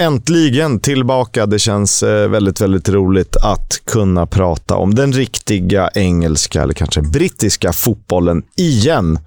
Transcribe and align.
Äntligen 0.00 0.80
tillbaka. 0.80 1.46
Det 1.46 1.58
känns 1.58 2.02
eh, 2.02 2.28
väldigt, 2.28 2.60
väldigt 2.60 2.88
roligt 2.88 3.36
att 3.36 3.82
kunna 3.86 4.26
prata 4.26 4.76
om 4.76 4.94
den 4.94 5.12
riktiga 5.12 5.90
engelska, 5.94 6.62
eller 6.62 6.74
kanske 6.74 7.02
brittiska 7.02 7.72
fotbollen 7.72 8.42
igen. 8.56 9.18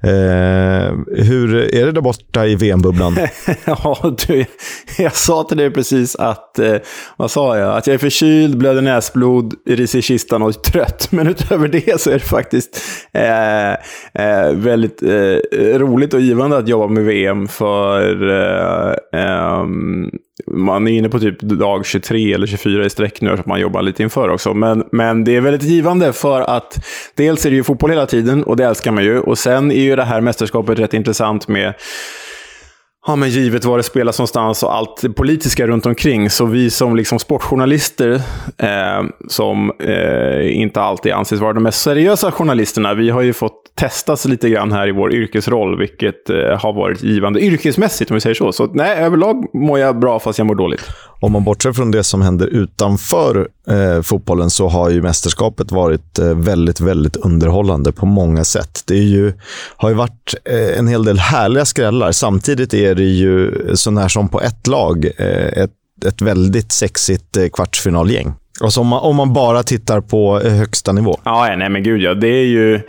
Eh, 0.00 0.10
hur 1.24 1.54
är 1.74 1.86
det 1.86 1.92
där 1.92 2.00
borta 2.00 2.46
i 2.46 2.54
VM-bubblan? 2.54 3.16
ja, 3.64 4.16
du, 4.26 4.44
jag 4.98 5.16
sa 5.16 5.44
till 5.44 5.56
dig 5.56 5.70
precis 5.70 6.16
att, 6.16 6.58
eh, 6.58 6.76
vad 7.16 7.30
sa 7.30 7.58
jag? 7.58 7.76
Att 7.76 7.86
jag 7.86 7.94
är 7.94 7.98
förkyld, 7.98 8.58
blöder 8.58 8.82
näsblod, 8.82 9.54
ris 9.66 9.94
i 9.94 10.02
kistan 10.02 10.42
och 10.42 10.62
trött. 10.62 11.08
Men 11.10 11.26
utöver 11.28 11.68
det 11.68 12.00
så 12.00 12.10
är 12.10 12.14
det 12.14 12.20
faktiskt 12.20 12.82
eh, 13.12 13.70
eh, 14.24 14.52
väldigt 14.52 15.02
eh, 15.02 15.78
roligt 15.78 16.14
och 16.14 16.20
givande 16.20 16.56
att 16.56 16.68
jobba 16.68 16.86
med 16.86 17.04
VM 17.04 17.48
för 17.48 18.30
eh, 18.30 19.20
ehm, 19.22 20.10
man 20.50 20.88
är 20.88 20.92
inne 20.92 21.08
på 21.08 21.18
typ 21.18 21.40
dag 21.40 21.86
23 21.86 22.32
eller 22.32 22.46
24 22.46 22.84
i 22.84 22.90
sträck 22.90 23.20
nu, 23.20 23.36
så 23.36 23.42
man 23.46 23.60
jobbar 23.60 23.82
lite 23.82 24.02
inför 24.02 24.28
också. 24.28 24.54
Men, 24.54 24.84
men 24.92 25.24
det 25.24 25.36
är 25.36 25.40
väldigt 25.40 25.62
givande 25.62 26.12
för 26.12 26.40
att 26.40 26.86
dels 27.14 27.46
är 27.46 27.50
det 27.50 27.56
ju 27.56 27.64
fotboll 27.64 27.90
hela 27.90 28.06
tiden 28.06 28.44
och 28.44 28.56
det 28.56 28.64
älskar 28.64 28.92
man 28.92 29.04
ju. 29.04 29.18
Och 29.20 29.38
sen 29.38 29.72
är 29.72 29.80
ju 29.80 29.96
det 29.96 30.04
här 30.04 30.20
mästerskapet 30.20 30.78
rätt 30.78 30.94
intressant 30.94 31.48
med 31.48 31.74
Ja, 33.08 33.16
men 33.16 33.30
givet 33.30 33.64
var 33.64 33.76
det 33.76 33.82
spelas 33.82 34.18
någonstans 34.18 34.62
och 34.62 34.74
allt 34.74 35.02
det 35.02 35.10
politiska 35.10 35.66
runt 35.66 35.86
omkring. 35.86 36.30
Så 36.30 36.44
vi 36.44 36.70
som 36.70 36.96
liksom 36.96 37.18
sportjournalister, 37.18 38.10
eh, 38.58 39.02
som 39.28 39.72
eh, 39.80 40.56
inte 40.56 40.80
alltid 40.80 41.12
anses 41.12 41.40
vara 41.40 41.52
de 41.52 41.62
mest 41.62 41.82
seriösa 41.82 42.32
journalisterna, 42.32 42.94
vi 42.94 43.10
har 43.10 43.22
ju 43.22 43.32
fått 43.32 43.62
testas 43.74 44.24
lite 44.24 44.50
grann 44.50 44.72
här 44.72 44.88
i 44.88 44.92
vår 44.92 45.14
yrkesroll, 45.14 45.78
vilket 45.78 46.30
eh, 46.30 46.36
har 46.36 46.72
varit 46.72 47.02
givande 47.02 47.40
yrkesmässigt 47.40 48.10
om 48.10 48.14
vi 48.14 48.20
säger 48.20 48.34
så. 48.34 48.52
Så 48.52 48.66
nej, 48.66 48.96
överlag 48.96 49.54
mår 49.54 49.78
jag 49.78 49.98
bra 49.98 50.18
fast 50.18 50.38
jag 50.38 50.46
mår 50.46 50.54
dåligt. 50.54 50.84
Om 51.20 51.32
man 51.32 51.44
bortser 51.44 51.72
från 51.72 51.90
det 51.90 52.04
som 52.04 52.22
händer 52.22 52.46
utanför 52.46 53.48
eh, 53.70 54.02
fotbollen 54.02 54.50
så 54.50 54.68
har 54.68 54.90
ju 54.90 55.02
mästerskapet 55.02 55.72
varit 55.72 56.18
eh, 56.18 56.34
väldigt, 56.34 56.80
väldigt 56.80 57.16
underhållande 57.16 57.92
på 57.92 58.06
många 58.06 58.44
sätt. 58.44 58.82
Det 58.86 58.94
är 58.94 59.02
ju, 59.02 59.32
har 59.76 59.88
ju 59.88 59.94
varit 59.94 60.34
eh, 60.44 60.78
en 60.78 60.88
hel 60.88 61.04
del 61.04 61.18
härliga 61.18 61.64
skrällar. 61.64 62.12
Samtidigt 62.12 62.74
är 62.74 62.94
det 62.94 63.04
ju 63.04 63.52
så 63.74 63.90
när 63.90 64.08
som 64.08 64.28
på 64.28 64.40
ett 64.40 64.66
lag 64.66 65.04
eh, 65.04 65.62
ett, 65.62 65.70
ett 66.06 66.22
väldigt 66.22 66.72
sexigt 66.72 67.36
eh, 67.36 67.48
kvartsfinalgäng. 67.48 68.34
Alltså 68.60 68.80
om, 68.80 68.86
man, 68.86 69.00
om 69.00 69.16
man 69.16 69.32
bara 69.32 69.62
tittar 69.62 70.00
på 70.00 70.40
eh, 70.40 70.52
högsta 70.52 70.92
nivå. 70.92 71.18
Ja, 71.24 71.54
nej 71.56 71.68
men 71.68 71.82
gud 71.82 72.02
ja. 72.02 72.14
Det 72.14 72.28
är 72.28 72.44
ju, 72.44 72.80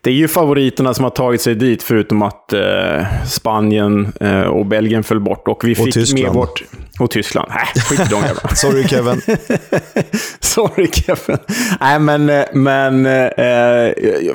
det 0.00 0.10
är 0.10 0.14
ju 0.14 0.28
favoriterna 0.28 0.94
som 0.94 1.04
har 1.04 1.10
tagit 1.10 1.40
sig 1.40 1.54
dit, 1.54 1.82
förutom 1.82 2.22
att 2.22 2.52
eh, 2.52 3.04
Spanien 3.26 4.12
eh, 4.20 4.40
och 4.40 4.66
Belgien 4.66 5.02
föll 5.02 5.20
bort. 5.20 5.48
Och 5.48 5.64
vi 5.64 5.72
och 5.72 5.76
fick 5.76 5.94
Tyskland. 5.94 6.24
med 6.24 6.34
vårt... 6.34 6.62
Och 7.00 7.10
Tyskland. 7.10 7.50
Nej, 7.54 7.66
skit 7.84 8.00
i 8.00 8.04
de 8.10 8.20
jävlarna. 8.20 8.48
Sorry 8.54 8.88
Kevin. 8.88 9.20
Sorry 10.40 10.88
Kevin. 10.92 11.38
Nej, 11.80 11.98
men, 11.98 12.30
eh, 12.30 12.44
men 12.52 13.06
eh, 13.06 13.92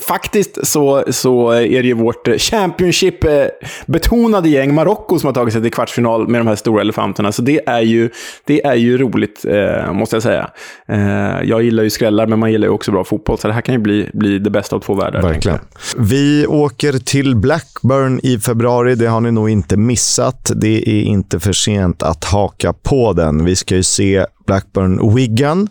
faktiskt 0.07 0.67
så, 0.67 1.03
så 1.09 1.51
är 1.51 1.81
det 1.81 1.87
ju 1.87 1.93
vårt 1.93 2.27
Championship-betonade 2.37 4.49
gäng, 4.49 4.73
Marocko, 4.73 5.19
som 5.19 5.27
har 5.27 5.33
tagit 5.33 5.53
sig 5.53 5.61
till 5.61 5.71
kvartsfinal 5.71 6.27
med 6.27 6.39
de 6.39 6.47
här 6.47 6.55
stora 6.55 6.81
elefanterna. 6.81 7.31
Så 7.31 7.41
det 7.41 7.61
är 7.65 7.81
ju, 7.81 8.09
det 8.45 8.65
är 8.65 8.75
ju 8.75 8.97
roligt, 8.97 9.45
eh, 9.45 9.93
måste 9.93 10.15
jag 10.15 10.23
säga. 10.23 10.49
Eh, 10.87 10.99
jag 11.43 11.63
gillar 11.63 11.83
ju 11.83 11.89
skrällar, 11.89 12.27
men 12.27 12.39
man 12.39 12.51
gillar 12.51 12.67
ju 12.67 12.73
också 12.73 12.91
bra 12.91 13.03
fotboll. 13.03 13.37
Så 13.37 13.47
det 13.47 13.53
här 13.53 13.61
kan 13.61 13.75
ju 13.75 13.79
bli, 13.81 14.09
bli 14.13 14.39
det 14.39 14.49
bästa 14.49 14.75
av 14.75 14.79
två 14.79 14.93
världar. 14.93 15.21
Verkligen. 15.21 15.59
Vi 15.97 16.47
åker 16.47 16.93
till 16.93 17.35
Blackburn 17.35 18.19
i 18.23 18.39
februari. 18.39 18.95
Det 18.95 19.07
har 19.07 19.21
ni 19.21 19.31
nog 19.31 19.49
inte 19.49 19.77
missat. 19.77 20.51
Det 20.55 20.89
är 20.89 21.03
inte 21.03 21.39
för 21.39 21.53
sent 21.53 22.03
att 22.03 22.23
haka 22.23 22.73
på 22.73 23.13
den. 23.13 23.45
Vi 23.45 23.55
ska 23.55 23.75
ju 23.75 23.83
se 23.83 24.25
Blackburn-Wigan 24.47 25.67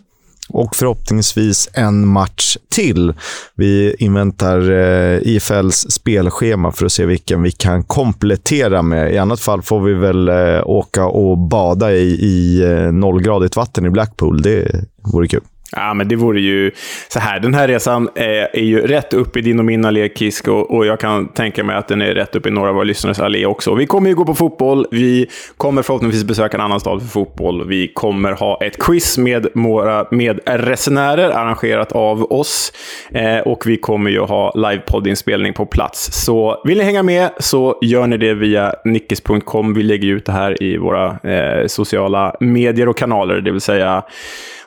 och 0.49 0.75
förhoppningsvis 0.75 1.69
en 1.73 2.07
match 2.07 2.57
till. 2.69 3.13
Vi 3.55 3.95
inväntar 3.99 4.71
eh, 4.71 5.19
IFLs 5.21 5.91
spelschema 5.91 6.71
för 6.71 6.85
att 6.85 6.91
se 6.91 7.05
vilken 7.05 7.41
vi 7.41 7.51
kan 7.51 7.83
komplettera 7.83 8.81
med. 8.81 9.13
I 9.13 9.17
annat 9.17 9.39
fall 9.39 9.61
får 9.61 9.79
vi 9.79 9.93
väl 9.93 10.29
eh, 10.29 10.61
åka 10.65 11.05
och 11.05 11.37
bada 11.37 11.93
i, 11.93 12.07
i 12.07 12.63
eh, 12.63 12.91
nollgradigt 12.91 13.55
vatten 13.55 13.85
i 13.85 13.89
Blackpool. 13.89 14.41
Det 14.41 14.85
vore 15.13 15.27
kul. 15.27 15.43
Ja, 15.71 15.93
men 15.93 16.07
det 16.07 16.15
vore 16.15 16.41
ju 16.41 16.71
så 17.07 17.19
här. 17.19 17.39
Den 17.39 17.53
här 17.53 17.67
resan 17.67 18.09
är, 18.15 18.55
är 18.55 18.63
ju 18.63 18.87
rätt 18.87 19.13
upp 19.13 19.37
i 19.37 19.41
din 19.41 19.59
och 19.59 19.65
min 19.65 19.85
allé, 19.85 20.09
Kisk, 20.09 20.47
och, 20.47 20.75
och, 20.75 20.85
jag 20.85 20.99
kan 20.99 21.27
tänka 21.27 21.63
mig 21.63 21.75
att 21.75 21.87
den 21.87 22.01
är 22.01 22.13
rätt 22.13 22.35
upp 22.35 22.45
i 22.45 22.51
några 22.51 22.69
av 22.69 22.75
våra 22.75 22.83
lyssnares 22.83 23.19
allé 23.19 23.45
också. 23.45 23.75
Vi 23.75 23.85
kommer 23.85 24.09
ju 24.09 24.15
gå 24.15 24.25
på 24.25 24.35
fotboll. 24.35 24.85
Vi 24.91 25.27
kommer 25.57 25.81
förhoppningsvis 25.81 26.23
besöka 26.23 26.57
en 26.57 26.61
annan 26.61 26.79
stad 26.79 27.01
för 27.01 27.07
fotboll. 27.07 27.67
Vi 27.67 27.87
kommer 27.87 28.31
ha 28.31 28.59
ett 28.61 28.77
quiz 28.77 29.17
med 29.17 29.47
våra 29.53 30.07
medresenärer 30.11 31.29
arrangerat 31.29 31.91
av 31.91 32.31
oss. 32.31 32.73
Eh, 33.11 33.39
och 33.39 33.67
vi 33.67 33.77
kommer 33.77 34.09
ju 34.09 34.19
ha 34.19 34.53
livepoddinspelning 34.55 35.53
på 35.53 35.65
plats. 35.65 36.23
Så 36.25 36.61
vill 36.65 36.77
ni 36.77 36.83
hänga 36.83 37.03
med 37.03 37.29
så 37.39 37.79
gör 37.81 38.07
ni 38.07 38.17
det 38.17 38.33
via 38.33 38.73
nickis.com, 38.85 39.73
Vi 39.73 39.83
lägger 39.83 40.07
ut 40.07 40.25
det 40.25 40.31
här 40.31 40.63
i 40.63 40.77
våra 40.77 41.19
eh, 41.23 41.67
sociala 41.67 42.35
medier 42.39 42.89
och 42.89 42.97
kanaler, 42.97 43.41
det 43.41 43.51
vill 43.51 43.61
säga 43.61 44.03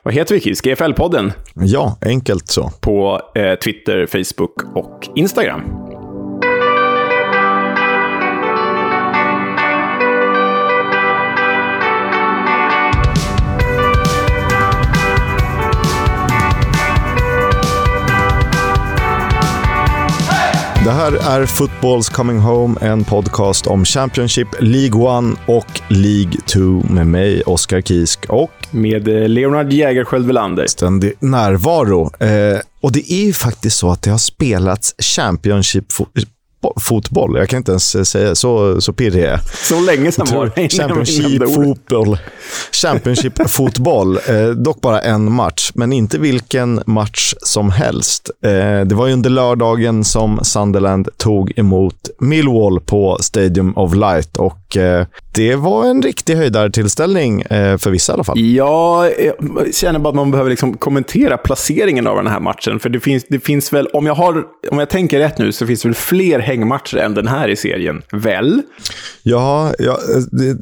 vad 0.03 0.15
heter 0.15 0.35
vi 0.35 0.41
Kiss? 0.41 0.63
GFL-podden? 0.63 1.33
Ja, 1.55 1.99
enkelt 2.01 2.49
så. 2.49 2.73
På 2.81 3.21
eh, 3.35 3.55
Twitter, 3.55 4.07
Facebook 4.07 4.77
och 4.77 5.09
Instagram. 5.17 5.61
Det 20.85 20.91
här 20.91 21.41
är 21.41 21.47
Footballs 21.47 22.09
Coming 22.09 22.39
Home, 22.39 22.81
en 22.81 23.05
podcast 23.05 23.67
om 23.67 23.85
Championship, 23.85 24.49
League 24.61 25.19
1 25.33 25.39
och 25.47 25.81
League 25.89 26.33
2 26.47 26.61
med 26.91 27.07
mig, 27.07 27.43
Oskar 27.43 27.81
Kisk 27.81 28.27
och 28.29 28.60
med 28.71 29.09
eh, 29.09 29.29
Leonard 29.29 29.73
Jägerskiöld 29.73 30.27
Welander. 30.27 30.67
Ständig 30.67 31.13
närvaro. 31.19 32.25
Eh, 32.25 32.61
och 32.81 32.93
det 32.93 33.13
är 33.13 33.25
ju 33.25 33.33
faktiskt 33.33 33.79
så 33.79 33.91
att 33.91 34.03
det 34.03 34.11
har 34.11 34.19
spelats 34.19 34.95
Championship 34.99 35.93
fotboll. 36.81 37.39
Jag 37.39 37.49
kan 37.49 37.57
inte 37.57 37.73
ens 37.73 38.09
säga 38.09 38.35
så, 38.35 38.81
så 38.81 38.93
pirrig 38.93 39.25
är 39.25 39.41
Så 39.63 39.81
länge 39.81 40.13
sedan 40.13 40.27
var 40.35 40.53
det. 40.55 40.69
Championship 40.69 41.55
fotboll. 41.55 42.19
Championship 42.73 43.33
fotboll. 43.51 44.19
Eh, 44.29 44.49
dock 44.49 44.81
bara 44.81 45.01
en 45.01 45.33
match, 45.33 45.71
men 45.75 45.93
inte 45.93 46.19
vilken 46.19 46.83
match 46.87 47.35
som 47.43 47.71
helst. 47.71 48.31
Eh, 48.45 48.87
det 48.87 48.95
var 48.95 49.07
ju 49.07 49.13
under 49.13 49.31
lördagen 49.31 50.05
som 50.05 50.41
Sunderland 50.43 51.09
tog 51.17 51.59
emot 51.59 52.11
Millwall 52.21 52.81
på 52.81 53.19
Stadium 53.21 53.77
of 53.77 53.95
Light 53.95 54.37
och 54.37 54.77
eh, 54.77 55.07
det 55.33 55.57
var 55.57 55.85
en 55.85 56.03
riktig 56.03 56.37
höjdartillställning 56.37 57.43
eh, 57.43 57.79
för 57.79 57.91
vissa 57.91 58.13
i 58.13 58.15
alla 58.15 58.25
fall. 58.25 58.41
Ja, 58.41 59.09
jag 59.09 59.75
känner 59.75 59.99
bara 59.99 60.09
att 60.09 60.15
man 60.15 60.31
behöver 60.31 60.51
liksom 60.51 60.77
kommentera 60.77 61.37
placeringen 61.37 62.07
av 62.07 62.17
den 62.17 62.27
här 62.27 62.41
matchen. 62.41 62.81
För 62.81 62.89
det 62.89 63.01
finns, 63.01 63.25
det 63.29 63.41
finns 63.41 63.73
väl, 63.73 63.87
om 63.87 64.07
jag, 64.07 64.15
har, 64.15 64.45
om 64.71 64.79
jag 64.79 64.89
tänker 64.91 65.19
rätt 65.19 65.39
nu, 65.39 65.53
så 65.53 65.67
finns 65.67 65.83
det 65.83 65.89
väl 65.89 65.95
fler 65.95 66.39
hängmatcher 66.39 66.97
än 66.97 67.15
den 67.15 67.29
här 67.29 67.49
i 67.49 67.57
serien, 67.57 68.03
väl? 68.13 68.63
Ja, 69.23 69.73
jag, 69.79 69.99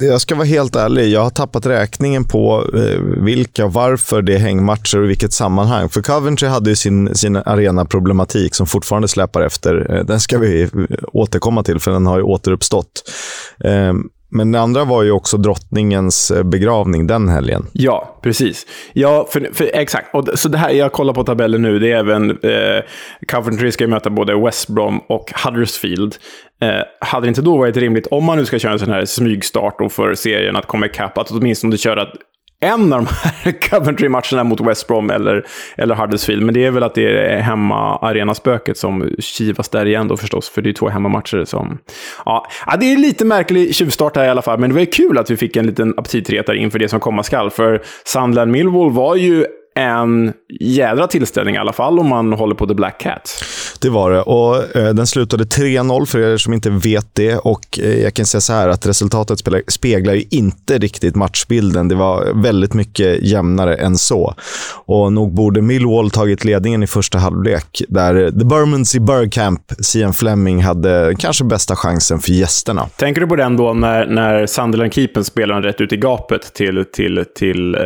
jag 0.01 0.21
ska 0.21 0.35
vara 0.35 0.47
helt 0.47 0.77
ärlig. 0.77 1.09
Jag 1.09 1.21
har 1.21 1.31
tappat 1.31 1.67
räkningen 1.67 2.25
på 2.25 2.65
eh, 2.75 3.01
vilka, 3.25 3.67
varför 3.67 4.23
det 4.23 4.35
är 4.35 4.39
hängmatcher 4.39 4.99
och 4.99 5.05
i 5.05 5.09
vilket 5.09 5.33
sammanhang. 5.33 5.89
För 5.89 6.03
Coventry 6.03 6.49
hade 6.49 6.71
ju 6.71 6.77
sin, 6.77 7.15
sin 7.15 7.37
arenaproblematik 7.37 8.55
som 8.55 8.67
fortfarande 8.67 9.09
släpar 9.09 9.41
efter. 9.41 9.95
Eh, 9.97 10.05
den 10.05 10.21
ska 10.21 10.39
vi 10.39 10.69
återkomma 11.13 11.63
till, 11.63 11.79
för 11.81 11.91
den 11.91 12.07
har 12.07 12.19
ju 12.19 12.23
återuppstått. 12.23 13.03
Men 14.31 14.53
det 14.53 14.61
andra 14.61 14.85
var 14.85 15.03
ju 15.03 15.11
också 15.11 15.37
drottningens 15.37 16.31
eh, 16.31 16.43
begravning 16.43 17.07
den 17.07 17.29
helgen. 17.29 17.67
Ja, 17.73 18.19
precis. 18.23 18.67
Ja, 18.93 19.27
för, 19.31 19.49
för 19.53 19.71
exakt. 19.75 20.15
Och, 20.15 20.29
så 20.35 20.49
det 20.49 20.59
här, 20.59 20.71
jag 20.71 20.93
kollar 20.93 21.15
på 21.15 21.25
tabellen 21.25 21.63
nu. 21.63 21.79
Det 21.79 21.93
är 21.93 21.97
även... 21.97 22.31
Eh, 22.31 22.83
Coventry 23.29 23.73
ska 23.73 23.87
möta 23.87 24.11
både 24.11 24.41
West 24.45 24.69
Brom 24.69 25.01
och 25.09 25.33
Huddersfield. 25.45 26.17
Eh, 26.63 26.69
hade 27.01 27.27
det 27.27 27.29
inte 27.29 27.43
då 27.43 27.57
varit 27.57 27.77
rimligt, 27.77 28.07
om 28.07 28.25
man 28.25 28.39
nu 28.39 28.45
ska 28.45 28.59
köra 28.59 28.73
en 28.73 28.79
sån 28.79 28.91
här 28.91 29.05
smygstart 29.05 29.81
och 29.81 29.93
för 29.93 30.15
serien 30.15 30.57
att 30.57 30.67
komma 30.67 30.87
ikapp, 30.87 31.19
att 31.19 31.31
åtminstone 31.31 31.77
köra 31.77 32.07
en 32.61 32.93
av 32.93 33.05
de 33.05 33.07
här 33.23 33.53
Coventry-matcherna 33.71 34.45
mot 34.45 34.61
West 34.61 34.87
Brom 34.87 35.11
eller, 35.11 35.47
eller 35.77 35.95
Huddersfield. 35.95 36.43
Men 36.43 36.55
det 36.55 36.65
är 36.65 36.71
väl 36.71 36.83
att 36.83 36.95
det 36.95 37.19
är 37.19 37.41
hemma-arenaspöket 37.41 38.79
som 38.79 39.11
kivas 39.19 39.69
där 39.69 39.87
igen 39.87 40.09
då 40.09 40.17
förstås, 40.17 40.49
för 40.49 40.63
det 40.63 40.71
är 40.71 40.73
två 40.73 40.89
hemmamatcher 40.89 41.45
som... 41.45 41.79
Ja, 42.25 42.47
ja, 42.67 42.77
det 42.77 42.93
är 42.93 42.97
lite 42.97 43.25
märklig 43.25 43.75
tjuvstart 43.75 44.17
här 44.17 44.25
i 44.25 44.29
alla 44.29 44.43
fall, 44.43 44.59
men 44.59 44.71
det 44.71 44.75
var 44.75 44.81
ju 44.81 44.87
kul 44.87 45.19
att 45.19 45.31
vi 45.31 45.37
fick 45.37 45.57
en 45.57 45.67
liten 45.67 45.95
aptitretare 45.97 46.57
inför 46.57 46.79
det 46.79 46.89
som 46.89 47.01
komma 47.01 47.23
skall, 47.23 47.51
för 47.51 47.83
Sunderland 48.05 48.53
Millwall 48.53 48.91
var 48.91 49.17
ju 49.17 49.47
en 49.75 50.33
jädra 50.61 51.07
tillställning 51.07 51.55
i 51.55 51.59
alla 51.59 51.73
fall 51.73 51.99
om 51.99 52.09
man 52.09 52.33
håller 52.33 52.55
på 52.55 52.67
The 52.67 52.75
Black 52.75 53.01
Cat 53.01 53.45
det 53.81 53.91
var 53.91 54.11
det. 54.11 54.21
Och 54.21 54.77
eh, 54.77 54.95
Den 54.95 55.07
slutade 55.07 55.45
3-0 55.45 56.07
för 56.07 56.19
er 56.19 56.37
som 56.37 56.53
inte 56.55 56.71
vet 56.71 57.07
det. 57.13 57.37
Och 57.37 57.79
eh, 57.83 58.03
Jag 58.03 58.15
kan 58.15 58.27
säga 58.27 58.41
så 58.41 58.53
här 58.53 58.69
att 58.69 58.87
resultatet 58.87 59.39
speglar, 59.39 59.63
speglar 59.69 60.15
ju 60.15 60.25
inte 60.31 60.79
riktigt 60.79 61.15
matchbilden. 61.15 61.89
Det 61.89 61.95
var 61.95 62.43
väldigt 62.43 62.75
mycket 62.75 63.23
jämnare 63.23 63.75
än 63.75 63.99
så. 63.99 64.35
Och 64.87 65.13
Nog 65.13 65.35
borde 65.35 65.63
Millwall 65.63 66.11
tagit 66.11 66.45
ledningen 66.45 66.83
i 66.83 66.87
första 66.87 67.19
halvlek, 67.19 67.83
där 67.89 68.31
The 68.31 68.45
Burmans 68.45 68.95
i 68.95 69.01
Bergkamp, 69.01 69.63
Sian 69.81 70.15
Fleming, 70.15 70.63
hade 70.63 71.15
kanske 71.19 71.45
bästa 71.45 71.77
chansen 71.77 72.19
för 72.19 72.33
gästerna. 72.33 72.89
Tänker 72.97 73.21
du 73.21 73.27
på 73.27 73.37
den 73.37 73.57
då 73.57 73.73
när, 73.73 74.07
när 74.07 74.47
Sunderland-keepern 74.47 75.25
spelar 75.25 75.63
rätt 75.63 75.81
ut 75.81 75.93
i 75.93 75.97
gapet 75.97 76.55
till, 76.55 76.85
till, 76.93 77.25
till 77.35 77.75
eh, 77.75 77.81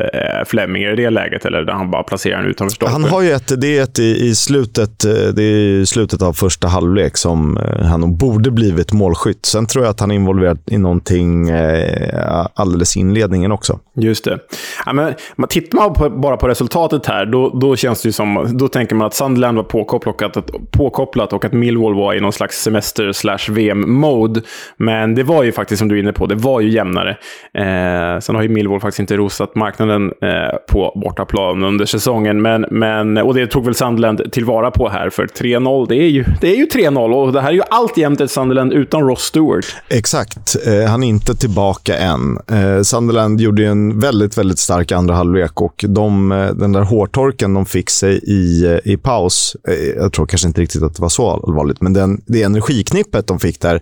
Fleming? 0.47 0.83
Är 0.83 0.89
det 0.89 0.97
det 0.97 1.11
läget, 1.11 1.45
eller 1.45 1.63
där 1.63 1.73
han 1.73 1.91
bara 1.91 2.03
placerar 2.03 2.37
den 2.39 2.51
utanför 2.51 2.75
stolpen? 2.75 3.03
Han 3.03 3.11
har 3.11 3.23
ju 3.23 3.33
ett, 3.33 3.61
det 3.61 3.79
är 3.79 3.83
ett 3.83 3.99
i, 3.99 4.27
i 4.27 4.35
slutet, 4.35 5.05
eh, 5.05 5.13
det 5.13 5.43
är 5.43 5.82
i 5.83 5.87
slutet 5.87 6.23
av 6.23 6.33
första 6.33 6.69
halvlek 6.69 7.17
som 7.17 7.57
eh, 7.57 7.85
han 7.87 8.01
nog 8.01 8.17
borde 8.17 8.51
blivit 8.51 8.93
målskytt. 8.93 9.47
Sen 9.47 9.67
tror 9.67 9.85
jag 9.85 9.91
att 9.91 10.01
han 10.01 10.11
är 10.11 10.15
involverad 10.15 10.59
i 10.67 10.79
någonting 10.79 11.51
eh, 11.51 12.47
alldeles 12.55 12.97
i 12.97 13.01
inledningen 13.01 13.53
också. 13.53 13.79
Just 13.97 14.25
det. 14.25 14.39
Ja, 14.87 14.93
men, 14.93 15.15
tittar 15.49 15.79
man 15.79 15.95
på, 15.95 16.11
bara 16.11 16.37
på 16.37 16.49
resultatet 16.49 17.07
här, 17.07 17.27
då, 17.27 17.49
då 17.49 17.77
känns 17.77 18.03
det 18.03 18.13
som, 18.13 18.49
då 18.59 18.69
tänker 18.69 18.95
man 18.95 19.07
att 19.07 19.15
Sunderland 19.15 19.57
var 19.57 19.65
påkopplat, 19.65 20.37
påkopplat 20.71 21.33
och 21.33 21.45
att 21.45 21.53
Millwall 21.53 21.95
var 21.95 22.15
i 22.15 22.21
någon 22.21 22.33
slags 22.33 22.63
semester 22.63 23.13
slash 23.13 23.51
VM-mode. 23.51 24.41
Men 24.77 25.15
det 25.15 25.23
var 25.23 25.43
ju 25.43 25.53
faktiskt, 25.53 25.79
som 25.79 25.89
du 25.89 25.97
är 25.97 26.03
inne 26.03 26.13
på, 26.13 26.27
det 26.27 26.35
var 26.35 26.61
ju 26.61 26.71
jämnare. 26.71 27.11
Eh, 27.55 28.21
sen 28.21 28.35
har 28.35 28.43
ju 28.43 28.49
Millwall 28.49 28.81
faktiskt 28.81 29.01
inte 29.01 29.17
rosat 29.17 29.55
marknaden 29.55 30.13
eh, 30.23 30.57
på 30.71 31.01
bortaplan 31.05 31.65
under 31.65 31.85
säsongen, 31.85 32.43
men, 32.43 32.67
men, 32.71 33.19
och 33.19 33.35
det 33.35 33.47
tog 33.47 33.65
väl 33.65 33.75
Sunderland 33.75 34.33
tillvara 34.33 34.71
på 34.71 34.89
här, 34.89 35.11
för 35.11 35.27
3-0, 35.27 35.59
det 35.89 35.97
är 35.97 36.09
ju, 36.09 36.25
det 36.41 36.49
är 36.49 36.57
ju 36.57 36.67
3-0 36.67 37.13
och 37.13 37.33
det 37.33 37.41
här 37.41 37.49
är 37.49 37.55
ju 37.55 37.63
alltjämt 37.71 38.21
ett 38.21 38.31
Sunderland 38.31 38.73
utan 38.73 39.09
Ross 39.09 39.23
Stewart. 39.23 39.77
Exakt. 39.89 40.57
Eh, 40.67 40.91
han 40.91 41.03
är 41.03 41.09
inte 41.09 41.35
tillbaka 41.35 41.99
än. 41.99 42.39
Eh, 42.51 42.83
Sunderland 42.83 43.41
gjorde 43.41 43.67
en 43.67 44.01
väldigt, 44.01 44.39
väldigt 44.39 44.59
stark 44.59 44.93
andra 44.93 45.15
halvlek 45.15 45.61
och 45.61 45.85
de, 45.89 46.33
eh, 46.33 46.47
den 46.47 46.73
där 46.73 46.81
hårtorken 46.81 47.55
de 47.55 47.67
fick 47.67 47.91
sig 47.91 48.17
i, 48.17 48.65
eh, 48.65 48.93
i 48.93 48.97
paus, 48.97 49.57
eh, 49.69 49.75
jag 49.75 50.13
tror 50.13 50.27
kanske 50.27 50.49
inte 50.49 50.61
riktigt 50.61 50.83
att 50.83 50.95
det 50.95 51.03
var 51.03 51.09
så 51.09 51.31
allvarligt, 51.31 51.81
men 51.81 51.93
den, 51.93 52.23
det 52.27 52.43
energiknippet 52.43 53.27
de 53.27 53.39
fick 53.39 53.61
där, 53.61 53.81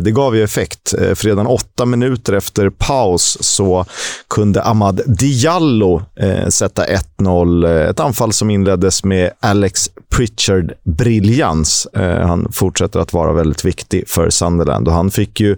det 0.00 0.10
gav 0.10 0.36
ju 0.36 0.42
effekt. 0.42 0.94
För 0.98 1.24
redan 1.24 1.46
åtta 1.46 1.86
minuter 1.86 2.32
efter 2.32 2.70
paus 2.70 3.38
så 3.40 3.84
kunde 4.28 4.64
Ahmad 4.64 5.00
Diallo 5.06 6.02
sätta 6.48 6.84
1-0. 7.18 7.90
Ett 7.90 8.00
anfall 8.00 8.32
som 8.32 8.50
inleddes 8.50 9.04
med 9.04 9.30
Alex 9.40 9.90
Pritchard 10.16 10.72
briljans. 11.20 11.86
Eh, 11.86 12.26
han 12.26 12.52
fortsätter 12.52 13.00
att 13.00 13.12
vara 13.12 13.32
väldigt 13.32 13.64
viktig 13.64 14.08
för 14.08 14.30
Sunderland 14.30 14.88
och 14.88 14.94
han 14.94 15.10
fick 15.10 15.40
ju 15.40 15.56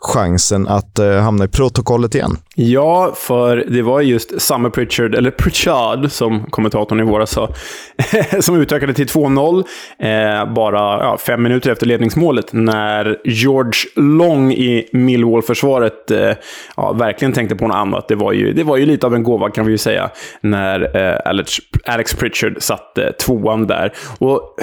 chansen 0.00 0.68
att 0.68 0.98
eh, 0.98 1.12
hamna 1.12 1.44
i 1.44 1.48
protokollet 1.48 2.14
igen. 2.14 2.36
Ja, 2.54 3.12
för 3.16 3.56
det 3.56 3.82
var 3.82 4.00
just 4.00 4.40
Summer 4.40 4.70
Pritchard, 4.70 5.14
eller 5.14 5.30
Pritchard 5.30 6.10
som 6.10 6.44
kommentatorn 6.50 7.00
i 7.00 7.02
våras 7.02 7.30
sa, 7.30 7.48
som 8.40 8.60
utökade 8.60 8.94
till 8.94 9.06
2-0 9.06 9.64
eh, 9.98 10.54
bara 10.54 10.78
ja, 10.78 11.18
fem 11.18 11.42
minuter 11.42 11.70
efter 11.70 11.86
ledningsmålet 11.86 12.52
när 12.52 13.18
George 13.24 13.80
Long 13.96 14.52
i 14.52 14.88
Millwall-försvaret 14.92 16.10
eh, 16.10 16.32
ja, 16.76 16.92
verkligen 16.92 17.32
tänkte 17.32 17.56
på 17.56 17.66
något 17.66 17.76
annat. 17.76 18.08
Det 18.08 18.14
var, 18.14 18.32
ju, 18.32 18.52
det 18.52 18.64
var 18.64 18.76
ju 18.76 18.86
lite 18.86 19.06
av 19.06 19.14
en 19.14 19.22
gåva 19.22 19.50
kan 19.50 19.66
vi 19.66 19.72
ju 19.72 19.78
säga 19.78 20.10
när 20.40 20.96
eh, 20.96 21.18
Alex, 21.24 21.52
Alex 21.84 22.14
Pritchard 22.14 22.56
satte 22.62 23.04
eh, 23.04 23.10
tvåan 23.12 23.66
där. 23.66 23.92
Och 24.18 24.56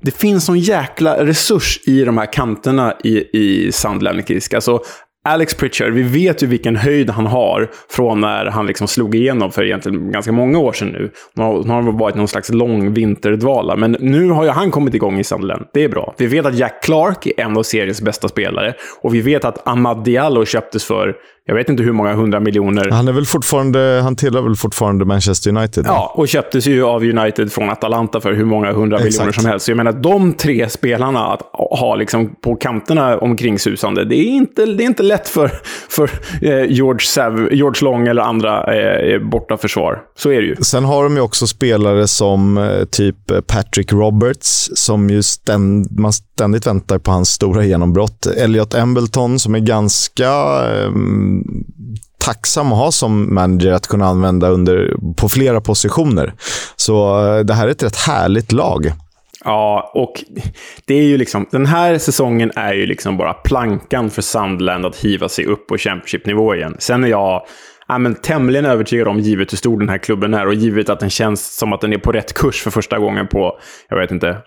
det 0.00 0.10
finns 0.10 0.44
sån 0.44 0.58
jäkla 0.58 1.24
resurs 1.26 1.80
i 1.86 2.04
de 2.04 2.18
här 2.18 2.32
kanterna 2.32 2.94
i, 3.04 3.38
i 3.38 3.72
Sunderland. 3.72 4.22
Alltså, 4.54 4.83
Alex 5.28 5.54
Pritchard, 5.54 5.92
vi 5.92 6.02
vet 6.02 6.42
ju 6.42 6.46
vilken 6.46 6.76
höjd 6.76 7.10
han 7.10 7.26
har 7.26 7.70
från 7.88 8.20
när 8.20 8.46
han 8.46 8.66
liksom 8.66 8.88
slog 8.88 9.14
igenom 9.14 9.52
för 9.52 9.64
egentligen 9.64 10.12
ganska 10.12 10.32
många 10.32 10.58
år 10.58 10.72
sedan 10.72 10.88
nu. 10.88 11.10
Nu 11.34 11.42
har 11.42 11.64
han 11.64 11.98
varit 11.98 12.14
någon 12.14 12.28
slags 12.28 12.52
lång 12.52 12.94
vinterdvala, 12.94 13.76
men 13.76 13.96
nu 14.00 14.30
har 14.30 14.44
ju 14.44 14.50
han 14.50 14.70
kommit 14.70 14.94
igång 14.94 15.18
i 15.18 15.24
Sunderland. 15.24 15.66
Det 15.72 15.84
är 15.84 15.88
bra. 15.88 16.14
Vi 16.18 16.26
vet 16.26 16.46
att 16.46 16.54
Jack 16.54 16.82
Clark 16.82 17.26
är 17.26 17.40
en 17.40 17.56
av 17.56 17.62
seriens 17.62 18.02
bästa 18.02 18.28
spelare 18.28 18.74
och 19.00 19.14
vi 19.14 19.20
vet 19.20 19.44
att 19.44 19.68
Ahmad 19.68 20.04
Diallo 20.04 20.44
köptes 20.44 20.84
för 20.84 21.14
jag 21.46 21.54
vet 21.54 21.68
inte 21.68 21.82
hur 21.82 21.92
många 21.92 22.14
hundra 22.14 22.40
miljoner. 22.40 22.90
Han 22.90 23.08
är 23.08 23.12
väl 23.12 23.26
fortfarande, 23.26 24.00
han 24.02 24.16
tillhör 24.16 24.42
väl 24.42 24.56
fortfarande 24.56 25.04
Manchester 25.04 25.50
United? 25.50 25.84
Ja, 25.86 26.12
och 26.14 26.28
köptes 26.28 26.66
ju 26.66 26.84
av 26.84 27.02
United 27.02 27.52
från 27.52 27.70
Atalanta 27.70 28.20
för 28.20 28.32
hur 28.32 28.44
många 28.44 28.72
hundra 28.72 28.96
Exakt. 28.96 29.12
miljoner 29.12 29.32
som 29.32 29.46
helst. 29.46 29.64
Så 29.64 29.70
jag 29.70 29.76
menar, 29.76 29.92
de 29.92 30.32
tre 30.32 30.68
spelarna 30.68 31.26
att 31.26 31.40
ha 31.52 31.94
liksom 31.96 32.34
på 32.42 32.56
kanterna 32.56 33.18
omkring 33.18 33.58
susande, 33.58 34.04
det 34.04 34.16
är 34.16 34.26
inte, 34.26 34.66
det 34.66 34.82
är 34.82 34.86
inte 34.86 35.02
lätt 35.02 35.28
för, 35.28 35.50
för 35.88 36.10
eh, 36.42 36.64
George, 36.70 37.06
Sav, 37.06 37.48
George 37.52 37.84
Long 37.84 38.06
eller 38.06 38.22
andra 38.22 38.74
eh, 38.74 39.20
borta 39.20 39.56
försvar. 39.56 40.02
Så 40.16 40.30
är 40.30 40.40
det 40.40 40.46
ju. 40.46 40.56
Sen 40.56 40.84
har 40.84 41.04
de 41.04 41.16
ju 41.16 41.20
också 41.20 41.46
spelare 41.46 42.08
som 42.08 42.58
eh, 42.58 42.84
typ 42.84 43.46
Patrick 43.46 43.92
Roberts, 43.92 44.70
som 44.74 45.10
ju 45.10 45.22
ständ, 45.22 45.98
man 45.98 46.12
ständigt 46.12 46.66
väntar 46.66 46.98
på 46.98 47.10
hans 47.10 47.28
stora 47.28 47.64
genombrott. 47.64 48.26
Elliot 48.26 48.74
Embleton, 48.74 49.38
som 49.38 49.54
är 49.54 49.58
ganska 49.58 50.30
eh, 50.74 50.90
tacksam 52.18 52.72
att 52.72 52.78
ha 52.78 52.92
som 52.92 53.34
manager 53.34 53.72
att 53.72 53.86
kunna 53.86 54.06
använda 54.06 54.48
under, 54.48 54.96
på 55.16 55.28
flera 55.28 55.60
positioner. 55.60 56.34
Så 56.76 57.26
eh, 57.26 57.44
det 57.44 57.54
här 57.54 57.66
är 57.66 57.70
ett 57.70 57.82
rätt 57.82 57.96
härligt 57.96 58.52
lag. 58.52 58.92
Ja, 59.44 59.90
och 59.94 60.24
det 60.86 60.94
är 60.94 61.02
ju 61.02 61.18
liksom, 61.18 61.46
den 61.50 61.66
här 61.66 61.98
säsongen 61.98 62.52
är 62.56 62.74
ju 62.74 62.86
liksom 62.86 63.16
bara 63.16 63.32
plankan 63.32 64.10
för 64.10 64.22
Sandland 64.22 64.86
att 64.86 64.96
hiva 64.96 65.28
sig 65.28 65.46
upp 65.46 65.66
på 65.66 65.78
Championship-nivå 65.78 66.54
igen. 66.54 66.76
Sen 66.78 67.04
är 67.04 67.08
jag 67.08 67.42
ja, 67.88 67.98
men 67.98 68.14
tämligen 68.14 68.64
övertygad 68.64 69.08
om, 69.08 69.18
givet 69.18 69.52
hur 69.52 69.56
stor 69.56 69.78
den 69.78 69.88
här 69.88 69.98
klubben 69.98 70.34
är 70.34 70.46
och 70.46 70.54
givet 70.54 70.88
att 70.88 71.00
den 71.00 71.10
känns 71.10 71.56
som 71.56 71.72
att 71.72 71.80
den 71.80 71.92
är 71.92 71.98
på 71.98 72.12
rätt 72.12 72.34
kurs 72.34 72.62
för 72.62 72.70
första 72.70 72.98
gången 72.98 73.26
på, 73.26 73.58
jag 73.88 73.98
vet 73.98 74.10
inte, 74.10 74.38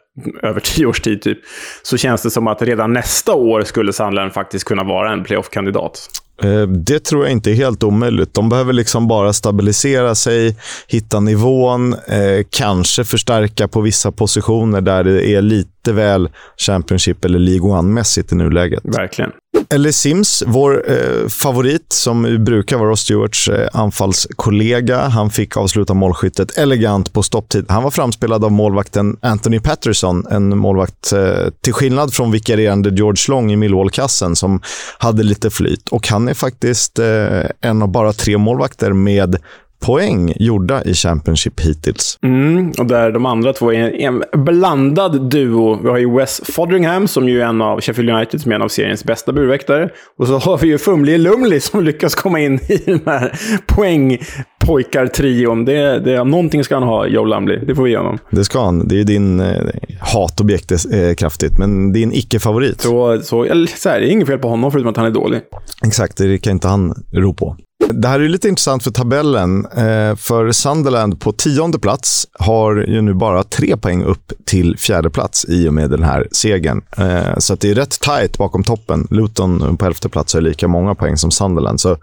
över 0.43 0.59
tio 0.59 0.85
års 0.85 1.01
tid 1.01 1.21
typ, 1.21 1.39
så 1.83 1.97
känns 1.97 2.21
det 2.21 2.31
som 2.31 2.47
att 2.47 2.61
redan 2.61 2.93
nästa 2.93 3.33
år 3.33 3.61
skulle 3.61 3.93
Sandland 3.93 4.33
faktiskt 4.33 4.65
kunna 4.65 4.83
vara 4.83 5.11
en 5.11 5.23
playoff-kandidat. 5.23 6.09
Eh, 6.43 6.67
det 6.67 6.99
tror 6.99 7.23
jag 7.23 7.31
inte 7.31 7.51
är 7.51 7.55
helt 7.55 7.83
omöjligt. 7.83 8.33
De 8.33 8.49
behöver 8.49 8.73
liksom 8.73 9.07
bara 9.07 9.33
stabilisera 9.33 10.15
sig, 10.15 10.55
hitta 10.87 11.19
nivån, 11.19 11.93
eh, 11.93 12.45
kanske 12.49 13.03
förstärka 13.03 13.67
på 13.67 13.81
vissa 13.81 14.11
positioner 14.11 14.81
där 14.81 15.03
det 15.03 15.29
är 15.29 15.41
lite 15.41 15.76
väl 15.91 16.29
Championship 16.57 17.25
eller 17.25 17.39
League 17.39 17.69
One-mässigt 17.69 18.33
i 18.33 18.35
nuläget. 18.35 18.81
Verkligen. 18.83 19.31
Eller 19.69 19.91
Sims, 19.91 20.43
vår 20.47 20.91
eh, 20.91 21.27
favorit, 21.27 21.93
som 21.93 22.45
brukar 22.45 22.77
vara 22.77 22.89
Ross 22.89 23.01
Stewarts 23.01 23.49
eh, 23.49 23.69
anfallskollega. 23.73 25.07
Han 25.07 25.29
fick 25.29 25.57
avsluta 25.57 25.93
målskyttet 25.93 26.57
elegant 26.57 27.13
på 27.13 27.23
stopptid. 27.23 27.65
Han 27.69 27.83
var 27.83 27.91
framspelad 27.91 28.43
av 28.43 28.51
målvakten 28.51 29.17
Anthony 29.21 29.59
Patterson, 29.59 30.25
en 30.29 30.57
målvakt 30.57 31.11
eh, 31.13 31.49
till 31.63 31.73
skillnad 31.73 32.13
från 32.13 32.31
vikarierande 32.31 32.89
George 32.89 33.23
Long 33.27 33.51
i 33.51 33.55
Millwall-kassen 33.55 34.35
som 34.35 34.61
hade 34.97 35.23
lite 35.23 35.49
flyt. 35.49 35.87
Och 35.89 36.07
han 36.07 36.27
är 36.27 36.33
faktiskt 36.33 36.99
eh, 36.99 37.43
en 37.61 37.81
av 37.81 37.91
bara 37.91 38.13
tre 38.13 38.37
målvakter 38.37 38.93
med 38.93 39.37
poäng 39.79 40.33
gjorda 40.35 40.83
i 40.83 40.93
Championship 40.93 41.59
hittills. 41.59 42.17
Mm, 42.23 42.71
och 42.77 42.85
där 42.85 43.11
de 43.11 43.25
andra 43.25 43.53
två 43.53 43.73
är 43.73 44.01
en, 44.01 44.23
blandad 44.45 45.29
duo. 45.29 45.79
Vi 45.83 45.89
har 45.89 45.97
ju 45.97 46.17
Wes 46.17 46.41
Fodringham, 46.43 47.07
som 47.07 47.29
ju 47.29 47.41
är 47.41 47.45
en 47.45 47.61
av 47.61 47.81
Sheffield 47.81 48.09
United, 48.09 48.41
som 48.41 48.51
är 48.51 48.55
en 48.55 48.61
av 48.61 48.67
seriens 48.67 49.03
bästa 49.03 49.33
burväktare. 49.33 49.89
Och 50.17 50.27
så 50.27 50.37
har 50.37 50.57
vi 50.57 50.67
ju 50.67 50.77
Fumli 50.77 51.17
Lumli 51.17 51.59
som 51.59 51.83
lyckas 51.83 52.15
komma 52.15 52.39
in 52.39 52.59
i 52.69 52.77
den 52.85 53.01
här 53.05 53.39
poängpojkar-trion. 53.65 55.65
Det, 55.65 55.99
det, 55.99 56.23
någonting 56.23 56.63
ska 56.63 56.75
han 56.75 56.83
ha, 56.83 57.07
Joe 57.07 57.25
Lumley. 57.25 57.59
Det 57.65 57.75
får 57.75 57.83
vi 57.83 57.89
ge 57.89 57.97
honom. 57.97 58.17
Det 58.31 58.43
ska 58.43 58.65
han. 58.65 58.87
Det 58.87 58.99
är 58.99 59.03
din 59.03 59.39
eh, 59.39 59.63
hatobjekt 59.99 60.71
eh, 60.71 61.13
kraftigt, 61.17 61.57
men 61.57 61.93
din 61.93 62.13
icke-favorit. 62.13 62.81
Så, 62.81 63.21
så, 63.21 63.65
så 63.75 63.89
här, 63.89 63.99
det 63.99 64.07
är 64.07 64.11
inget 64.11 64.27
fel 64.27 64.39
på 64.39 64.49
honom, 64.49 64.71
förutom 64.71 64.89
att 64.89 64.97
han 64.97 65.05
är 65.05 65.11
dålig. 65.11 65.41
Exakt, 65.85 66.17
det 66.17 66.37
kan 66.37 66.53
inte 66.53 66.67
han 66.67 66.93
ro 67.13 67.33
på. 67.33 67.57
Det 67.85 68.07
här 68.07 68.19
är 68.19 68.29
lite 68.29 68.47
intressant 68.47 68.83
för 68.83 68.91
tabellen. 68.91 69.65
Eh, 69.65 70.15
för 70.15 70.51
Sunderland 70.51 71.19
på 71.19 71.31
tionde 71.31 71.79
plats 71.79 72.27
har 72.33 72.75
ju 72.75 73.01
nu 73.01 73.13
bara 73.13 73.43
tre 73.43 73.77
poäng 73.77 74.03
upp 74.03 74.33
till 74.45 74.77
fjärde 74.77 75.09
plats 75.09 75.45
i 75.49 75.69
och 75.69 75.73
med 75.73 75.89
den 75.89 76.03
här 76.03 76.27
segern. 76.31 76.81
Eh, 76.97 77.37
så 77.37 77.55
det 77.55 77.69
är 77.69 77.75
rätt 77.75 77.99
tajt 77.99 78.37
bakom 78.37 78.63
toppen. 78.63 79.07
Luton 79.11 79.77
på 79.77 79.85
elfte 79.85 80.09
plats 80.09 80.33
har 80.33 80.41
lika 80.41 80.67
många 80.67 80.95
poäng 80.95 81.17
som 81.17 81.31
Sunderland. 81.31 81.81
Så 81.81 81.97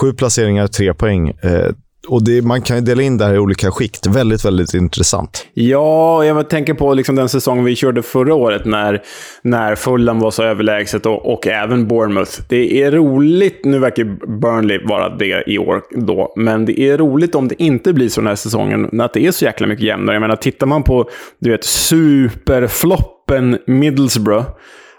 sju 0.00 0.12
placeringar, 0.12 0.66
tre 0.66 0.94
poäng. 0.94 1.28
Eh, 1.28 1.70
och 2.08 2.24
det, 2.24 2.42
man 2.42 2.62
kan 2.62 2.76
ju 2.76 2.82
dela 2.82 3.02
in 3.02 3.18
det 3.18 3.24
här 3.24 3.34
i 3.34 3.38
olika 3.38 3.70
skikt. 3.70 4.06
Väldigt, 4.06 4.44
väldigt 4.44 4.74
intressant. 4.74 5.46
Ja, 5.54 6.24
jag 6.24 6.50
tänker 6.50 6.74
på 6.74 6.94
liksom 6.94 7.16
den 7.16 7.28
säsong 7.28 7.64
vi 7.64 7.76
körde 7.76 8.02
förra 8.02 8.34
året 8.34 8.64
när, 8.64 9.02
när 9.42 9.74
Fulham 9.74 10.20
var 10.20 10.30
så 10.30 10.42
överlägset 10.42 11.06
och, 11.06 11.32
och 11.32 11.46
även 11.46 11.88
Bournemouth. 11.88 12.40
Det 12.48 12.82
är 12.82 12.92
roligt, 12.92 13.64
nu 13.64 13.78
verkar 13.78 14.04
Burnley 14.40 14.86
vara 14.86 15.16
det 15.16 15.44
i 15.46 15.58
år 15.58 15.82
då, 15.90 16.32
men 16.36 16.64
det 16.64 16.80
är 16.80 16.98
roligt 16.98 17.34
om 17.34 17.48
det 17.48 17.62
inte 17.62 17.92
blir 17.92 18.08
så 18.08 18.20
den 18.20 18.28
här 18.28 18.34
säsongen, 18.34 19.00
att 19.00 19.12
det 19.12 19.26
är 19.26 19.32
så 19.32 19.44
jäkla 19.44 19.66
mycket 19.66 19.84
jämnare. 19.84 20.16
Jag 20.16 20.20
menar, 20.20 20.36
tittar 20.36 20.66
man 20.66 20.82
på 20.82 21.10
du 21.38 21.50
vet, 21.50 21.64
superfloppen 21.64 23.58
Middlesbrough. 23.66 24.46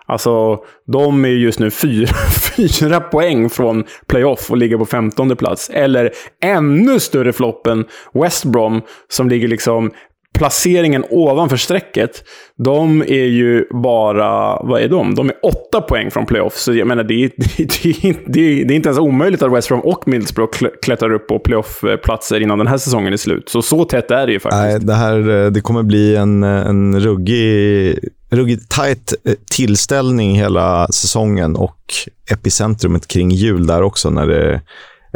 Alltså, 0.05 0.59
de 0.87 1.25
är 1.25 1.29
just 1.29 1.59
nu 1.59 1.71
fyra, 1.71 2.13
fyra 2.57 2.99
poäng 2.99 3.49
från 3.49 3.83
playoff 4.07 4.51
och 4.51 4.57
ligger 4.57 4.77
på 4.77 4.85
femtonde 4.85 5.35
plats. 5.35 5.69
Eller 5.73 6.11
ännu 6.43 6.99
större 6.99 7.33
floppen 7.33 7.85
West 8.13 8.45
Brom, 8.45 8.81
som 9.09 9.29
ligger 9.29 9.47
liksom 9.47 9.91
placeringen 10.35 11.05
ovanför 11.09 11.57
strecket, 11.57 12.23
de 12.57 13.01
är 13.01 13.25
ju 13.25 13.65
bara, 13.83 14.59
vad 14.63 14.81
är 14.81 14.89
de? 14.89 15.15
De 15.15 15.29
är 15.29 15.35
åtta 15.43 15.81
poäng 15.81 16.11
från 16.11 16.25
playoff. 16.25 16.53
Så 16.55 16.73
jag 16.73 16.87
menar, 16.87 17.03
det 17.03 17.13
är, 17.13 17.31
det, 17.37 18.07
är, 18.07 18.15
det, 18.27 18.39
är, 18.39 18.65
det 18.65 18.73
är 18.73 18.75
inte 18.75 18.89
ens 18.89 18.99
omöjligt 18.99 19.41
att 19.41 19.51
West 19.51 19.67
Brom 19.67 19.79
och 19.79 20.07
Middlesbrough 20.07 20.57
klättrar 20.81 21.13
upp 21.13 21.27
på 21.27 21.39
playoff-platser 21.39 22.39
innan 22.39 22.57
den 22.57 22.67
här 22.67 22.77
säsongen 22.77 23.13
är 23.13 23.17
slut. 23.17 23.49
Så 23.49 23.61
så 23.61 23.85
tätt 23.85 24.11
är 24.11 24.27
det 24.27 24.33
ju 24.33 24.39
faktiskt. 24.39 24.63
Nej, 24.63 24.79
det, 24.79 24.93
här, 24.93 25.45
eh, 25.45 25.51
det 25.51 25.61
kommer 25.61 25.83
bli 25.83 26.15
en, 26.15 26.43
eh, 26.43 26.67
en 26.67 26.99
ruggig, 26.99 27.99
ruggigt 28.35 28.69
tajt 28.69 29.13
eh, 29.23 29.33
tillställning 29.51 30.35
hela 30.35 30.87
säsongen 30.87 31.55
och 31.55 31.93
epicentrumet 32.31 33.07
kring 33.07 33.31
jul 33.31 33.67
där 33.67 33.81
också. 33.81 34.09
när 34.09 34.27
det 34.27 34.61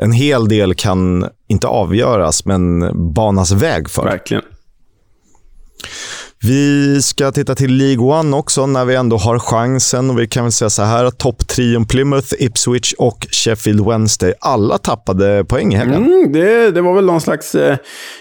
en 0.01 0.11
hel 0.11 0.47
del 0.47 0.75
kan 0.75 1.29
inte 1.47 1.67
avgöras, 1.67 2.45
men 2.45 2.91
banas 3.13 3.51
väg 3.51 3.89
för. 3.89 4.03
Verkligen. 4.03 4.43
Vi 6.43 7.01
ska 7.01 7.31
titta 7.31 7.55
till 7.55 7.73
League 7.73 8.19
One 8.19 8.37
också 8.37 8.65
när 8.65 8.85
vi 8.85 8.95
ändå 8.95 9.17
har 9.17 9.39
chansen. 9.39 10.09
Och 10.09 10.19
vi 10.19 10.27
kan 10.27 10.43
väl 10.43 10.51
säga 10.51 10.69
så 10.69 10.83
här 10.83 11.05
att 11.05 11.17
topptrion 11.17 11.85
Plymouth, 11.85 12.27
Ipswich 12.39 12.93
och 12.97 13.27
Sheffield 13.31 13.87
Wednesday, 13.87 14.33
alla 14.39 14.77
tappade 14.77 15.45
poäng 15.45 15.73
i 15.73 15.75
helgen. 15.75 16.05
Mm, 16.05 16.31
det, 16.31 16.71
det 16.71 16.81
var 16.81 16.93
väl 16.93 17.05
någon 17.05 17.21
slags, 17.21 17.55
eh, 17.55 17.77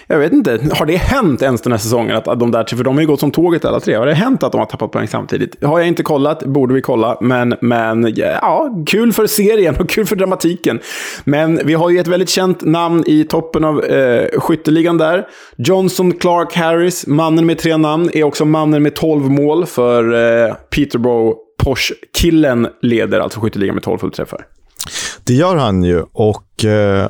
jag 0.07 0.19
vet 0.19 0.33
inte, 0.33 0.59
har 0.73 0.85
det 0.85 0.95
hänt 0.95 1.41
ens 1.41 1.61
den 1.61 1.71
här 1.71 1.79
säsongen? 1.79 2.15
Att, 2.15 2.27
att 2.27 2.39
de 2.39 2.51
där, 2.51 2.75
för 2.75 2.83
de 2.83 2.95
har 2.95 3.01
ju 3.01 3.07
gått 3.07 3.19
som 3.19 3.31
tåget 3.31 3.65
alla 3.65 3.79
tre. 3.79 3.95
Har 3.95 4.05
det 4.05 4.13
hänt 4.13 4.43
att 4.43 4.51
de 4.51 4.57
har 4.57 4.65
tappat 4.65 4.91
poäng 4.91 5.07
samtidigt? 5.07 5.63
Har 5.63 5.79
jag 5.79 5.87
inte 5.87 6.03
kollat, 6.03 6.43
borde 6.43 6.73
vi 6.73 6.81
kolla. 6.81 7.17
Men, 7.21 7.55
men 7.61 8.13
ja, 8.15 8.83
kul 8.87 9.13
för 9.13 9.27
serien 9.27 9.75
och 9.75 9.89
kul 9.89 10.05
för 10.05 10.15
dramatiken. 10.15 10.79
Men 11.23 11.59
vi 11.65 11.73
har 11.73 11.89
ju 11.89 11.99
ett 11.99 12.07
väldigt 12.07 12.29
känt 12.29 12.61
namn 12.61 13.03
i 13.07 13.23
toppen 13.23 13.63
av 13.63 13.83
eh, 13.83 14.39
skytteligan 14.39 14.97
där. 14.97 15.27
Johnson 15.55 16.11
Clark 16.11 16.55
Harris, 16.55 17.07
mannen 17.07 17.45
med 17.45 17.57
tre 17.57 17.77
namn 17.77 18.08
är 18.13 18.23
också 18.23 18.45
mannen 18.45 18.83
med 18.83 18.95
12 18.95 19.31
mål 19.31 19.65
för 19.65 20.13
eh, 20.13 20.53
Peterborough. 20.55 21.37
Porsche-killen 21.63 22.67
leder 22.81 23.19
alltså 23.19 23.39
skytteligan 23.39 23.75
med 23.75 23.83
12 23.83 23.97
fullträffar. 23.97 24.45
Det 25.23 25.33
gör 25.33 25.55
han 25.55 25.83
ju 25.83 26.03
och 26.13 26.43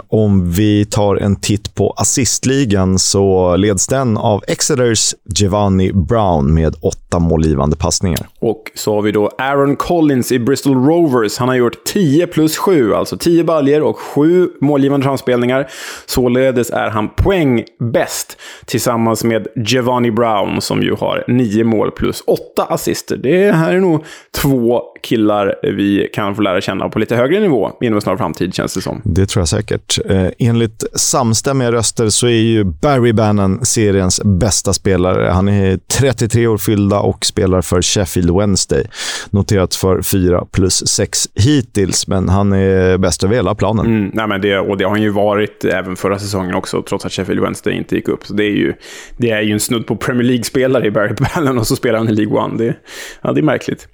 om 0.07 0.51
vi 0.51 0.85
tar 0.85 1.15
en 1.15 1.35
titt 1.35 1.75
på 1.75 1.93
assistligan 1.97 2.99
så 2.99 3.55
leds 3.55 3.87
den 3.87 4.17
av 4.17 4.43
Exeters 4.47 5.15
Giovanni 5.35 5.91
Brown 5.93 6.53
med 6.53 6.75
åtta 6.81 7.19
målgivande 7.19 7.75
passningar. 7.75 8.27
Och 8.39 8.71
så 8.75 8.95
har 8.95 9.01
vi 9.01 9.11
då 9.11 9.31
Aaron 9.37 9.75
Collins 9.75 10.31
i 10.31 10.39
Bristol 10.39 10.85
Rovers. 10.85 11.37
Han 11.37 11.47
har 11.47 11.55
gjort 11.55 11.83
10 11.85 12.27
plus 12.27 12.57
7, 12.57 12.93
alltså 12.93 13.17
10 13.17 13.43
baljer 13.43 13.81
och 13.81 13.99
7 13.99 14.49
målgivande 14.61 15.03
framspelningar. 15.03 15.69
Således 16.05 16.69
är 16.71 16.89
han 16.89 17.09
poäng 17.09 17.63
bäst 17.79 18.37
tillsammans 18.65 19.23
med 19.23 19.47
Giovanni 19.55 20.11
Brown 20.11 20.61
som 20.61 20.81
ju 20.81 20.95
har 20.95 21.23
9 21.27 21.63
mål 21.63 21.91
plus 21.91 22.23
8 22.27 22.63
assister. 22.63 23.17
Det 23.17 23.51
här 23.51 23.73
är 23.73 23.79
nog 23.79 24.03
två 24.41 24.81
killar 25.01 25.55
vi 25.63 26.09
kan 26.13 26.35
få 26.35 26.41
lära 26.41 26.61
känna 26.61 26.89
på 26.89 26.99
lite 26.99 27.15
högre 27.15 27.39
nivå 27.39 27.71
inom 27.81 27.95
en 27.95 28.01
snar 28.01 28.17
framtid, 28.17 28.53
känns 28.53 28.73
det 28.73 28.81
som. 28.81 29.01
Det 29.05 29.27
tror 29.39 29.41
jag 29.41 29.47
säkert. 29.47 29.99
Eh, 30.11 30.47
enligt 30.49 30.83
samstämmiga 30.93 31.71
röster 31.71 32.09
så 32.09 32.27
är 32.27 32.41
ju 32.41 32.63
Barry 32.63 33.13
Bannon 33.13 33.65
seriens 33.65 34.21
bästa 34.23 34.73
spelare. 34.73 35.29
Han 35.29 35.47
är 35.47 35.79
33 35.99 36.47
år 36.47 36.57
fyllda 36.57 36.99
och 36.99 37.25
spelar 37.25 37.61
för 37.61 37.81
Sheffield 37.81 38.37
Wednesday. 38.37 38.83
Noterat 39.29 39.75
för 39.75 40.01
4 40.01 40.45
plus 40.51 40.87
6 40.87 41.29
hittills, 41.35 42.07
men 42.07 42.29
han 42.29 42.53
är 42.53 42.97
bäst 42.97 43.23
över 43.23 43.35
hela 43.35 43.55
planen. 43.55 43.85
Mm, 43.85 44.11
nej, 44.13 44.27
men 44.27 44.41
det, 44.41 44.59
och 44.59 44.77
det 44.77 44.83
har 44.83 44.91
han 44.91 45.01
ju 45.01 45.09
varit 45.09 45.65
även 45.65 45.95
förra 45.95 46.19
säsongen 46.19 46.55
också, 46.55 46.81
trots 46.81 47.05
att 47.05 47.11
Sheffield 47.11 47.41
Wednesday 47.41 47.73
inte 47.73 47.95
gick 47.95 48.07
upp. 48.07 48.25
Så 48.25 48.33
det 48.33 48.43
är 48.43 48.55
ju, 48.55 48.73
det 49.17 49.29
är 49.29 49.41
ju 49.41 49.53
en 49.53 49.59
snudd 49.59 49.87
på 49.87 49.95
Premier 49.95 50.23
League-spelare 50.23 50.87
i 50.87 50.91
Barry 50.91 51.15
Bannon 51.35 51.57
och 51.57 51.67
så 51.67 51.75
spelar 51.75 51.99
han 51.99 52.09
i 52.09 52.11
League 52.11 52.39
One. 52.39 52.57
Det, 52.57 52.75
ja, 53.21 53.31
det 53.31 53.39
är 53.39 53.43
märkligt. 53.43 53.87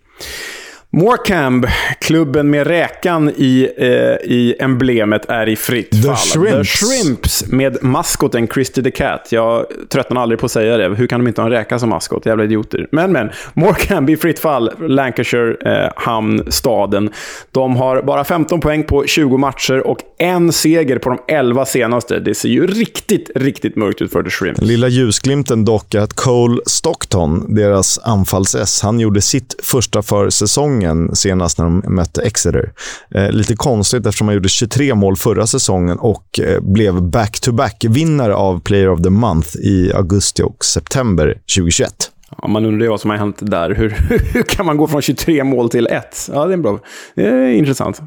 Morecambe, 0.95 1.73
klubben 1.99 2.49
med 2.49 2.67
räkan 2.67 3.29
i, 3.29 3.69
eh, 3.77 3.87
i 4.31 4.55
emblemet, 4.59 5.25
är 5.29 5.49
i 5.49 5.55
fritt 5.55 5.91
The 5.91 6.01
fall. 6.01 6.15
Shrimps. 6.15 6.79
The 6.79 6.85
Shrimps 6.85 7.45
med 7.47 7.77
maskoten 7.83 8.47
Christy 8.47 8.83
the 8.83 8.91
Cat. 8.91 9.27
Jag 9.31 9.65
tröttnar 9.89 10.21
aldrig 10.21 10.39
på 10.39 10.45
att 10.45 10.51
säga 10.51 10.77
det. 10.77 10.95
Hur 10.95 11.07
kan 11.07 11.19
de 11.19 11.27
inte 11.27 11.41
ha 11.41 11.45
en 11.45 11.51
räka 11.51 11.79
som 11.79 11.89
maskot? 11.89 12.25
Jävla 12.25 12.43
idioter. 12.43 12.87
Men, 12.91 13.11
men. 13.11 13.29
Morecambe 13.53 14.11
i 14.11 14.17
fritt 14.17 14.39
fall. 14.39 14.71
Lancashire, 14.79 15.85
eh, 15.85 15.91
hamn, 15.95 16.43
staden. 16.47 17.09
De 17.51 17.75
har 17.75 18.01
bara 18.01 18.23
15 18.23 18.59
poäng 18.59 18.83
på 18.83 19.05
20 19.05 19.37
matcher 19.37 19.87
och 19.87 19.97
en 20.17 20.51
seger 20.51 20.97
på 20.99 21.09
de 21.09 21.19
11 21.27 21.65
senaste. 21.65 22.19
Det 22.19 22.35
ser 22.35 22.49
ju 22.49 22.67
riktigt, 22.67 23.31
riktigt 23.35 23.75
mörkt 23.75 24.01
ut 24.01 24.11
för 24.11 24.23
The 24.23 24.29
Shrimps. 24.29 24.61
Lilla 24.61 24.87
ljusglimten 24.87 25.65
dock 25.65 25.95
att 25.95 26.13
Cole 26.13 26.61
Stockton, 26.65 27.55
deras 27.55 27.99
anfalls-S, 28.03 28.81
han 28.83 28.99
gjorde 28.99 29.21
sitt 29.21 29.55
första 29.63 30.01
för 30.01 30.29
säsongen 30.29 30.84
senast 31.13 31.57
när 31.57 31.65
de 31.65 31.83
mötte 31.87 32.21
Exeter. 32.21 32.71
Eh, 33.15 33.31
lite 33.31 33.55
konstigt 33.55 34.05
eftersom 34.05 34.27
han 34.27 34.35
gjorde 34.35 34.49
23 34.49 34.95
mål 34.95 35.15
förra 35.15 35.47
säsongen 35.47 35.99
och 35.99 36.39
eh, 36.39 36.61
blev 36.61 37.01
back-to-back-vinnare 37.01 38.35
av 38.35 38.59
Player 38.59 38.89
of 38.89 39.01
the 39.01 39.09
Month 39.09 39.49
i 39.55 39.91
augusti 39.95 40.43
och 40.43 40.65
september 40.65 41.27
2021. 41.55 42.11
Ja, 42.41 42.47
man 42.47 42.65
undrar 42.65 42.85
ju 42.85 42.89
vad 42.89 43.01
som 43.01 43.09
har 43.09 43.17
hänt 43.17 43.37
där. 43.41 43.75
Hur, 43.75 43.89
hur 44.33 44.43
kan 44.43 44.65
man 44.65 44.77
gå 44.77 44.87
från 44.87 45.01
23 45.01 45.43
mål 45.43 45.69
till 45.69 45.87
1? 45.87 46.29
Ja, 46.33 46.45
det 46.45 46.53
är 46.53 46.57
bra. 46.57 46.79
Det 47.15 47.27
är 47.27 47.47
intressant. 47.47 48.01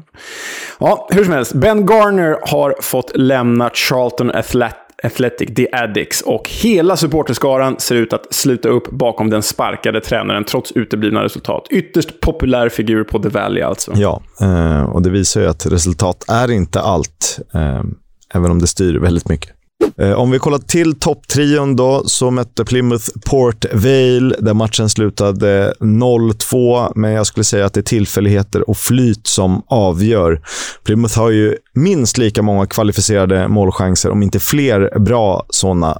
Ja, 0.79 1.07
hur 1.11 1.23
som 1.23 1.33
helst. 1.33 1.53
Ben 1.53 1.85
Garner 1.85 2.39
har 2.41 2.75
fått 2.81 3.11
lämna 3.15 3.69
Charlton 3.73 4.31
Athletic 4.31 4.88
Athletic, 5.03 5.55
The 5.55 5.67
Addicts. 5.71 6.21
Och 6.21 6.49
hela 6.49 6.97
supporterskaran 6.97 7.79
ser 7.79 7.95
ut 7.95 8.13
att 8.13 8.33
sluta 8.33 8.69
upp 8.69 8.91
bakom 8.91 9.29
den 9.29 9.43
sparkade 9.43 10.01
tränaren 10.01 10.43
trots 10.43 10.71
uteblivna 10.71 11.23
resultat. 11.23 11.67
Ytterst 11.69 12.19
populär 12.19 12.69
figur 12.69 13.03
på 13.03 13.19
The 13.19 13.29
Valley 13.29 13.63
alltså. 13.63 13.91
Ja, 13.95 14.21
eh, 14.41 14.83
och 14.83 15.01
det 15.01 15.09
visar 15.09 15.41
ju 15.41 15.47
att 15.47 15.65
resultat 15.65 16.25
är 16.27 16.51
inte 16.51 16.81
allt, 16.81 17.39
eh, 17.53 17.81
även 18.33 18.51
om 18.51 18.59
det 18.59 18.67
styr 18.67 18.99
väldigt 18.99 19.29
mycket. 19.29 19.58
Eh, 20.01 20.11
om 20.13 20.31
vi 20.31 20.39
kollar 20.39 20.57
till 20.57 20.99
topptrion 20.99 21.75
då, 21.75 22.03
så 22.05 22.31
mötte 22.31 22.65
Plymouth 22.65 23.09
Port 23.25 23.65
Vale, 23.73 24.35
där 24.39 24.53
matchen 24.53 24.89
slutade 24.89 25.73
0-2. 25.79 26.91
Men 26.95 27.11
jag 27.11 27.27
skulle 27.27 27.43
säga 27.43 27.65
att 27.65 27.73
det 27.73 27.79
är 27.79 27.81
tillfälligheter 27.81 28.69
och 28.69 28.77
flyt 28.77 29.27
som 29.27 29.63
avgör. 29.67 30.41
Plymouth 30.83 31.19
har 31.19 31.29
ju 31.29 31.55
minst 31.73 32.17
lika 32.17 32.41
många 32.41 32.65
kvalificerade 32.65 33.47
målchanser, 33.47 34.09
om 34.09 34.23
inte 34.23 34.39
fler 34.39 34.99
bra 34.99 35.45
sådana. 35.49 35.99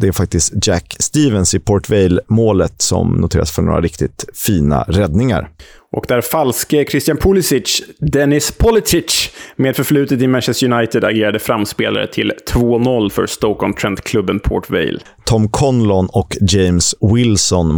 Det 0.00 0.08
är 0.08 0.12
faktiskt 0.12 0.52
Jack 0.66 0.96
Stevens 0.98 1.54
i 1.54 1.58
Port 1.58 1.90
Vale-målet 1.90 2.82
som 2.82 3.12
noteras 3.12 3.50
för 3.50 3.62
några 3.62 3.80
riktigt 3.80 4.24
fina 4.34 4.84
räddningar. 4.88 5.50
Och 5.92 6.04
där 6.08 6.20
falske 6.20 6.84
Christian 6.84 7.16
Pulisic, 7.16 7.82
Dennis 7.98 8.52
Politic, 8.52 9.30
med 9.56 9.76
förflutet 9.76 10.22
i 10.22 10.26
Manchester 10.26 10.72
United 10.72 11.04
agerade 11.04 11.38
framspelare 11.38 12.06
till 12.06 12.32
2-0 12.52 13.10
för 13.10 13.26
Stoke-on-Trent-klubben 13.26 14.40
Port 14.40 14.70
Vale. 14.70 14.98
Tom 15.24 15.48
Conlon 15.48 16.08
och 16.12 16.36
James 16.40 16.94
Wilson 17.14 17.74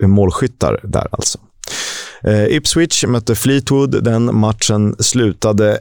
målskyttar 0.00 0.80
där 0.82 1.06
alltså. 1.10 1.38
Eh, 2.24 2.44
Ipswich 2.44 3.04
mötte 3.06 3.34
Fleetwood. 3.34 4.04
Den 4.04 4.36
matchen 4.38 4.96
slutade 4.98 5.78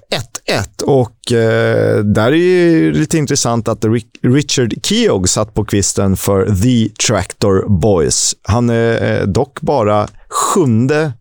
1-1 0.48 0.84
och 0.84 1.32
eh, 1.32 2.04
där 2.04 2.32
är 2.32 2.36
ju 2.36 2.94
lite 2.94 3.18
intressant 3.18 3.68
att 3.68 3.86
Richard 4.24 4.74
Keogh 4.86 5.26
satt 5.26 5.54
på 5.54 5.66
kvisten 5.66 6.18
för 6.18 6.46
The 6.46 6.90
Tractor 7.08 7.66
Boys. 7.70 8.36
Han 8.44 8.70
är 8.70 9.20
eh, 9.22 9.28
dock 9.28 9.62
bara 9.62 10.08
sjunde 10.30 11.12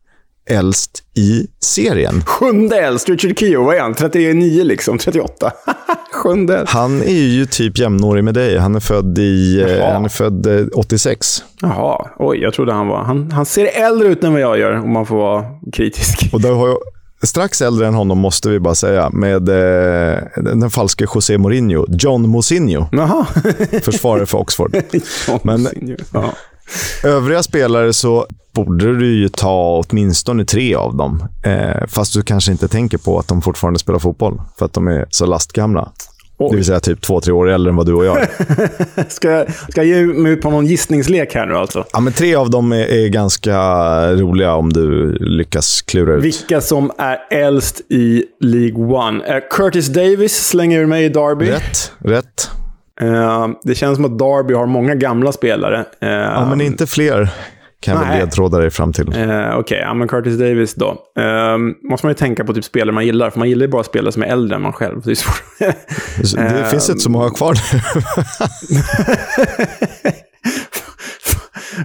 äldst 0.51 1.03
i 1.15 1.47
serien. 1.61 2.25
Sjunde 2.27 2.81
äldst? 2.81 3.09
Richard 3.09 3.39
Keogh, 3.39 3.67
vad 3.67 3.77
är 3.77 3.81
han? 3.81 3.95
39 3.95 4.65
liksom? 4.65 4.99
38? 4.99 5.53
Sjunde 6.29 6.65
Han 6.69 7.03
är 7.03 7.27
ju 7.27 7.47
typ 7.47 7.79
jämnårig 7.79 8.25
med 8.25 8.35
dig. 8.35 8.59
Han 8.59 8.75
är 8.75 8.81
född, 8.81 9.19
i, 9.19 9.61
eh, 9.61 9.93
han 9.93 10.05
är 10.05 10.09
född 10.09 10.71
86. 10.75 11.43
Eh, 11.63 11.69
Jaha, 11.69 12.09
oj, 12.19 12.39
jag 12.39 12.55
trodde 12.55 12.73
han 12.73 12.89
var... 12.89 13.03
Han, 13.03 13.33
han 13.33 13.47
ser 13.47 13.67
äldre 13.67 14.09
ut 14.09 14.25
än 14.25 14.33
vad 14.33 14.41
jag 14.41 14.59
gör, 14.59 14.73
om 14.73 14.93
man 14.93 15.07
får 15.07 15.17
vara 15.17 15.45
kritisk. 15.73 16.29
Och 16.33 16.41
då 16.41 16.55
har 16.55 16.69
jag, 16.69 16.79
strax 17.23 17.63
äldre 17.63 17.87
än 17.87 17.95
honom, 17.95 18.19
måste 18.19 18.49
vi 18.49 18.61
bara 18.61 18.75
säga, 18.75 19.11
med 19.11 19.49
eh, 19.49 20.23
den 20.37 20.71
falske 20.71 21.07
José 21.15 21.39
Mourinho. 21.39 21.87
John 21.89 22.29
Mosinho. 22.29 22.87
Försvarare 23.83 24.27
för 24.27 24.39
Oxford. 24.39 24.77
Men, 25.43 25.63
Mosinho, 25.63 25.97
ja. 26.13 26.33
Övriga 27.05 27.43
spelare 27.43 27.93
så 27.93 28.27
borde 28.53 28.99
du 28.99 29.15
ju 29.15 29.29
ta 29.29 29.85
åtminstone 29.89 30.45
tre 30.45 30.75
av 30.75 30.97
dem. 30.97 31.29
Eh, 31.43 31.87
fast 31.89 32.15
du 32.15 32.23
kanske 32.23 32.53
inte 32.53 32.69
tänker 32.69 32.99
på 32.99 33.19
att 33.19 33.29
de 33.29 33.43
fortfarande 33.43 33.79
spelar 33.79 33.99
fotboll, 33.99 34.41
för 34.59 34.67
att 34.67 34.73
de 34.73 34.89
är 34.89 35.07
så 35.11 35.27
lastgamla. 35.27 35.93
Det 36.39 36.57
vill 36.57 36.65
säga 36.65 36.81
typ 36.81 37.01
två, 37.01 37.21
tre 37.21 37.33
år 37.33 37.51
äldre 37.51 37.71
än 37.71 37.77
vad 37.77 37.87
du 37.87 37.93
och 37.93 38.05
jag 38.05 38.19
är. 38.21 38.29
ska, 39.09 39.31
jag, 39.31 39.53
ska 39.53 39.85
jag 39.85 39.87
ge 39.87 40.07
mig 40.07 40.33
ut 40.33 40.41
på 40.41 40.51
någon 40.51 40.67
gissningslek 40.67 41.35
här 41.35 41.47
nu 41.47 41.55
alltså? 41.55 41.85
Ja, 41.93 42.01
men 42.01 42.13
tre 42.13 42.35
av 42.35 42.51
dem 42.51 42.73
är, 42.73 42.87
är 42.87 43.09
ganska 43.09 43.59
roliga 44.13 44.55
om 44.55 44.73
du 44.73 45.13
lyckas 45.21 45.83
klura 45.83 46.15
ut. 46.15 46.25
Vilka 46.25 46.61
som 46.61 46.91
är 46.99 47.19
äldst 47.31 47.81
i 47.89 48.25
League 48.41 48.85
One. 48.85 49.19
Uh, 49.19 49.41
Curtis 49.51 49.89
Davis 49.89 50.47
slänger 50.47 50.81
ur 50.81 50.87
mig 50.87 51.05
i 51.05 51.09
Derby. 51.09 51.51
Rätt, 51.51 51.93
rätt. 51.99 52.51
Uh, 53.03 53.49
det 53.63 53.75
känns 53.75 53.97
som 53.97 54.05
att 54.05 54.19
Derby 54.19 54.55
har 54.55 54.67
många 54.67 54.95
gamla 54.95 55.33
spelare. 55.33 55.79
Uh, 55.79 56.09
ja, 56.09 56.47
men 56.49 56.61
inte 56.61 56.87
fler 56.87 57.31
kan 57.81 57.95
jag 57.95 58.01
väl 58.01 58.19
ledtråda 58.19 58.59
dig 58.59 58.71
fram 58.71 58.93
till. 58.93 59.09
Uh, 59.09 59.15
Okej, 59.15 59.55
okay. 59.59 59.79
ja, 59.79 59.95
men 59.95 60.09
Curtis 60.09 60.39
Davis 60.39 60.75
då. 60.75 60.89
Uh, 61.19 61.59
måste 61.91 62.07
man 62.07 62.11
ju 62.11 62.15
tänka 62.15 62.45
på 62.45 62.55
typ 62.55 62.65
spelare 62.65 62.95
man 62.95 63.07
gillar, 63.07 63.31
för 63.31 63.39
man 63.39 63.49
gillar 63.49 63.67
ju 63.67 63.71
bara 63.71 63.85
spelare 63.85 64.13
som 64.13 64.23
är 64.23 64.27
äldre 64.27 64.57
än 64.57 64.63
man 64.63 64.73
själv. 64.73 65.03
Det, 65.05 65.11
det 66.35 66.65
finns 66.71 66.91
inte 66.91 67.01
så 67.01 67.11
många 67.11 67.31
kvar 67.31 67.55
nu. 67.55 67.79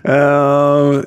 Uh, 0.09 1.01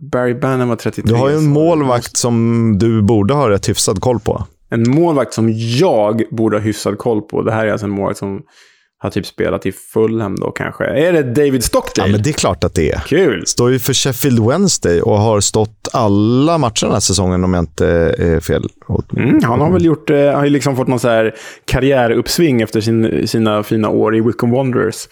Barry 0.12 0.34
Bannon 0.34 0.68
var 0.68 0.76
33. 0.76 1.12
Du 1.12 1.20
har 1.20 1.28
ju 1.28 1.36
en 1.36 1.46
målvakt 1.46 2.16
som 2.16 2.74
du 2.78 3.02
borde 3.02 3.34
ha 3.34 3.50
rätt 3.50 3.68
hyfsad 3.68 4.00
koll 4.00 4.20
på. 4.20 4.46
En 4.70 4.90
målvakt 4.90 5.34
som 5.34 5.52
jag 5.54 6.22
borde 6.30 6.56
ha 6.56 6.62
hyfsad 6.62 6.98
koll 6.98 7.22
på. 7.22 7.42
Det 7.42 7.52
här 7.52 7.66
är 7.66 7.72
alltså 7.72 7.86
en 7.86 7.90
målvakt 7.90 8.18
som 8.18 8.42
har 9.02 9.10
typ 9.10 9.26
spelat 9.26 9.66
i 9.66 9.72
Fulham 9.72 10.36
då 10.36 10.50
kanske. 10.50 10.84
Är 10.84 11.12
det 11.12 11.22
David 11.22 11.64
Stockdale? 11.64 12.08
Ja, 12.08 12.12
men 12.12 12.22
det 12.22 12.30
är 12.30 12.34
klart 12.34 12.64
att 12.64 12.74
det 12.74 12.90
är. 12.90 12.98
Kul. 12.98 13.46
Står 13.46 13.72
ju 13.72 13.78
för 13.78 13.94
Sheffield 13.94 14.46
Wednesday 14.46 15.00
och 15.00 15.18
har 15.18 15.40
stått 15.40 15.88
alla 15.92 16.58
matcher 16.58 16.84
den 16.86 16.92
här 16.92 17.00
säsongen 17.00 17.44
om 17.44 17.54
jag 17.54 17.62
inte 17.62 17.86
är 18.18 18.40
fel. 18.40 18.62
Mm, 19.16 19.42
han 19.42 19.60
har 19.60 19.72
väl 19.72 19.84
gjort, 19.84 20.10
eh, 20.10 20.16
har 20.16 20.46
liksom 20.46 20.76
fått 20.76 20.88
någon 20.88 21.00
så 21.00 21.08
här 21.08 21.34
karriäruppsving 21.64 22.62
efter 22.62 22.80
sin, 22.80 23.28
sina 23.28 23.62
fina 23.62 23.88
år 23.88 24.16
i 24.16 24.20
Wickham 24.20 24.50
Wanderers. 24.50 25.08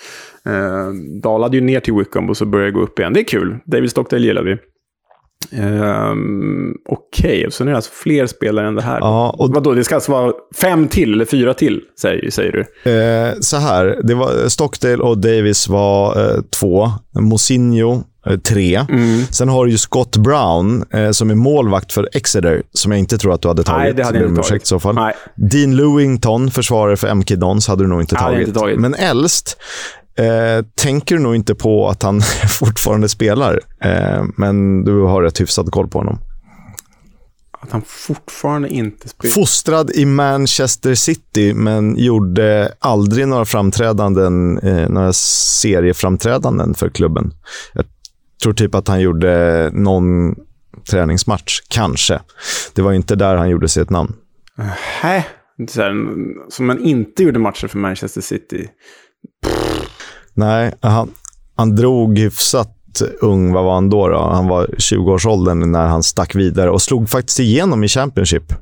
Eh, 0.46 0.92
dalade 1.22 1.56
ju 1.56 1.60
ner 1.60 1.80
till 1.80 1.94
Wickham 1.94 2.30
och 2.30 2.36
så 2.36 2.44
började 2.44 2.72
gå 2.72 2.80
upp 2.80 2.98
igen. 2.98 3.12
Det 3.12 3.20
är 3.20 3.24
kul. 3.24 3.58
David 3.64 3.90
Stockdale 3.90 4.26
gillar 4.26 4.42
vi. 4.42 4.56
Um, 5.52 6.74
Okej, 6.88 7.38
okay. 7.38 7.50
så 7.50 7.64
nu 7.64 7.70
är 7.70 7.72
det 7.72 7.76
alltså 7.76 7.90
fler 7.94 8.26
spelare 8.26 8.68
än 8.68 8.74
det 8.74 8.82
här. 8.82 8.98
Ja, 8.98 9.36
och... 9.38 9.54
Vadå, 9.54 9.74
det 9.74 9.84
ska 9.84 9.94
alltså 9.94 10.12
vara 10.12 10.32
fem 10.60 10.88
till 10.88 11.12
eller 11.12 11.24
fyra 11.24 11.54
till, 11.54 11.80
säger, 12.00 12.30
säger 12.30 12.52
du? 12.52 12.90
Eh, 12.92 13.34
så 13.40 13.56
här, 13.56 14.00
det 14.04 14.14
var, 14.14 14.48
Stockdale 14.48 14.96
och 14.96 15.18
Davis 15.18 15.68
var 15.68 16.20
eh, 16.20 16.40
två. 16.60 16.90
Mosinho 17.20 18.02
eh, 18.26 18.36
tre. 18.36 18.86
Mm. 18.88 19.22
Sen 19.30 19.48
har 19.48 19.64
du 19.64 19.70
ju 19.70 19.78
Scott 19.78 20.16
Brown 20.16 20.84
eh, 20.90 21.10
som 21.10 21.30
är 21.30 21.34
målvakt 21.34 21.92
för 21.92 22.08
Exeter, 22.12 22.62
som 22.72 22.92
jag 22.92 22.98
inte 22.98 23.18
tror 23.18 23.34
att 23.34 23.42
du 23.42 23.48
hade 23.48 23.62
tagit. 23.62 23.82
Nej, 23.82 23.94
det 23.94 24.04
hade 24.04 24.18
jag 24.18 24.28
inte 24.28 24.42
tagit. 24.42 24.62
I 24.62 24.66
så 24.66 24.80
fall. 24.80 24.94
Nej. 24.94 25.14
Dean 25.36 25.76
Lewington, 25.76 26.50
försvarare 26.50 26.96
för 26.96 27.14
MK 27.14 27.28
Dons, 27.28 27.68
hade 27.68 27.84
du 27.84 27.88
nog 27.88 28.00
inte 28.00 28.14
tagit. 28.14 28.48
inte 28.48 28.60
tagit. 28.60 28.78
Men 28.78 28.94
äldst, 28.94 29.56
Eh, 30.18 30.64
tänker 30.74 31.18
nog 31.18 31.34
inte 31.34 31.54
på 31.54 31.88
att 31.88 32.02
han 32.02 32.20
fortfarande 32.60 33.08
spelar, 33.08 33.60
eh, 33.84 34.24
men 34.36 34.84
du 34.84 35.00
har 35.00 35.22
rätt 35.22 35.40
hyfsad 35.40 35.70
koll 35.70 35.88
på 35.88 35.98
honom. 35.98 36.18
Att 37.60 37.72
han 37.72 37.82
fortfarande 37.86 38.68
inte 38.68 39.08
spelar? 39.08 39.34
Fostrad 39.34 39.90
i 39.90 40.04
Manchester 40.04 40.94
City, 40.94 41.54
men 41.54 41.96
gjorde 41.96 42.72
aldrig 42.78 43.28
några 43.28 43.44
framträdanden, 43.44 44.58
eh, 44.58 44.88
några 44.88 45.12
serieframträdanden 45.12 46.74
för 46.74 46.88
klubben. 46.88 47.32
Jag 47.72 47.84
tror 48.42 48.52
typ 48.52 48.74
att 48.74 48.88
han 48.88 49.00
gjorde 49.00 49.70
någon 49.72 50.34
träningsmatch, 50.90 51.60
kanske. 51.68 52.20
Det 52.74 52.82
var 52.82 52.92
inte 52.92 53.16
där 53.16 53.36
han 53.36 53.50
gjorde 53.50 53.68
sitt 53.68 53.90
namn. 53.90 54.12
Nej, 55.02 55.28
som 56.48 56.66
man 56.66 56.84
inte 56.84 57.22
gjorde 57.22 57.38
matcher 57.38 57.66
för 57.66 57.78
Manchester 57.78 58.20
City. 58.20 58.68
Nej, 60.38 60.74
han, 60.80 61.10
han 61.56 61.76
drog 61.76 62.18
hyfsat 62.18 63.02
ung. 63.20 63.52
Vad 63.52 63.64
var 63.64 63.74
han 63.74 63.90
då? 63.90 64.08
då? 64.08 64.18
Han 64.18 64.48
var 64.48 64.66
20-årsåldern 64.66 65.72
när 65.72 65.86
han 65.86 66.02
stack 66.02 66.34
vidare 66.34 66.70
och 66.70 66.82
slog 66.82 67.08
faktiskt 67.08 67.40
igenom 67.40 67.84
i 67.84 67.88
Championship. 67.88 68.52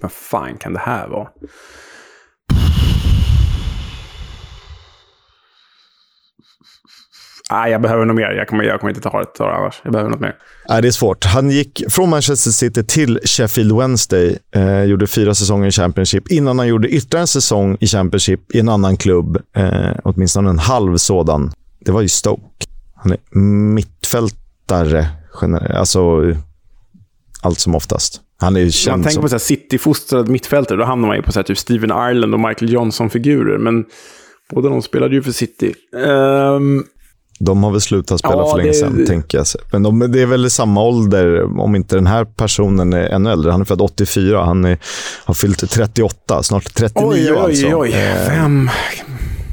Vad 0.00 0.12
fan 0.12 0.56
kan 0.58 0.72
det 0.72 0.78
här 0.78 1.08
vara? 1.08 1.28
Nej, 7.50 7.72
jag 7.72 7.82
behöver 7.82 8.04
något 8.04 8.16
mer. 8.16 8.30
Jag 8.30 8.48
kommer, 8.48 8.64
jag 8.64 8.80
kommer 8.80 8.90
inte 8.90 9.10
ta 9.10 9.20
det, 9.20 9.26
ta 9.26 9.46
det 9.46 9.54
annars. 9.54 9.80
Jag 9.82 9.92
behöver 9.92 10.10
något 10.10 10.20
mer. 10.20 10.34
Nej, 10.68 10.82
det 10.82 10.88
är 10.88 10.92
svårt. 10.92 11.24
Han 11.24 11.50
gick 11.50 11.82
från 11.88 12.10
Manchester 12.10 12.50
City 12.50 12.84
till 12.84 13.20
Sheffield 13.24 13.76
Wednesday. 13.78 14.38
Eh, 14.54 14.82
gjorde 14.82 15.06
fyra 15.06 15.34
säsonger 15.34 15.68
i 15.68 15.70
Championship 15.70 16.30
innan 16.30 16.58
han 16.58 16.68
gjorde 16.68 16.88
ytterligare 16.88 17.22
en 17.22 17.26
säsong 17.26 17.76
i 17.80 17.86
Championship 17.86 18.54
i 18.54 18.60
en 18.60 18.68
annan 18.68 18.96
klubb. 18.96 19.38
Eh, 19.56 19.92
åtminstone 20.04 20.50
en 20.50 20.58
halv 20.58 20.96
sådan. 20.96 21.52
Det 21.80 21.92
var 21.92 22.00
ju 22.00 22.08
Stoke. 22.08 22.66
Han 22.94 23.12
är 23.12 23.38
mittfältare, 23.74 25.08
alltså 25.74 26.00
allt 27.42 27.58
som 27.58 27.74
oftast. 27.74 28.20
Han 28.40 28.56
är 28.56 28.60
ju 28.60 28.70
känd 28.70 28.96
Man 28.96 29.02
tänker 29.02 29.28
som... 29.28 29.38
på 29.38 29.38
City-fostrad 29.38 30.28
mittfältare, 30.28 30.78
då 30.78 30.84
hamnar 30.84 31.08
man 31.08 31.16
ju 31.16 31.22
på 31.22 31.32
så 31.32 31.38
här, 31.38 31.44
typ 31.44 31.58
Steven 31.58 31.90
Ireland 31.90 32.34
och 32.34 32.40
Michael 32.40 32.72
Johnson-figurer. 32.72 33.58
Men 33.58 33.84
båda 34.50 34.68
de 34.68 34.82
spelade 34.82 35.14
ju 35.14 35.22
för 35.22 35.32
City. 35.32 35.74
Um, 35.92 36.84
de 37.44 37.62
har 37.62 37.70
väl 37.70 37.80
slutat 37.80 38.18
spela 38.18 38.34
ja, 38.34 38.50
för 38.50 38.56
länge 38.56 38.70
det... 38.70 38.74
sedan, 38.74 39.06
tänker 39.06 39.38
jag. 39.38 39.46
Men 39.72 39.82
de, 39.82 40.12
det 40.12 40.22
är 40.22 40.26
väl 40.26 40.50
samma 40.50 40.82
ålder, 40.82 41.42
om 41.60 41.76
inte 41.76 41.96
den 41.96 42.06
här 42.06 42.24
personen 42.24 42.92
är 42.92 43.06
ännu 43.06 43.30
äldre. 43.30 43.50
Han 43.50 43.60
är 43.60 43.64
född 43.64 43.80
84, 43.80 44.44
han 44.44 44.64
är, 44.64 44.78
har 45.24 45.34
fyllt 45.34 45.70
38, 45.70 46.42
snart 46.42 46.74
39 46.74 47.06
oj, 47.06 47.32
oj, 47.32 47.38
alltså. 47.38 47.66
Oj, 47.66 47.74
oj. 47.76 47.94
Vem? 48.28 48.70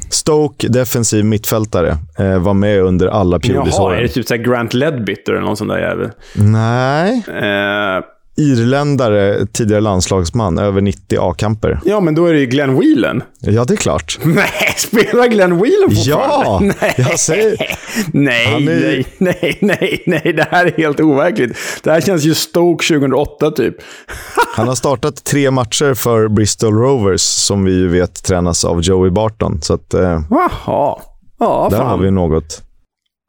Stoke, 0.09 0.67
defensiv 0.67 1.25
mittfältare, 1.25 1.97
eh, 2.17 2.39
var 2.39 2.53
med 2.53 2.81
under 2.81 3.07
alla 3.07 3.39
Pulis 3.39 3.75
Jaha, 3.77 3.97
är 3.97 4.01
det 4.01 4.07
typ 4.07 4.27
så 4.27 4.35
Grant 4.35 4.73
Ledbitter 4.73 5.33
eller 5.33 5.45
någon 5.45 5.57
sån 5.57 5.67
där 5.67 5.79
jävel? 5.79 6.09
Nej. 6.33 7.23
Eh, 7.27 8.03
irländare, 8.37 9.45
tidigare 9.45 9.81
landslagsman, 9.81 10.57
över 10.57 10.81
90 10.81 11.19
A-kamper. 11.21 11.79
Ja, 11.85 11.99
men 11.99 12.15
då 12.15 12.25
är 12.25 12.33
det 12.33 12.39
ju 12.39 12.45
Glenn 12.45 12.79
Whelan. 12.79 13.23
Ja, 13.39 13.65
det 13.65 13.73
är 13.73 13.77
klart. 13.77 14.19
Nej, 14.23 14.73
spelar 14.77 15.27
Glenn 15.27 15.61
Whelan 15.61 15.95
fortfarande? 15.95 16.65
Ja, 16.67 16.73
nej. 16.81 16.93
jag 16.97 17.19
säger... 17.19 17.77
Nej, 18.13 18.53
är... 18.53 18.59
nej, 18.59 19.05
nej, 19.17 19.57
nej, 19.61 20.03
nej, 20.05 20.33
det 20.33 20.47
här 20.51 20.65
är 20.65 20.77
helt 20.77 20.99
overkligt. 20.99 21.57
Det 21.83 21.91
här 21.91 22.01
känns 22.01 22.23
ju 22.23 22.35
Stoke 22.35 22.87
2008 22.87 23.51
typ. 23.51 23.75
Han 24.55 24.67
har 24.67 24.75
startat 24.75 25.23
tre 25.23 25.51
matcher 25.51 25.93
för 25.93 26.27
Bristol 26.27 26.73
Rovers, 26.73 27.21
som 27.21 27.65
vi 27.65 27.71
ju 27.71 27.87
vet 27.87 28.23
tränas 28.23 28.65
av 28.65 28.81
Joey 28.81 29.09
Barton. 29.09 29.61
Så 29.61 29.73
att, 29.73 29.93
eh, 29.93 30.21
Jaha. 30.29 30.99
Ja, 31.39 31.67
där 31.71 31.77
fan. 31.77 31.87
har 31.87 31.97
vi 31.97 32.11
något. 32.11 32.61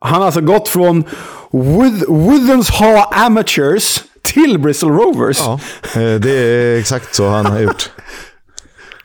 Han 0.01 0.21
har 0.21 0.27
alltså 0.27 0.40
gått 0.40 0.68
från 0.68 1.05
Wood 1.51 2.64
Hall 2.71 3.05
Amateurs 3.27 4.05
till 4.33 4.59
Bristol 4.59 4.93
Rovers. 4.93 5.38
Ja, 5.38 5.61
eh, 5.97 6.14
det 6.14 6.31
är 6.31 6.79
exakt 6.79 7.14
så 7.14 7.29
han 7.29 7.47
har 7.47 7.61
gjort. 7.61 7.91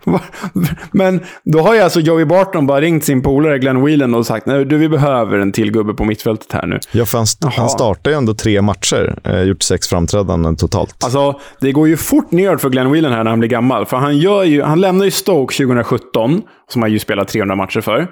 Men 0.92 1.22
då 1.44 1.60
har 1.60 1.74
ju 1.74 1.80
alltså 1.80 2.00
Joey 2.00 2.26
Barton 2.26 2.68
bara 2.68 2.82
ringt 2.82 3.04
sin 3.04 3.22
polare 3.22 3.60
Glenn 3.60 3.86
Whelan 3.86 4.16
och 4.16 4.26
sagt 4.26 4.48
att 4.48 4.72
vi 4.72 4.90
behöver 4.90 5.40
en 5.40 5.52
till 5.52 5.72
gubbe 5.72 5.94
på 5.94 6.06
mittfältet 6.06 6.52
här 6.52 6.68
nu. 6.68 6.80
Ja, 6.92 7.06
för 7.06 7.18
han, 7.18 7.52
han 7.52 7.70
startar 7.70 8.12
ju 8.12 8.18
ändå 8.18 8.34
tre 8.34 8.62
matcher, 8.62 9.20
eh, 9.24 9.42
gjort 9.42 9.64
sex 9.64 9.88
framträdanden 9.88 10.56
totalt. 10.56 11.04
Alltså, 11.04 11.40
det 11.60 11.72
går 11.72 11.88
ju 11.88 11.98
fort 11.98 12.32
ner 12.32 12.58
för 12.58 12.70
Glenn 12.70 12.92
Whelan 12.92 13.12
här 13.12 13.24
när 13.24 13.32
han 13.32 13.40
blir 13.40 13.50
gammal. 13.50 13.86
För 13.86 13.98
han, 13.98 14.18
gör 14.18 14.44
ju, 14.44 14.62
han 14.62 14.82
lämnar 14.82 15.06
ju 15.06 15.12
Stoke 15.12 15.56
2017, 15.56 16.42
som 16.70 16.82
han 16.82 16.92
ju 16.92 17.00
spelat 17.00 17.28
300 17.28 17.56
matcher 17.56 17.82
för. 17.82 18.08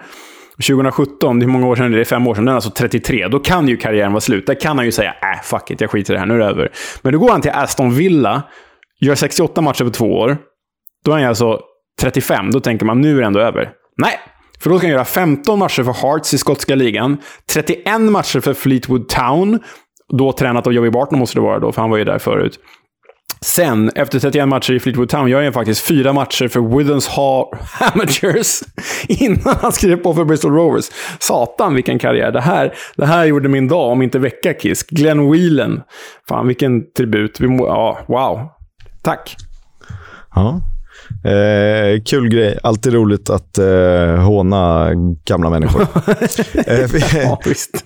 2017, 0.55 1.39
det 1.39 1.45
är 1.45 1.47
många 1.47 1.67
år 1.67 1.75
sedan, 1.75 1.91
det 1.91 1.99
är 1.99 2.05
fem 2.05 2.27
år 2.27 2.35
sedan, 2.35 2.45
den 2.45 2.51
är 2.51 2.55
alltså 2.55 2.69
33. 2.69 3.27
Då 3.27 3.39
kan 3.39 3.67
ju 3.67 3.77
karriären 3.77 4.11
vara 4.11 4.21
slut. 4.21 4.47
Där 4.47 4.59
kan 4.59 4.77
han 4.77 4.85
ju 4.85 4.91
säga 4.91 5.11
äh, 5.11 5.41
fuck 5.43 5.71
it, 5.71 5.81
jag 5.81 5.91
skiter 5.91 6.13
i 6.13 6.15
det 6.15 6.19
här, 6.19 6.25
nu 6.25 6.33
är 6.33 6.39
det 6.39 6.45
över. 6.45 6.71
Men 7.01 7.13
då 7.13 7.19
går 7.19 7.29
han 7.29 7.41
till 7.41 7.51
Aston 7.51 7.93
Villa, 7.93 8.43
gör 8.99 9.15
68 9.15 9.61
matcher 9.61 9.83
på 9.83 9.89
två 9.89 10.19
år. 10.19 10.37
Då 11.05 11.11
är 11.11 11.15
han 11.15 11.27
alltså 11.27 11.59
35. 12.01 12.51
Då 12.51 12.59
tänker 12.59 12.85
man, 12.85 13.01
nu 13.01 13.15
är 13.15 13.21
det 13.21 13.25
ändå 13.27 13.39
över. 13.39 13.71
Nej, 13.97 14.19
för 14.59 14.69
då 14.69 14.77
ska 14.77 14.87
han 14.87 14.93
göra 14.93 15.05
15 15.05 15.59
matcher 15.59 15.83
för 15.83 15.93
Hearts 15.93 16.33
i 16.33 16.37
skotska 16.37 16.75
ligan, 16.75 17.17
31 17.53 18.01
matcher 18.01 18.39
för 18.39 18.53
Fleetwood 18.53 19.09
Town, 19.09 19.59
då 20.17 20.31
tränat 20.31 20.67
av 20.67 20.73
Joey 20.73 20.89
Barton 20.89 21.19
måste 21.19 21.37
det 21.37 21.41
vara 21.41 21.59
då, 21.59 21.71
för 21.71 21.81
han 21.81 21.89
var 21.89 21.97
ju 21.97 22.03
där 22.03 22.19
förut. 22.19 22.59
Sen, 23.45 23.91
efter 23.95 24.19
31 24.19 24.47
matcher 24.47 24.73
i 24.73 24.79
Fleetwood 24.79 25.09
Town, 25.09 25.29
gör 25.29 25.43
han 25.43 25.53
faktiskt 25.53 25.87
fyra 25.87 26.13
matcher 26.13 26.47
för 26.47 26.77
Withens 26.77 27.07
Hall 27.07 27.45
Amateurs 27.93 28.63
innan 29.07 29.55
han 29.61 29.71
skrev 29.71 29.97
på 29.97 30.13
för 30.13 30.25
Bristol 30.25 30.53
Rovers. 30.53 30.85
Satan 31.19 31.75
vilken 31.75 31.99
karriär. 31.99 32.31
Det 32.31 32.41
här, 32.41 32.73
det 32.95 33.05
här 33.05 33.25
gjorde 33.25 33.49
min 33.49 33.67
dag, 33.67 33.91
om 33.91 34.01
inte 34.01 34.19
vecka, 34.19 34.53
Kiss. 34.53 34.83
Glenn 34.83 35.31
Whelan. 35.31 35.81
Fan, 36.29 36.47
vilken 36.47 36.91
tribut. 36.91 37.39
Vi 37.39 37.47
må, 37.47 37.67
ja, 37.67 37.99
wow. 38.07 38.49
Tack. 39.03 39.35
Ja. 40.35 40.61
Eh, 41.29 42.01
kul 42.05 42.29
grej. 42.29 42.59
Alltid 42.63 42.93
roligt 42.93 43.29
att 43.29 43.57
eh, 43.57 44.15
håna 44.15 44.89
gamla 45.25 45.49
människor. 45.49 45.81
eh, 46.67 46.89
vi, 46.93 47.03
ja, 47.23 47.39
visst. 47.45 47.85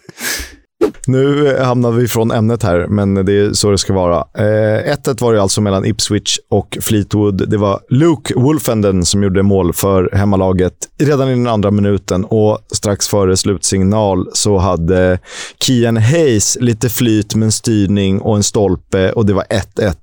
Nu 1.08 1.48
eh, 1.48 1.66
hamnar 1.66 1.92
vi 1.92 2.08
från 2.08 2.32
ämnet 2.32 2.64
här, 2.64 2.88
men 2.88 3.26
det 3.26 3.40
är 3.40 3.54
så 3.54 3.72
det 3.72 3.78
ska 3.78 3.94
vara. 3.94 4.26
1-1 4.34 5.10
eh, 5.10 5.16
var 5.20 5.34
det 5.34 5.42
alltså 5.42 5.62
mellan 5.62 5.86
Ipswich 5.86 6.40
och 6.50 6.78
Fleetwood. 6.82 7.50
Det 7.50 7.58
var 7.58 7.80
Luke 7.90 8.34
Wolfenden 8.36 9.06
som 9.06 9.24
gjorde 9.24 9.44
mål 9.44 9.74
för 9.74 10.10
hemmalaget 10.14 10.74
redan 11.00 11.30
i 11.30 11.32
den 11.32 11.48
andra 11.48 11.72
minuten 11.72 12.26
och 12.26 12.60
strax 12.72 13.08
före 13.08 13.38
slutsignal 13.38 14.28
så 14.34 14.58
hade 14.58 15.20
Kian 15.60 15.98
Hayes 15.98 16.58
lite 16.62 16.90
flyt 16.90 17.36
med 17.36 17.46
en 17.46 17.52
styrning 17.52 18.22
och 18.22 18.36
en 18.36 18.44
stolpe 18.44 19.12
och 19.12 19.26
det 19.26 19.34
var 19.34 19.44
1-1. 19.44 19.96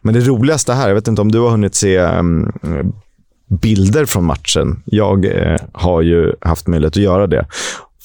Men 0.00 0.14
det 0.14 0.20
roligaste 0.20 0.72
här, 0.72 0.88
jag 0.88 0.94
vet 0.94 1.08
inte 1.08 1.22
om 1.22 1.32
du 1.32 1.38
har 1.38 1.50
hunnit 1.50 1.74
se 1.74 1.98
um, 1.98 2.52
bilder 3.48 4.04
från 4.04 4.24
matchen. 4.24 4.82
Jag 4.84 5.24
eh, 5.24 5.60
har 5.72 6.02
ju 6.02 6.32
haft 6.40 6.66
möjlighet 6.66 6.96
att 6.96 7.02
göra 7.02 7.26
det. 7.26 7.46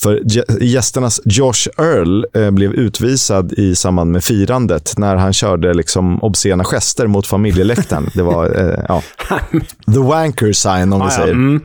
För 0.04 0.22
gästernas 0.64 1.22
Josh 1.26 1.68
Earl 1.78 2.26
eh, 2.34 2.52
blev 2.52 2.74
utvisad 2.74 3.54
i 3.54 3.76
samband 3.76 4.12
med 4.12 4.24
firandet 4.24 4.94
när 4.98 5.16
han 5.16 5.34
körde 5.34 5.74
liksom 5.74 6.24
obscena 6.24 6.64
gester 6.64 7.08
mot 7.08 7.28
familjeläktaren. 7.28 8.10
Det 8.14 8.22
var 8.22 8.46
eh, 8.60 8.86
ja, 8.88 9.02
the 9.94 10.00
wanker 10.00 10.52
sign, 10.52 10.94
om 10.94 11.02
ah, 11.02 11.06
vi 11.06 11.12
säger. 11.12 11.28
Ja, 11.28 11.34
mm. 11.34 11.62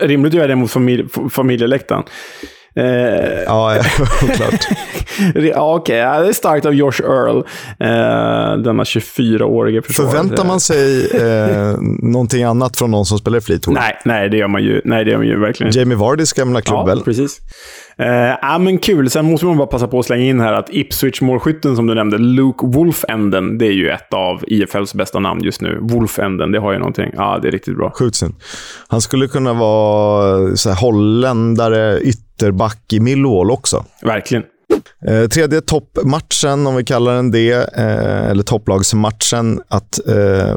Rimligt 0.00 0.30
att 0.30 0.36
göra 0.36 0.46
det 0.46 0.56
mot 0.56 0.70
familj 0.70 1.04
familjeläktaren. 1.30 2.02
Eh, 2.78 3.42
ja, 3.46 3.74
klart. 4.36 4.68
ja, 5.34 5.74
Okej, 5.74 6.02
okay. 6.04 6.22
det 6.22 6.28
är 6.28 6.32
starkt 6.32 6.66
av 6.66 6.74
Josh 6.74 7.00
Earl, 7.02 7.36
eh, 7.78 8.62
denna 8.62 8.82
24-årige 8.82 9.82
försvarare. 9.82 10.12
Förväntar 10.12 10.44
man 10.44 10.60
sig 10.60 11.10
eh, 11.10 11.76
någonting 12.02 12.42
annat 12.42 12.76
från 12.76 12.90
någon 12.90 13.06
som 13.06 13.18
spelar 13.18 13.38
i 13.38 13.40
Fleetwood? 13.40 13.74
Nej, 13.74 13.98
nej, 14.04 14.28
det 14.28 14.36
gör 14.36 14.48
man 14.48 14.62
ju, 14.62 14.80
nej, 14.84 15.04
det 15.04 15.10
gör 15.10 15.18
man 15.18 15.26
ju 15.26 15.40
verkligen 15.40 15.72
Jamie 15.72 15.96
Vardys 15.96 16.32
gamla 16.32 16.60
klubb, 16.60 16.88
Ja, 16.88 17.02
precis. 17.04 17.40
Eh, 17.98 18.36
ja, 18.42 18.58
men 18.58 18.78
kul. 18.78 19.10
Sen 19.10 19.24
måste 19.24 19.46
man 19.46 19.56
bara 19.56 19.66
passa 19.66 19.88
på 19.88 19.98
att 19.98 20.06
slänga 20.06 20.24
in 20.24 20.40
här 20.40 20.52
att 20.52 20.70
Ipswich-målskytten 20.70 21.76
som 21.76 21.86
du 21.86 21.94
nämnde, 21.94 22.18
Luke 22.18 22.66
Wolfenden, 22.66 23.58
det 23.58 23.66
är 23.66 23.72
ju 23.72 23.90
ett 23.90 24.14
av 24.14 24.44
IFLs 24.46 24.94
bästa 24.94 25.18
namn 25.18 25.44
just 25.44 25.60
nu. 25.60 25.78
Wolfenden, 25.80 26.52
det 26.52 26.58
har 26.58 26.72
ju 26.72 26.78
någonting. 26.78 27.10
Ja, 27.16 27.38
det 27.42 27.48
är 27.48 27.52
riktigt 27.52 27.76
bra. 27.76 27.90
Sjukt 27.90 28.20
Han 28.88 29.00
skulle 29.00 29.28
kunna 29.28 29.52
vara 29.52 30.56
så 30.56 30.70
här, 30.70 30.76
holländare, 30.76 32.00
ytterback 32.00 32.92
i 32.92 33.00
Millwall 33.00 33.50
också. 33.50 33.84
Verkligen. 34.02 34.44
Eh, 35.06 35.28
tredje 35.28 35.60
toppmatchen, 35.60 36.66
om 36.66 36.76
vi 36.76 36.84
kallar 36.84 37.14
den 37.14 37.30
det, 37.30 37.52
eh, 37.52 38.30
eller 38.30 38.42
topplagsmatchen, 38.42 39.60
att 39.68 40.08
eh, 40.08 40.56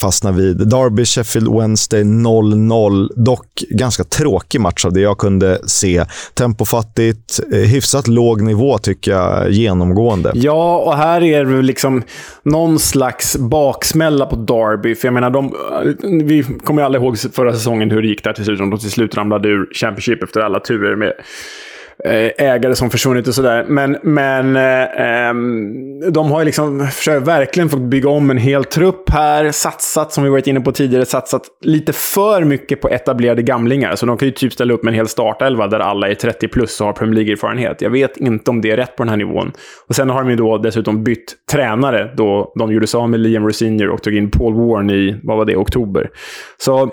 fastna 0.00 0.32
vid. 0.32 0.68
Derby 0.68 1.04
Sheffield 1.04 1.60
Wednesday 1.60 2.02
0-0. 2.02 3.08
Dock 3.16 3.46
ganska 3.70 4.04
tråkig 4.04 4.60
match 4.60 4.84
av 4.84 4.92
det 4.92 5.00
jag 5.00 5.18
kunde 5.18 5.60
se. 5.68 6.04
Tempofattigt, 6.34 7.40
eh, 7.52 7.58
hyfsat 7.58 8.08
låg 8.08 8.42
nivå 8.42 8.78
tycker 8.78 9.10
jag 9.10 9.50
genomgående. 9.50 10.32
Ja, 10.34 10.76
och 10.76 10.96
här 10.96 11.22
är 11.22 11.44
det 11.44 11.62
liksom 11.62 12.02
någon 12.42 12.78
slags 12.78 13.36
baksmälla 13.36 14.26
på 14.26 14.36
Derby. 14.36 14.94
För 14.94 15.08
jag 15.08 15.14
menar, 15.14 15.30
de, 15.30 15.44
eh, 15.44 16.24
vi 16.24 16.42
kommer 16.64 16.82
ju 16.82 16.86
alla 16.86 16.98
ihåg 16.98 17.18
förra 17.18 17.52
säsongen 17.52 17.90
hur 17.90 18.02
det 18.02 18.08
gick 18.08 18.24
där 18.24 18.32
till 18.32 18.44
slut. 18.44 18.58
De 18.58 18.78
till 18.78 18.90
slut 18.90 19.14
ramlade 19.14 19.48
ur 19.48 19.68
Championship 19.74 20.22
efter 20.22 20.40
alla 20.40 20.60
turer 20.60 20.96
med 20.96 21.12
Eh, 22.04 22.46
ägare 22.46 22.74
som 22.74 22.90
försvunnit 22.90 23.28
och 23.28 23.34
sådär. 23.34 23.64
Men, 23.68 23.96
men 24.02 24.56
eh, 24.56 25.00
ehm, 25.00 26.12
de 26.12 26.30
har 26.30 26.40
ju 26.40 26.44
liksom 26.44 26.86
försökt 26.86 27.26
verkligen 27.26 27.68
fått 27.68 27.80
bygga 27.80 28.08
om 28.10 28.30
en 28.30 28.38
hel 28.38 28.64
trupp 28.64 29.10
här. 29.10 29.50
Satsat, 29.50 30.12
som 30.12 30.24
vi 30.24 30.30
varit 30.30 30.46
inne 30.46 30.60
på 30.60 30.72
tidigare, 30.72 31.06
satsat 31.06 31.42
lite 31.60 31.92
för 31.92 32.44
mycket 32.44 32.80
på 32.80 32.88
etablerade 32.88 33.42
gamlingar. 33.42 33.96
Så 33.96 34.06
de 34.06 34.18
kan 34.18 34.28
ju 34.28 34.32
typ 34.32 34.52
ställa 34.52 34.74
upp 34.74 34.82
med 34.82 34.90
en 34.90 34.96
hel 34.96 35.08
startelva 35.08 35.66
där 35.66 35.80
alla 35.80 36.08
är 36.08 36.14
30 36.14 36.48
plus 36.48 36.80
och 36.80 36.86
har 36.86 36.92
Premier 36.92 37.14
League-erfarenhet. 37.14 37.82
Jag 37.82 37.90
vet 37.90 38.16
inte 38.16 38.50
om 38.50 38.60
det 38.60 38.70
är 38.70 38.76
rätt 38.76 38.96
på 38.96 39.02
den 39.02 39.10
här 39.10 39.16
nivån. 39.16 39.52
Och 39.88 39.94
sen 39.94 40.10
har 40.10 40.22
de 40.22 40.30
ju 40.30 40.36
då 40.36 40.58
dessutom 40.58 41.04
bytt 41.04 41.34
tränare 41.52 42.14
då 42.16 42.52
de 42.58 42.72
gjorde 42.72 42.86
sig 42.86 42.98
av 42.98 43.10
med 43.10 43.20
Liam 43.20 43.46
Rosinier 43.46 43.88
och 43.88 44.02
tog 44.02 44.14
in 44.14 44.30
Paul 44.30 44.54
Warren 44.54 44.90
i, 44.90 45.20
vad 45.22 45.36
var 45.36 45.44
det, 45.44 45.56
oktober. 45.56 46.10
Så 46.58 46.92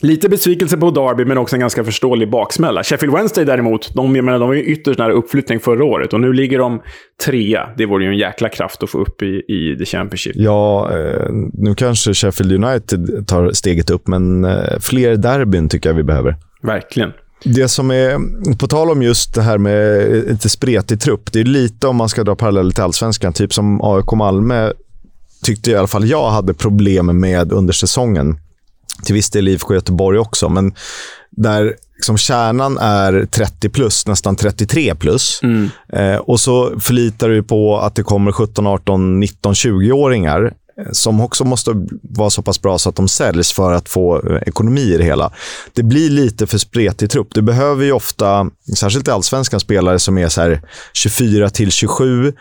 Lite 0.00 0.28
besvikelse 0.28 0.76
på 0.76 0.90
Derby, 0.90 1.24
men 1.24 1.38
också 1.38 1.56
en 1.56 1.60
ganska 1.60 1.84
förståelig 1.84 2.30
baksmälla. 2.30 2.84
Sheffield 2.84 3.14
Wednesday 3.14 3.44
däremot, 3.44 3.94
de, 3.94 4.16
jag 4.16 4.24
menar, 4.24 4.38
de 4.38 4.48
var 4.48 4.54
ju 4.54 4.64
ytterst 4.64 4.98
nära 4.98 5.12
uppflyttning 5.12 5.60
förra 5.60 5.84
året 5.84 6.12
och 6.12 6.20
nu 6.20 6.32
ligger 6.32 6.58
de 6.58 6.82
trea. 7.24 7.68
Det 7.76 7.86
vore 7.86 8.04
ju 8.04 8.10
en 8.10 8.18
jäkla 8.18 8.48
kraft 8.48 8.82
att 8.82 8.90
få 8.90 8.98
upp 8.98 9.22
i, 9.22 9.26
i 9.26 9.76
The 9.78 9.84
Championship. 9.84 10.36
Ja, 10.36 10.90
eh, 10.92 11.30
nu 11.52 11.74
kanske 11.74 12.14
Sheffield 12.14 12.64
United 12.64 13.26
tar 13.26 13.52
steget 13.52 13.90
upp, 13.90 14.06
men 14.06 14.44
eh, 14.44 14.78
fler 14.80 15.16
derbyn 15.16 15.68
tycker 15.68 15.88
jag 15.88 15.94
vi 15.94 16.02
behöver. 16.02 16.36
Verkligen. 16.62 17.12
Det 17.44 17.68
som 17.68 17.90
är, 17.90 18.18
på 18.58 18.66
tal 18.66 18.90
om 18.90 19.02
just 19.02 19.34
det 19.34 19.42
här 19.42 19.58
med 19.58 20.08
lite 20.28 20.48
spretig 20.48 21.00
trupp, 21.00 21.32
det 21.32 21.40
är 21.40 21.44
lite 21.44 21.86
om 21.86 21.96
man 21.96 22.08
ska 22.08 22.24
dra 22.24 22.36
paralleller 22.36 22.70
till 22.70 22.82
allsvenskan, 22.82 23.32
typ 23.32 23.52
som 23.52 23.80
AIK 23.82 24.12
Malmö 24.12 24.72
tyckte 25.44 25.70
i 25.70 25.76
alla 25.76 25.86
fall 25.86 26.08
jag 26.08 26.30
hade 26.30 26.54
problem 26.54 27.20
med 27.20 27.52
under 27.52 27.72
säsongen 27.72 28.36
till 29.04 29.14
viss 29.14 29.30
del 29.30 29.48
IFK 29.48 29.74
Göteborg 29.74 30.18
också, 30.18 30.48
men 30.48 30.74
där 31.30 31.76
liksom 31.96 32.18
kärnan 32.18 32.78
är 32.78 33.26
30 33.30 33.68
plus, 33.68 34.06
nästan 34.06 34.36
33 34.36 34.94
plus. 34.94 35.40
Mm. 35.42 35.70
Eh, 35.92 36.16
och 36.16 36.40
så 36.40 36.80
förlitar 36.80 37.28
du 37.28 37.42
på 37.42 37.78
att 37.78 37.94
det 37.94 38.02
kommer 38.02 38.32
17, 38.32 38.66
18, 38.66 39.20
19, 39.20 39.54
20-åringar 39.54 40.52
som 40.92 41.20
också 41.20 41.44
måste 41.44 41.86
vara 42.02 42.30
så 42.30 42.42
pass 42.42 42.62
bra 42.62 42.78
så 42.78 42.88
att 42.88 42.96
de 42.96 43.08
säljs 43.08 43.52
för 43.52 43.72
att 43.72 43.88
få 43.88 44.30
eh, 44.30 44.42
ekonomi 44.46 44.80
i 44.80 44.96
det 44.98 45.04
hela. 45.04 45.32
Det 45.72 45.82
blir 45.82 46.10
lite 46.10 46.46
för 46.46 46.58
spretig 46.58 47.10
trupp. 47.10 47.28
Du 47.34 47.42
behöver 47.42 47.84
ju 47.84 47.92
ofta, 47.92 48.50
särskilt 48.76 49.08
i 49.08 49.10
allsvenskan, 49.10 49.60
spelare 49.60 49.98
som 49.98 50.18
är 50.18 50.28
så 50.28 50.58
24 50.92 51.50
till 51.50 51.72
27. 51.72 52.32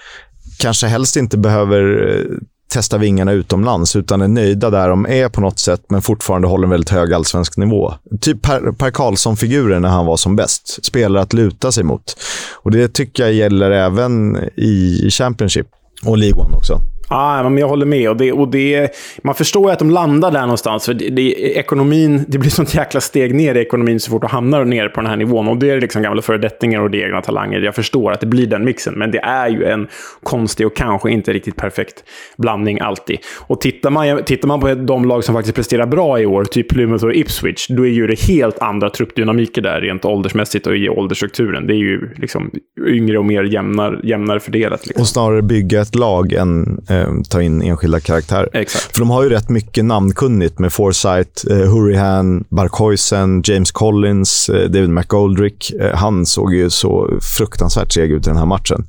Kanske 0.59 0.87
helst 0.87 1.15
inte 1.15 1.37
behöver 1.37 2.07
eh, 2.09 2.37
testa 2.67 2.97
vingarna 2.97 3.32
utomlands, 3.32 3.95
utan 3.95 4.21
är 4.21 4.27
nöjda 4.27 4.69
där 4.69 4.89
de 4.89 5.06
är 5.06 5.30
på 5.30 5.41
något 5.41 5.60
sätt, 5.60 5.82
men 5.89 6.01
fortfarande 6.01 6.47
håller 6.47 6.63
en 6.63 6.69
väldigt 6.69 6.89
hög 6.89 7.13
allsvensk 7.13 7.58
nivå. 7.58 7.93
Typ 8.21 8.41
Per, 8.41 8.71
per 8.71 8.91
Karlsson-figuren 8.91 9.82
när 9.82 9.89
han 9.89 10.06
var 10.06 10.17
som 10.17 10.36
bäst. 10.36 10.86
Spelare 10.86 11.23
att 11.23 11.34
luta 11.34 11.71
sig 11.71 11.84
mot. 11.84 12.17
Och 12.53 12.71
Det 12.71 12.88
tycker 12.88 13.23
jag 13.23 13.34
gäller 13.34 13.71
även 13.71 14.38
i 14.56 15.10
Championship 15.12 15.67
och 16.06 16.17
League 16.17 16.41
One 16.41 16.58
också. 16.58 16.82
Ah, 17.09 17.43
men 17.43 17.57
jag 17.57 17.67
håller 17.67 17.85
med. 17.85 18.09
Och 18.09 18.17
det, 18.17 18.31
och 18.31 18.47
det, 18.47 18.95
man 19.23 19.35
förstår 19.35 19.65
ju 19.65 19.71
att 19.71 19.79
de 19.79 19.89
landar 19.89 20.31
där 20.31 20.41
någonstans. 20.41 20.85
För 20.85 20.93
det, 20.93 21.09
det, 21.09 21.31
ekonomin, 21.57 22.25
det 22.27 22.37
blir 22.37 22.49
sånt 22.49 22.75
jäkla 22.75 23.01
steg 23.01 23.35
ner 23.35 23.55
i 23.55 23.59
ekonomin 23.59 23.99
så 23.99 24.11
fort 24.11 24.21
du 24.21 24.27
hamnar 24.27 24.65
nere 24.65 24.89
på 24.89 25.01
den 25.01 25.09
här 25.09 25.17
nivån. 25.17 25.47
Och 25.47 25.57
det 25.57 25.69
är 25.69 25.81
liksom 25.81 26.01
gamla 26.01 26.21
föredettingar 26.21 26.81
och 26.81 26.91
det 26.91 26.97
egna 26.97 27.21
talanger. 27.21 27.59
Jag 27.59 27.75
förstår 27.75 28.11
att 28.11 28.19
det 28.19 28.27
blir 28.27 28.47
den 28.47 28.65
mixen. 28.65 28.93
Men 28.93 29.11
det 29.11 29.19
är 29.19 29.49
ju 29.49 29.65
en 29.65 29.87
konstig 30.23 30.67
och 30.67 30.75
kanske 30.75 31.11
inte 31.11 31.33
riktigt 31.33 31.55
perfekt 31.55 32.03
blandning 32.37 32.79
alltid. 32.79 33.17
Och 33.47 33.61
tittar 33.61 33.89
man, 33.89 34.23
tittar 34.23 34.47
man 34.47 34.59
på 34.59 34.73
de 34.73 35.05
lag 35.05 35.23
som 35.23 35.35
faktiskt 35.35 35.55
presterar 35.55 35.85
bra 35.85 36.19
i 36.19 36.25
år, 36.25 36.45
typ 36.45 36.69
Plymouth 36.69 37.05
och 37.05 37.13
Ipswich, 37.13 37.67
då 37.67 37.85
är 37.85 37.91
ju 37.91 38.07
det 38.07 38.19
helt 38.19 38.59
andra 38.59 38.89
truppdynamiker 38.89 39.61
där 39.61 39.81
rent 39.81 40.05
åldersmässigt 40.05 40.67
och 40.67 40.75
i 40.75 40.89
åldersstrukturen. 40.89 41.67
Det 41.67 41.73
är 41.73 41.77
ju 41.77 42.09
liksom 42.15 42.51
yngre 42.87 43.17
och 43.17 43.25
mer 43.25 43.43
jämnar, 43.43 43.99
jämnare 44.03 44.39
fördelat. 44.39 44.87
Liksom. 44.87 45.01
Och 45.01 45.07
snarare 45.07 45.41
bygga 45.41 45.81
ett 45.81 45.95
lag 45.95 46.33
än 46.33 46.83
eh, 46.89 46.96
ta 47.29 47.41
in 47.41 47.62
enskilda 47.62 47.99
karaktärer. 47.99 48.49
Exakt. 48.53 48.93
För 48.93 48.99
de 48.99 49.10
har 49.10 49.23
ju 49.23 49.29
rätt 49.29 49.49
mycket 49.49 49.86
namnkunnigt 49.86 50.60
med 50.60 50.73
Forsyth, 50.73 51.51
eh, 51.51 51.57
Hurrihan, 51.57 52.43
Barkhuisen, 52.49 53.41
James 53.45 53.71
Collins, 53.71 54.49
eh, 54.49 54.69
David 54.69 54.89
McGoldrick. 54.89 55.71
Eh, 55.71 55.95
han 55.95 56.25
såg 56.25 56.53
ju 56.53 56.69
så 56.69 57.10
fruktansvärt 57.38 57.93
seg 57.93 58.12
ut 58.12 58.27
i 58.27 58.29
den 58.29 58.38
här 58.38 58.45
matchen. 58.45 58.88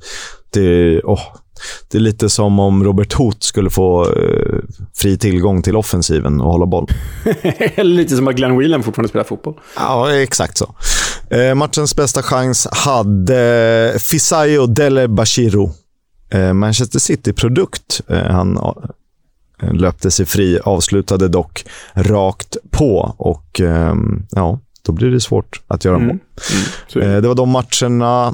Det, 0.53 1.01
oh, 1.03 1.21
det 1.91 1.97
är 1.97 2.01
lite 2.01 2.29
som 2.29 2.59
om 2.59 2.83
Robert 2.83 3.13
Hoth 3.13 3.37
skulle 3.39 3.69
få 3.69 4.05
eh, 4.05 4.59
fri 4.95 5.17
tillgång 5.17 5.61
till 5.61 5.75
offensiven 5.75 6.41
och 6.41 6.51
hålla 6.51 6.65
boll. 6.65 6.87
Eller 7.75 7.95
lite 7.95 8.15
som 8.15 8.27
att 8.27 8.35
Glenn 8.35 8.57
Whelan 8.57 8.83
fortfarande 8.83 9.09
spelar 9.09 9.25
fotboll. 9.25 9.59
Ja, 9.75 10.13
exakt 10.13 10.57
så. 10.57 10.75
Eh, 11.29 11.55
matchens 11.55 11.95
bästa 11.95 12.23
chans 12.23 12.67
hade 12.71 13.93
Fisayo 13.99 14.65
Dele 14.65 15.07
Bashiro. 15.07 15.71
Eh, 16.29 16.53
Manchester 16.53 16.99
City-produkt. 16.99 18.01
Eh, 18.07 18.23
han 18.23 18.57
eh, 19.61 19.73
löpte 19.73 20.11
sig 20.11 20.25
fri, 20.25 20.59
avslutade 20.63 21.27
dock 21.27 21.65
rakt 21.93 22.57
på 22.71 23.15
och 23.17 23.61
ehm, 23.61 24.25
ja, 24.31 24.59
då 24.85 24.91
blir 24.91 25.11
det 25.11 25.21
svårt 25.21 25.61
att 25.67 25.85
göra 25.85 25.99
mål. 25.99 26.09
Mm. 26.09 26.21
Mm. 26.95 27.21
Det 27.21 27.27
var 27.27 27.35
de 27.35 27.49
matcherna. 27.49 28.33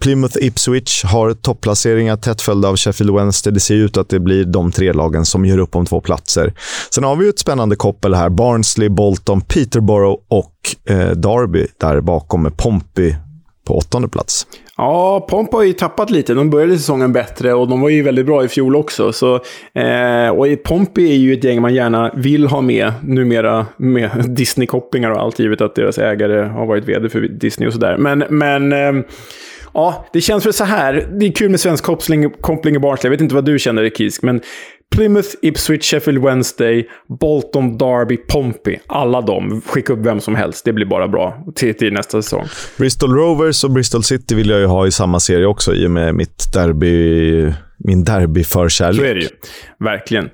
Plymouth 0.00 0.36
Ipswich 0.40 1.04
har 1.04 1.34
topplaceringar 1.34 2.16
tätt 2.16 2.42
följda 2.42 2.68
av 2.68 2.76
Sheffield 2.76 3.14
Wednesday. 3.14 3.52
Det 3.52 3.60
ser 3.60 3.74
ut 3.74 3.96
att 3.96 4.08
det 4.08 4.20
blir 4.20 4.44
de 4.44 4.72
tre 4.72 4.92
lagen 4.92 5.26
som 5.26 5.44
gör 5.44 5.58
upp 5.58 5.76
om 5.76 5.86
två 5.86 6.00
platser. 6.00 6.54
Sen 6.90 7.04
har 7.04 7.16
vi 7.16 7.28
ett 7.28 7.38
spännande 7.38 7.76
koppel 7.76 8.14
här. 8.14 8.28
Barnsley, 8.28 8.88
Bolton, 8.88 9.40
Peterborough 9.40 10.22
och 10.28 10.54
eh, 10.84 11.10
Derby 11.10 11.66
där 11.78 12.00
bakom 12.00 12.42
med 12.42 12.56
Pompey 12.56 13.16
på 13.64 13.78
åttonde 13.78 14.08
plats. 14.08 14.46
Ja, 14.76 15.26
Pomp 15.30 15.52
har 15.52 15.62
ju 15.62 15.72
tappat 15.72 16.10
lite. 16.10 16.34
De 16.34 16.50
började 16.50 16.76
säsongen 16.76 17.12
bättre 17.12 17.54
och 17.54 17.68
de 17.68 17.80
var 17.80 17.88
ju 17.88 18.02
väldigt 18.02 18.26
bra 18.26 18.44
i 18.44 18.48
fjol 18.48 18.76
också. 18.76 19.12
Så, 19.12 19.34
eh, 19.74 20.28
och 20.28 20.46
Pompey 20.64 21.10
är 21.10 21.16
ju 21.16 21.32
ett 21.32 21.44
gäng 21.44 21.62
man 21.62 21.74
gärna 21.74 22.10
vill 22.14 22.46
ha 22.46 22.60
med 22.60 22.92
numera 23.02 23.66
med 23.76 24.10
Disney-kopplingar 24.28 25.10
och 25.10 25.20
allt, 25.20 25.38
givet 25.38 25.60
att 25.60 25.74
deras 25.74 25.98
ägare 25.98 26.42
har 26.42 26.66
varit 26.66 26.84
vd 26.84 27.08
för 27.08 27.20
Disney 27.20 27.66
och 27.66 27.72
sådär. 27.72 27.96
Men, 27.96 28.24
men 28.28 28.72
eh, 28.72 29.04
Ja, 29.76 30.06
det 30.12 30.20
känns 30.20 30.46
väl 30.46 30.52
så 30.52 30.64
här. 30.64 31.08
Det 31.12 31.26
är 31.26 31.32
kul 31.32 31.50
med 31.50 31.60
svensk 31.60 31.84
koppling, 31.84 32.30
koppling 32.30 32.76
i 32.76 32.78
Barnsley. 32.78 33.08
Jag 33.08 33.10
vet 33.10 33.20
inte 33.20 33.34
vad 33.34 33.44
du 33.44 33.58
känner, 33.58 33.90
Kisk, 33.90 34.22
men 34.22 34.40
Plymouth, 34.94 35.28
Ipswich, 35.42 35.84
Sheffield 35.84 36.24
Wednesday, 36.24 36.88
Bolton, 37.20 37.78
Derby, 37.78 38.16
Pompey. 38.16 38.78
Alla 38.86 39.20
de. 39.20 39.62
Skicka 39.66 39.92
upp 39.92 39.98
vem 39.98 40.20
som 40.20 40.34
helst. 40.34 40.64
Det 40.64 40.72
blir 40.72 40.86
bara 40.86 41.08
bra 41.08 41.44
till, 41.54 41.74
till 41.74 41.92
nästa 41.92 42.22
säsong. 42.22 42.44
Bristol 42.78 43.14
Rovers 43.14 43.64
och 43.64 43.70
Bristol 43.70 44.04
City 44.04 44.34
vill 44.34 44.48
jag 44.50 44.60
ju 44.60 44.66
ha 44.66 44.86
i 44.86 44.90
samma 44.90 45.20
serie 45.20 45.46
också, 45.46 45.74
i 45.74 45.86
och 45.86 45.90
med 45.90 46.14
mitt 46.14 46.52
derby, 46.52 47.52
min 47.78 48.04
derbyförkärlek. 48.04 49.00
Så 49.00 49.06
är 49.06 49.14
det 49.14 49.20
ju. 49.20 49.28
Verkligen. 49.78 50.30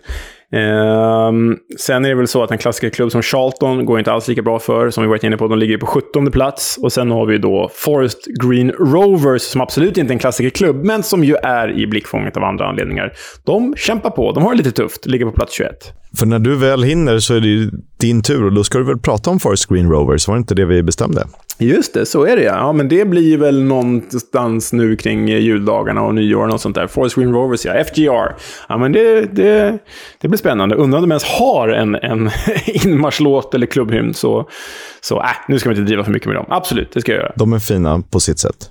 Um, 0.52 1.58
sen 1.78 2.04
är 2.04 2.08
det 2.08 2.14
väl 2.14 2.28
så 2.28 2.42
att 2.42 2.50
en 2.50 2.58
klassikerklubb 2.58 3.12
som 3.12 3.22
Charlton 3.22 3.84
går 3.84 3.98
inte 3.98 4.12
alls 4.12 4.28
lika 4.28 4.42
bra 4.42 4.58
för. 4.58 4.90
Som 4.90 5.02
vi 5.02 5.08
varit 5.08 5.24
inne 5.24 5.36
på, 5.36 5.48
de 5.48 5.58
ligger 5.58 5.78
på 5.78 5.86
17 5.86 6.30
plats. 6.30 6.78
Och 6.82 6.92
sen 6.92 7.10
har 7.10 7.26
vi 7.26 7.38
då 7.38 7.70
Forest 7.74 8.26
Green 8.42 8.70
Rovers, 8.70 9.42
som 9.42 9.60
absolut 9.60 9.96
inte 9.96 10.10
är 10.10 10.14
en 10.14 10.18
klassikerklubb, 10.18 10.84
men 10.84 11.02
som 11.02 11.24
ju 11.24 11.34
är 11.34 11.78
i 11.78 11.86
blickfånget 11.86 12.36
av 12.36 12.44
andra 12.44 12.68
anledningar. 12.68 13.12
De 13.44 13.74
kämpar 13.76 14.10
på, 14.10 14.32
de 14.32 14.42
har 14.44 14.50
det 14.50 14.58
lite 14.58 14.72
tufft, 14.72 15.06
ligger 15.06 15.26
på 15.26 15.32
plats 15.32 15.54
21. 15.54 15.99
För 16.16 16.26
när 16.26 16.38
du 16.38 16.56
väl 16.56 16.82
hinner 16.82 17.18
så 17.18 17.34
är 17.34 17.40
det 17.40 17.70
din 17.96 18.22
tur 18.22 18.44
och 18.44 18.52
då 18.52 18.64
ska 18.64 18.78
du 18.78 18.84
väl 18.84 18.98
prata 18.98 19.30
om 19.30 19.40
Forest 19.40 19.66
Green 19.66 19.90
Rovers, 19.90 20.28
var 20.28 20.34
det 20.34 20.38
inte 20.38 20.54
det 20.54 20.64
vi 20.64 20.82
bestämde? 20.82 21.26
Just 21.58 21.94
det, 21.94 22.06
så 22.06 22.24
är 22.24 22.36
det 22.36 22.42
ja. 22.42 22.56
ja. 22.56 22.72
Men 22.72 22.88
det 22.88 23.04
blir 23.04 23.38
väl 23.38 23.62
någonstans 23.62 24.72
nu 24.72 24.96
kring 24.96 25.28
juldagarna 25.28 26.02
och 26.02 26.14
nyår 26.14 26.48
och 26.48 26.60
sånt 26.60 26.74
där. 26.74 26.86
Forest 26.86 27.16
Green 27.16 27.32
Rovers, 27.32 27.64
ja. 27.64 27.84
FGR. 27.84 28.36
Ja, 28.68 28.76
men 28.78 28.92
det, 28.92 29.34
det, 29.34 29.78
det 30.20 30.28
blir 30.28 30.38
spännande. 30.38 30.74
Undrar 30.74 30.98
om 30.98 31.02
de 31.02 31.10
ens 31.10 31.24
har 31.24 31.68
en, 31.68 31.94
en 31.94 32.30
inmarschlåt 32.66 33.54
eller 33.54 33.66
klubbhymn. 33.66 34.14
Så, 34.14 34.48
så 35.00 35.20
äh, 35.20 35.28
nu 35.48 35.58
ska 35.58 35.68
vi 35.68 35.74
inte 35.76 35.86
driva 35.86 36.04
för 36.04 36.12
mycket 36.12 36.28
med 36.28 36.36
dem. 36.36 36.46
Absolut, 36.48 36.92
det 36.92 37.00
ska 37.00 37.12
jag 37.12 37.20
göra. 37.20 37.32
De 37.36 37.52
är 37.52 37.58
fina 37.58 38.02
på 38.10 38.20
sitt 38.20 38.38
sätt. 38.38 38.70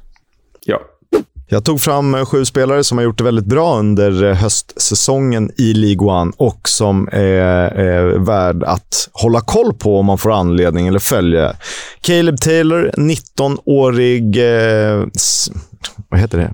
Jag 1.51 1.65
tog 1.65 1.81
fram 1.81 2.15
eh, 2.15 2.25
sju 2.25 2.45
spelare 2.45 2.83
som 2.83 2.97
har 2.97 3.05
gjort 3.05 3.17
det 3.17 3.23
väldigt 3.23 3.45
bra 3.45 3.79
under 3.79 4.23
eh, 4.23 4.35
höstsäsongen 4.35 5.51
i 5.57 5.73
League 5.73 6.07
One 6.07 6.31
och 6.37 6.69
som 6.69 7.09
är, 7.11 7.71
är 7.71 8.17
värd 8.17 8.63
att 8.63 9.09
hålla 9.13 9.41
koll 9.41 9.73
på 9.73 9.99
om 9.99 10.05
man 10.05 10.17
får 10.17 10.31
anledning 10.31 10.87
eller 10.87 10.99
följa. 10.99 11.55
Caleb 12.01 12.41
Taylor, 12.41 12.91
19-årig... 12.97 14.37
Eh, 14.37 15.05
vad 16.09 16.19
heter 16.19 16.37
det? 16.37 16.51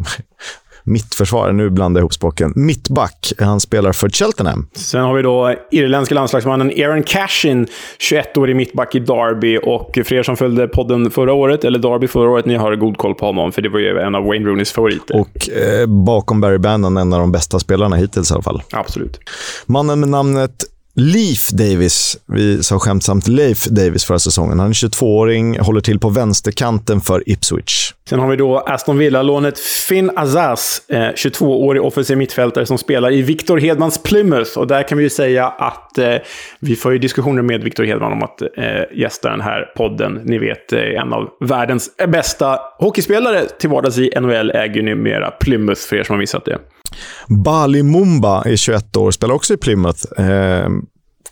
Mittförsvarare. 0.86 1.54
Nu 1.54 1.70
blandar 1.70 2.00
jag 2.00 2.04
ihop 2.04 2.14
språken. 2.14 2.54
Mittback. 2.56 3.34
Han 3.40 3.60
spelar 3.60 3.92
för 3.92 4.10
Cheltenham. 4.10 4.68
Sen 4.76 5.02
har 5.02 5.14
vi 5.14 5.22
då 5.22 5.56
irländska 5.72 6.16
landslagsmannen 6.16 6.68
Aaron 6.68 7.04
Cashin, 7.04 7.68
21-årig 8.00 8.56
mittback 8.56 8.96
i 8.96 9.00
Derby. 9.00 9.60
Och 9.64 10.00
för 10.06 10.14
er 10.14 10.24
som 10.24 10.38
följde 10.38 10.68
podden 10.68 11.12
förra 11.12 11.34
året, 11.34 11.64
eller 11.64 11.80
Derby 11.80 12.08
förra 12.08 12.30
året, 12.30 12.46
ni 12.46 12.56
har 12.56 12.76
god 12.76 12.98
koll 12.98 13.16
på 13.16 13.26
honom. 13.26 13.52
För 13.52 13.62
det 13.62 13.70
var 13.70 13.80
ju 13.80 14.00
en 14.00 14.16
av 14.16 14.24
Wayne 14.24 14.46
Rooneys 14.46 14.72
favoriter. 14.72 15.20
Och 15.20 15.50
eh, 15.50 15.88
bakom 15.88 16.42
Barry 16.42 16.58
Bannon 16.58 16.98
en 16.98 17.14
av 17.14 17.20
de 17.20 17.32
bästa 17.32 17.60
spelarna 17.60 17.96
hittills 17.96 18.32
i 18.32 18.34
alla 18.34 18.44
fall. 18.44 18.62
Absolut. 18.72 19.20
Mannen 19.66 20.00
med 20.00 20.10
namnet 20.10 20.66
Leif 20.98 21.50
Davis, 21.50 22.18
vi 22.26 22.64
sa 22.64 22.80
skämtsamt 22.80 23.28
Leif 23.28 23.66
Davis 23.66 24.06
förra 24.06 24.20
säsongen. 24.20 24.60
Han 24.60 24.70
är 24.70 24.74
22-åring, 24.74 25.60
håller 25.60 25.82
till 25.82 26.00
på 26.00 26.10
vänsterkanten 26.10 27.02
för 27.02 27.30
Ipswich. 27.30 27.94
Sen 28.10 28.20
har 28.20 28.30
vi 28.30 28.36
då 28.36 28.58
Aston 28.60 28.98
Villa-lånet 28.98 29.60
Finn 29.60 30.12
Azaz, 30.16 30.82
22-årig 30.90 31.80
eh, 31.82 31.86
offensiv 31.86 32.18
mittfältare 32.18 32.66
som 32.66 32.78
spelar 32.78 33.12
i 33.12 33.22
Victor 33.22 33.58
Hedmans 33.58 34.04
Plymouth. 34.04 34.58
Och 34.58 34.68
där 34.68 34.84
kan 34.84 34.98
vi 34.98 35.04
ju 35.04 35.10
säga 35.10 35.48
att 35.48 35.98
eh, 35.98 36.16
vi 36.60 36.76
får 36.76 36.92
ju 36.94 36.98
diskussioner 36.98 37.42
med 37.42 37.64
Victor 37.64 37.84
Hedman 37.84 38.12
om 38.12 38.24
att 38.24 38.42
eh, 38.42 38.48
gästa 38.94 39.30
den 39.30 39.42
här 39.42 39.72
podden. 39.76 40.22
Ni 40.24 40.38
vet, 40.38 40.74
eh, 40.74 40.80
en 40.80 41.14
av 41.14 41.30
världens 41.40 41.90
bästa 42.08 42.60
hockeyspelare 42.80 43.46
till 43.60 43.70
vardags 43.70 43.98
i 43.98 44.12
NHL 44.22 44.52
äger 44.52 44.76
ju 44.76 44.82
numera 44.82 45.32
Plymouth, 45.32 45.82
för 45.82 45.96
er 45.96 46.04
som 46.04 46.14
har 46.14 46.20
missat 46.20 46.46
det. 46.46 46.58
Bali 47.28 47.84
Mumba 47.84 48.44
är 48.44 48.56
21 48.56 48.98
år, 48.98 49.12
spelar 49.12 49.36
också 49.36 49.54
i 49.54 49.58
Plymouth. 49.58 50.22
Eh, 50.22 50.70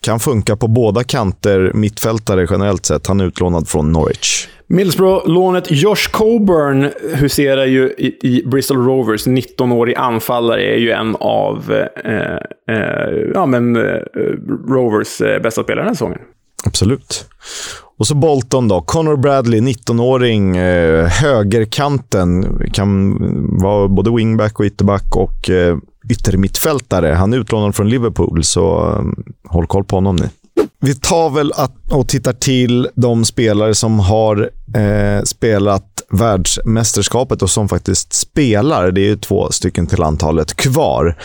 kan 0.01 0.19
funka 0.19 0.55
på 0.55 0.67
båda 0.67 1.03
kanter, 1.03 1.71
mittfältare 1.73 2.47
generellt 2.49 2.85
sett. 2.85 3.07
Han 3.07 3.21
är 3.21 3.25
utlånad 3.25 3.67
från 3.67 3.91
Norwich. 3.91 4.47
Middlesbrough-lånet 4.67 5.71
Josh 5.71 6.11
Coburn 6.11 6.91
huserar 7.13 7.65
ju 7.65 7.89
i, 7.97 8.19
i 8.21 8.43
Bristol 8.45 8.85
Rovers. 8.85 9.27
19-årig 9.27 9.95
anfallare 9.95 10.63
är 10.63 10.77
ju 10.77 10.91
en 10.91 11.15
av 11.19 11.71
eh, 12.05 12.75
eh, 12.75 13.09
ja, 13.33 13.45
men, 13.45 13.75
eh, 13.75 14.01
Rovers 14.69 15.21
eh, 15.21 15.41
bästa 15.41 15.63
spelare 15.63 15.81
den 15.81 15.87
här 15.87 15.93
säsongen. 15.93 16.19
Absolut. 16.65 17.25
Och 18.03 18.07
så 18.07 18.15
Bolton 18.15 18.67
då. 18.67 18.81
Connor 18.81 19.15
Bradley, 19.15 19.59
19-åring, 19.59 20.57
eh, 20.57 21.05
högerkanten. 21.05 22.59
Kan 22.73 23.17
vara 23.61 23.87
både 23.87 24.15
wingback 24.15 24.59
och 24.59 24.65
ytterback 24.65 25.15
och 25.15 25.49
eh, 25.49 25.77
yttermittfältare. 26.09 27.13
Han 27.13 27.33
är 27.33 27.37
utlånad 27.37 27.75
från 27.75 27.89
Liverpool, 27.89 28.43
så 28.43 28.89
eh, 28.89 29.03
håll 29.51 29.67
koll 29.67 29.83
på 29.83 29.95
honom 29.95 30.15
ni. 30.15 30.29
Vi 30.79 30.95
tar 30.95 31.29
väl 31.29 31.53
att, 31.55 31.75
och 31.91 32.07
tittar 32.07 32.33
till 32.33 32.87
de 32.95 33.25
spelare 33.25 33.75
som 33.75 33.99
har 33.99 34.49
eh, 34.75 35.23
spelat 35.23 36.01
världsmästerskapet 36.09 37.41
och 37.41 37.49
som 37.49 37.69
faktiskt 37.69 38.13
spelar. 38.13 38.91
Det 38.91 39.01
är 39.01 39.09
ju 39.09 39.17
två 39.17 39.51
stycken 39.51 39.87
till 39.87 40.03
antalet 40.03 40.53
kvar. 40.53 41.17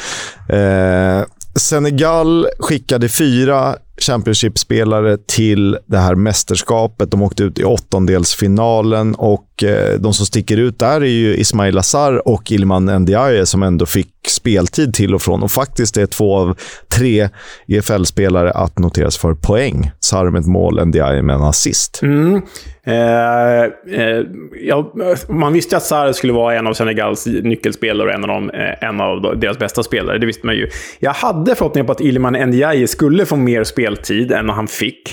Eh, 0.49 1.25
Senegal 1.55 2.47
skickade 2.59 3.09
fyra 3.09 3.77
Championship-spelare 4.01 5.17
till 5.27 5.79
det 5.87 5.99
här 5.99 6.15
mästerskapet. 6.15 7.11
De 7.11 7.23
åkte 7.23 7.43
ut 7.43 7.59
i 7.59 7.65
åttondelsfinalen 7.65 9.15
och 9.15 9.65
eh, 9.65 9.99
de 9.99 10.15
som 10.15 10.27
sticker 10.27 10.57
ut 10.57 10.79
där 10.79 11.01
är 11.01 11.07
ju 11.07 11.37
Ismail 11.37 11.79
Azar 11.79 12.29
och 12.29 12.53
Ilman 12.53 12.85
Ndiaye 12.85 13.47
som 13.47 13.63
ändå 13.63 13.87
fick 13.87 14.09
speltid 14.29 14.95
till 14.95 15.15
och 15.15 15.23
från 15.23 15.43
och 15.43 15.51
faktiskt 15.51 15.97
är 15.97 16.07
två 16.07 16.37
av 16.37 16.59
tre 16.97 17.29
EFL-spelare 17.67 18.51
att 18.51 18.79
noteras 18.79 19.19
för 19.19 19.35
poäng. 19.35 19.91
Sarr 20.01 20.31
med 20.31 20.41
ett 20.41 20.47
mål, 20.47 20.87
Ndiaye 20.87 21.23
med 21.23 21.35
en 21.35 21.43
assist. 21.43 22.01
Mm. 22.03 22.43
Eh, 22.89 23.63
eh, 24.01 24.25
ja, 24.63 24.93
man 25.29 25.53
visste 25.53 25.77
att 25.77 25.83
Sarr 25.83 26.13
skulle 26.13 26.33
vara 26.33 26.55
en 26.55 26.67
av 26.67 26.73
Senegals 26.73 27.27
nyckelspelare 27.27 28.09
och 28.09 28.15
en 28.15 28.25
av, 28.25 28.29
dem, 28.29 28.51
eh, 28.51 28.89
en 28.89 29.01
av 29.01 29.39
deras 29.41 29.59
bästa 29.59 29.83
spelare. 29.83 30.19
Det 30.19 30.27
visste 30.27 30.47
man 30.47 30.55
ju. 30.55 30.69
Jag 30.99 31.13
hade 31.13 31.55
förhoppningar 31.55 31.87
på 31.87 31.93
att 31.93 32.01
Ilman 32.01 32.33
Ndiaye 32.33 32.87
skulle 32.87 33.27
få 33.27 33.37
mer 33.37 33.65
spel 33.65 33.88
speltid 33.89 34.33
än 34.33 34.49
han 34.49 34.69
fick. 34.69 35.11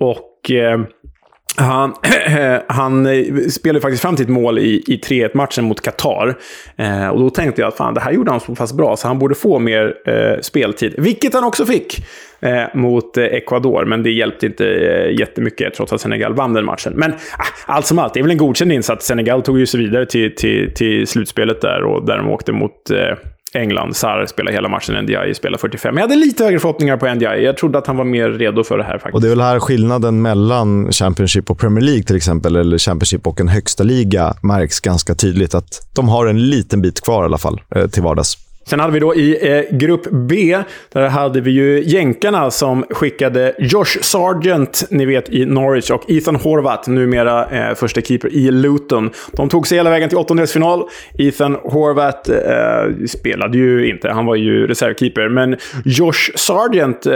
Och... 0.00 0.50
Eh, 0.50 0.80
han, 1.56 1.94
han 2.68 3.06
eh, 3.06 3.48
spelade 3.50 3.80
faktiskt 3.80 4.02
fram 4.02 4.16
till 4.16 4.24
ett 4.24 4.30
mål 4.30 4.58
i, 4.58 4.84
i 4.86 5.00
3-1-matchen 5.04 5.64
mot 5.64 5.80
Qatar. 5.80 6.34
Eh, 6.76 7.08
och 7.08 7.20
då 7.20 7.30
tänkte 7.30 7.60
jag 7.60 7.68
att 7.68 7.76
fan, 7.76 7.94
det 7.94 8.00
här 8.00 8.12
gjorde 8.12 8.30
han 8.30 8.40
så 8.40 8.54
pass 8.54 8.72
bra, 8.72 8.96
så 8.96 9.08
han 9.08 9.18
borde 9.18 9.34
få 9.34 9.58
mer 9.58 9.94
eh, 10.06 10.40
speltid. 10.40 10.94
Vilket 10.98 11.34
han 11.34 11.44
också 11.44 11.66
fick 11.66 12.06
eh, 12.40 12.62
mot 12.74 13.16
eh, 13.16 13.24
Ecuador, 13.24 13.84
men 13.84 14.02
det 14.02 14.10
hjälpte 14.10 14.46
inte 14.46 14.66
eh, 14.66 15.18
jättemycket 15.20 15.74
trots 15.74 15.92
att 15.92 16.00
Senegal 16.00 16.34
vann 16.34 16.52
den 16.52 16.64
matchen. 16.64 16.92
Men 16.96 17.12
ah, 17.12 17.16
allt 17.66 17.86
som 17.86 17.98
allt, 17.98 18.14
det 18.14 18.20
är 18.20 18.22
väl 18.22 18.30
en 18.30 18.38
godkänd 18.38 18.72
insats. 18.72 19.06
Senegal 19.06 19.42
tog 19.42 19.58
ju 19.58 19.66
sig 19.66 19.80
vidare 19.80 20.06
till, 20.06 20.34
till, 20.34 20.74
till 20.74 21.06
slutspelet 21.06 21.60
där, 21.60 21.82
och 21.82 22.06
där 22.06 22.16
de 22.16 22.30
åkte 22.30 22.52
mot 22.52 22.90
eh, 22.90 23.16
England. 23.54 23.96
Sarr 23.96 24.26
spelar 24.26 24.52
hela 24.52 24.68
matchen, 24.68 25.04
NDI 25.04 25.34
spelar 25.34 25.58
45. 25.58 25.94
Men 25.94 26.02
jag 26.02 26.08
hade 26.08 26.20
lite 26.20 26.44
högre 26.44 26.58
förhoppningar 26.58 26.96
på 26.96 27.14
NDI. 27.14 27.44
Jag 27.44 27.56
trodde 27.56 27.78
att 27.78 27.86
han 27.86 27.96
var 27.96 28.04
mer 28.04 28.30
redo 28.30 28.64
för 28.64 28.78
det 28.78 28.84
här 28.84 28.92
faktiskt. 28.92 29.14
Och 29.14 29.20
det 29.20 29.26
är 29.26 29.30
väl 29.30 29.40
här 29.40 29.60
skillnaden 29.60 30.22
mellan 30.22 30.92
Championship 30.92 31.50
och 31.50 31.58
Premier 31.58 31.84
League 31.84 32.02
till 32.02 32.16
exempel, 32.16 32.56
eller 32.56 32.78
Championship 32.78 33.26
och 33.26 33.40
en 33.40 33.48
högsta 33.48 33.82
liga 33.84 34.34
märks 34.42 34.80
ganska 34.80 35.14
tydligt. 35.14 35.54
Att 35.54 35.88
de 35.94 36.08
har 36.08 36.26
en 36.26 36.50
liten 36.50 36.82
bit 36.82 37.00
kvar 37.00 37.22
i 37.22 37.24
alla 37.24 37.38
fall 37.38 37.60
eh, 37.76 37.86
till 37.86 38.02
vardags. 38.02 38.47
Sen 38.68 38.80
hade 38.80 38.92
vi 38.92 39.00
då 39.00 39.14
i 39.14 39.56
eh, 39.56 39.76
grupp 39.76 40.06
B, 40.10 40.58
där 40.92 41.08
hade 41.08 41.40
vi 41.40 41.50
ju 41.50 41.82
jänkarna 41.84 42.50
som 42.50 42.84
skickade 42.90 43.54
Josh 43.58 43.98
Sargent, 44.00 44.84
ni 44.90 45.06
vet 45.06 45.30
i 45.30 45.46
Norwich, 45.46 45.90
och 45.90 46.10
Ethan 46.10 46.36
Horvath, 46.36 46.90
numera 46.90 47.46
eh, 47.46 47.74
första 47.74 48.00
keeper 48.00 48.34
i 48.34 48.50
Luton. 48.50 49.10
De 49.32 49.48
tog 49.48 49.66
sig 49.66 49.78
hela 49.78 49.90
vägen 49.90 50.08
till 50.08 50.18
åttondelsfinal. 50.18 50.84
Ethan 51.18 51.54
Horvath 51.54 52.30
eh, 52.30 53.06
spelade 53.06 53.58
ju 53.58 53.90
inte, 53.90 54.10
han 54.10 54.26
var 54.26 54.34
ju 54.34 54.66
reservkeeper. 54.66 55.28
Men 55.28 55.56
Josh 55.84 56.30
Sargent 56.34 57.06
eh, 57.06 57.14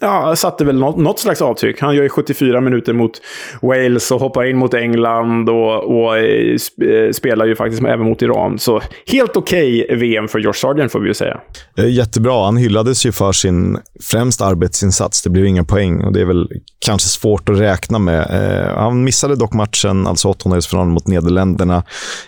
ja, 0.00 0.36
satte 0.36 0.64
väl 0.64 0.78
något, 0.78 0.96
något, 0.96 1.18
slags 1.18 1.42
avtryck. 1.42 1.80
Han 1.80 1.94
gör 1.94 2.02
ju 2.02 2.08
74 2.08 2.60
minuter 2.60 2.92
mot 2.92 3.22
Wales 3.62 4.10
och 4.10 4.20
hoppar 4.20 4.44
in 4.44 4.56
mot 4.56 4.74
England 4.74 5.48
och, 5.48 5.98
och 5.98 6.18
eh, 6.18 6.56
eh 6.82 7.10
spelar 7.12 7.46
ju 7.46 7.56
faktiskt 7.56 7.82
även 7.82 8.06
mot 8.06 8.22
Iran. 8.22 8.58
Så 8.58 8.80
helt 9.06 9.36
okej 9.36 9.84
okay 9.84 9.96
VM 9.96 10.28
för 10.28 10.38
Josh 10.38 10.52
Sargent 10.52 10.83
får 10.88 11.00
vi 11.00 11.08
ju 11.08 11.14
säga. 11.14 11.40
Eh, 11.78 11.88
jättebra. 11.88 12.44
Han 12.44 12.56
hyllades 12.56 13.06
ju 13.06 13.12
för 13.12 13.32
sin 13.32 13.78
främst 14.00 14.40
arbetsinsats. 14.40 15.22
Det 15.22 15.30
blev 15.30 15.46
inga 15.46 15.64
poäng 15.64 16.04
och 16.04 16.12
det 16.12 16.20
är 16.20 16.24
väl 16.24 16.48
kanske 16.78 17.08
svårt 17.08 17.48
att 17.48 17.58
räkna 17.58 17.98
med. 17.98 18.20
Eh, 18.30 18.76
han 18.78 19.04
missade 19.04 19.36
dock 19.36 19.52
matchen, 19.52 20.06
alltså 20.06 20.28
åttondelsfinalen 20.28 20.92
mot 20.92 21.06
Nederländerna, 21.06 21.82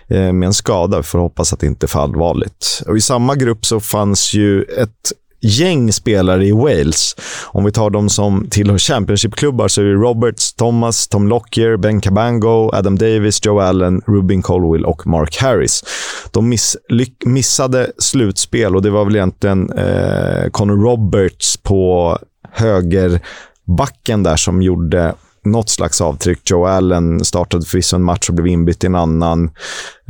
eh, 0.09 0.33
med 0.33 0.47
en 0.47 0.55
skada. 0.55 0.97
Vi 0.97 1.03
får 1.03 1.19
hoppas 1.19 1.53
att 1.53 1.61
det 1.61 1.67
inte 1.67 1.87
är 1.87 1.89
för 1.89 2.01
allvarligt. 2.01 2.83
Och 2.87 2.97
I 2.97 3.01
samma 3.01 3.35
grupp 3.35 3.67
så 3.67 3.81
fanns 3.81 4.35
ju 4.35 4.63
ett 4.63 5.13
gäng 5.41 5.93
spelare 5.93 6.47
i 6.47 6.53
Wales. 6.53 7.17
Om 7.47 7.65
vi 7.65 7.73
tar 7.73 7.91
de 7.91 8.09
som 8.09 8.47
tillhör 8.51 8.79
Championship-klubbar 8.79 9.69
så 9.69 9.81
är 9.81 9.85
det 9.85 9.95
Roberts, 9.95 10.55
Thomas, 10.55 11.09
Tom 11.09 11.29
Lockyer, 11.29 11.77
Ben 11.77 12.01
Cabango, 12.01 12.71
Adam 12.73 12.99
Davis, 12.99 13.47
Joe 13.47 13.61
Allen, 13.61 14.01
Rubin 14.07 14.43
Colwill 14.43 14.85
och 14.85 15.07
Mark 15.07 15.37
Harris. 15.37 15.85
De 16.31 16.49
miss 16.49 16.77
missade 17.25 17.93
slutspel 17.99 18.77
och 18.77 18.83
det 18.83 18.91
var 18.91 19.05
väl 19.05 19.17
egentligen 19.17 19.71
eh, 19.71 20.51
Connor 20.51 20.77
Roberts 20.77 21.57
på 21.57 22.19
högerbacken 22.53 24.23
där 24.23 24.37
som 24.37 24.63
gjorde 24.63 25.15
något 25.45 25.69
slags 25.69 26.01
avtryck. 26.01 26.51
Joe 26.51 26.67
Allen 26.67 27.25
startade 27.25 27.65
förvisso 27.67 27.97
en 27.97 28.03
match 28.03 28.29
och 28.29 28.35
blev 28.35 28.47
inbytt 28.47 28.85
i 28.85 28.87
en 28.87 28.95
annan. 28.95 29.51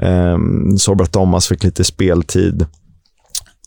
Eh, 0.03 0.39
Sorbert 0.79 1.13
Thomas 1.13 1.49
fick 1.49 1.65
lite 1.65 1.85
speltid. 1.85 2.67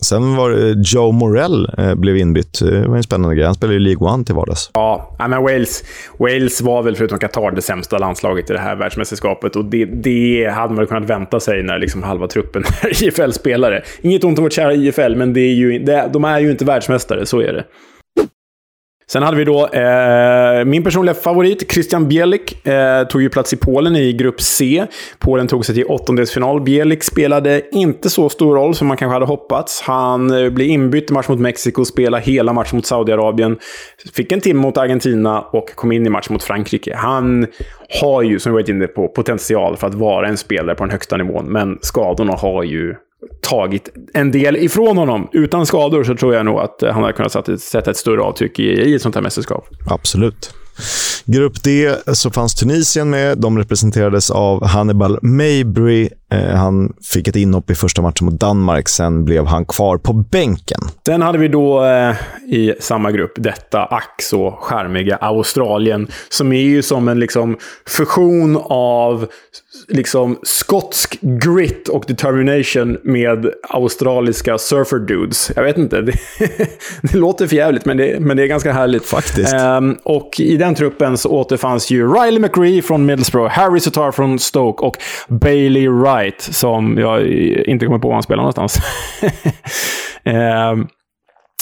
Sen 0.01 0.35
var 0.35 0.49
det 0.49 0.75
Joe 0.93 1.11
Morell 1.11 1.69
eh, 1.77 1.95
blev 1.95 2.17
inbytt. 2.17 2.61
Eh, 2.61 2.67
det 2.67 2.87
var 2.87 2.97
en 2.97 3.03
spännande 3.03 3.35
grej. 3.35 3.45
Han 3.45 3.55
spelar 3.55 3.73
ju 3.73 3.79
League 3.79 4.07
One 4.07 4.23
till 4.23 4.35
vardags. 4.35 4.71
Ja, 4.73 5.15
men 5.19 5.43
Wales, 5.43 5.83
Wales 6.19 6.61
var 6.61 6.83
väl 6.83 6.95
förutom 6.95 7.19
Qatar 7.19 7.51
det 7.51 7.61
sämsta 7.61 7.97
landslaget 7.97 8.49
i 8.49 8.53
det 8.53 8.59
här 8.59 8.75
världsmästerskapet. 8.75 9.55
Och 9.55 9.65
det, 9.65 9.85
det 9.85 10.51
hade 10.53 10.67
man 10.67 10.77
väl 10.77 10.87
kunnat 10.87 11.09
vänta 11.09 11.39
sig 11.39 11.63
när 11.63 11.79
liksom 11.79 12.03
halva 12.03 12.27
truppen 12.27 12.63
är 12.81 13.03
IFL-spelare. 13.03 13.83
Inget 14.01 14.23
ont 14.23 14.37
om 14.37 14.43
vårt 14.43 14.53
kära 14.53 14.73
IFL, 14.73 15.15
men 15.15 15.33
det 15.33 15.41
är 15.41 15.53
ju, 15.53 15.79
det, 15.79 16.09
de 16.13 16.25
är 16.25 16.39
ju 16.39 16.51
inte 16.51 16.65
världsmästare. 16.65 17.25
Så 17.25 17.41
är 17.41 17.53
det. 17.53 17.63
Sen 19.11 19.23
hade 19.23 19.37
vi 19.37 19.45
då 19.45 19.67
eh, 19.67 20.65
min 20.65 20.83
personliga 20.83 21.15
favorit, 21.15 21.71
Christian 21.71 22.07
Bielik, 22.07 22.67
eh, 22.67 23.07
tog 23.07 23.21
ju 23.21 23.29
plats 23.29 23.53
i 23.53 23.57
Polen 23.57 23.95
i 23.95 24.13
grupp 24.13 24.41
C. 24.41 24.85
Polen 25.19 25.47
tog 25.47 25.65
sig 25.65 25.75
till 25.75 25.85
åttondelsfinal. 25.85 26.61
Bielik 26.61 27.03
spelade 27.03 27.61
inte 27.71 28.09
så 28.09 28.29
stor 28.29 28.55
roll 28.55 28.75
som 28.75 28.87
man 28.87 28.97
kanske 28.97 29.13
hade 29.13 29.25
hoppats. 29.25 29.81
Han 29.81 30.43
eh, 30.43 30.49
blev 30.49 30.67
inbytt 30.67 31.09
i 31.09 31.13
match 31.13 31.27
mot 31.27 31.39
Mexiko, 31.39 31.85
spelade 31.85 32.23
hela 32.23 32.53
matchen 32.53 32.75
mot 32.75 32.85
Saudiarabien, 32.85 33.57
fick 34.13 34.31
en 34.31 34.41
timme 34.41 34.61
mot 34.61 34.77
Argentina 34.77 35.41
och 35.41 35.75
kom 35.75 35.91
in 35.91 36.05
i 36.05 36.09
match 36.09 36.29
mot 36.29 36.43
Frankrike. 36.43 36.95
Han 36.95 37.47
har 38.01 38.21
ju, 38.21 38.39
som 38.39 38.51
vi 38.51 38.53
varit 38.53 38.69
inne 38.69 38.87
på, 38.87 39.07
potential 39.07 39.77
för 39.77 39.87
att 39.87 39.95
vara 39.95 40.27
en 40.27 40.37
spelare 40.37 40.75
på 40.75 40.83
den 40.83 40.91
högsta 40.91 41.17
nivån, 41.17 41.45
men 41.45 41.77
skadorna 41.81 42.33
har 42.33 42.63
ju 42.63 42.95
tagit 43.41 43.89
en 44.13 44.31
del 44.31 44.55
ifrån 44.57 44.97
honom. 44.97 45.29
Utan 45.31 45.65
skador 45.65 46.03
så 46.03 46.15
tror 46.15 46.35
jag 46.35 46.45
nog 46.45 46.59
att 46.59 46.83
eh, 46.83 46.91
han 46.91 47.01
hade 47.03 47.13
kunnat 47.13 47.61
sätta 47.61 47.91
ett 47.91 47.97
större 47.97 48.21
avtryck 48.21 48.59
i, 48.59 48.63
i 48.63 48.95
ett 48.95 49.01
sånt 49.01 49.15
här 49.15 49.21
mästerskap. 49.21 49.67
Absolut. 49.89 50.53
Grupp 51.25 51.63
D 51.63 51.95
så 52.13 52.31
fanns 52.31 52.55
Tunisien 52.55 53.09
med. 53.09 53.37
De 53.37 53.57
representerades 53.57 54.31
av 54.31 54.65
Hannibal 54.65 55.19
Mabry. 55.21 56.09
Eh, 56.31 56.55
han 56.55 56.93
fick 57.13 57.27
ett 57.27 57.35
inhopp 57.35 57.69
i 57.69 57.75
första 57.75 58.01
matchen 58.01 58.25
mot 58.25 58.39
Danmark. 58.39 58.89
Sen 58.89 59.25
blev 59.25 59.45
han 59.45 59.65
kvar 59.65 59.97
på 59.97 60.13
bänken. 60.13 60.79
Sen 61.05 61.21
hade 61.21 61.37
vi 61.37 61.47
då 61.47 61.85
eh, 61.85 62.15
i 62.47 62.73
samma 62.79 63.11
grupp 63.11 63.33
detta 63.35 63.83
ack 63.83 64.21
så 64.21 64.57
charmiga 64.61 65.15
Australien. 65.15 66.07
Som 66.29 66.53
är 66.53 66.61
ju 66.61 66.81
som 66.81 67.07
en 67.07 67.19
liksom, 67.19 67.57
fusion 67.87 68.59
av 68.69 69.27
liksom 69.87 70.39
skotsk 70.43 71.19
grit 71.21 71.89
och 71.89 72.03
determination 72.07 72.97
med 73.03 73.49
australiska 73.69 74.57
surfer 74.57 74.97
dudes. 74.97 75.51
Jag 75.55 75.63
vet 75.63 75.77
inte, 75.77 76.01
det, 76.01 76.13
det 77.01 77.17
låter 77.17 77.47
för 77.47 77.55
jävligt 77.55 77.85
men 77.85 77.97
det, 77.97 78.19
men 78.19 78.37
det 78.37 78.43
är 78.43 78.47
ganska 78.47 78.73
härligt. 78.73 79.05
Faktiskt. 79.05 79.53
Um, 79.53 79.97
och 80.03 80.39
i 80.39 80.57
den 80.57 80.75
truppen 80.75 81.17
så 81.17 81.29
återfanns 81.29 81.91
ju 81.91 82.13
Riley 82.13 82.39
McRee 82.39 82.81
från 82.81 83.05
Middlesbrough, 83.05 83.49
Harry 83.49 83.79
Sutar 83.79 84.11
från 84.11 84.39
Stoke 84.39 84.85
och 84.85 84.97
Bailey 85.27 85.89
Wright 85.89 86.18
som 86.39 86.97
jag 86.97 87.27
inte 87.67 87.85
kommer 87.85 87.99
på 87.99 88.07
var 88.07 88.15
han 88.15 88.23
spelar 88.23 88.43
någonstans. 88.43 88.77
eh, 90.23 90.75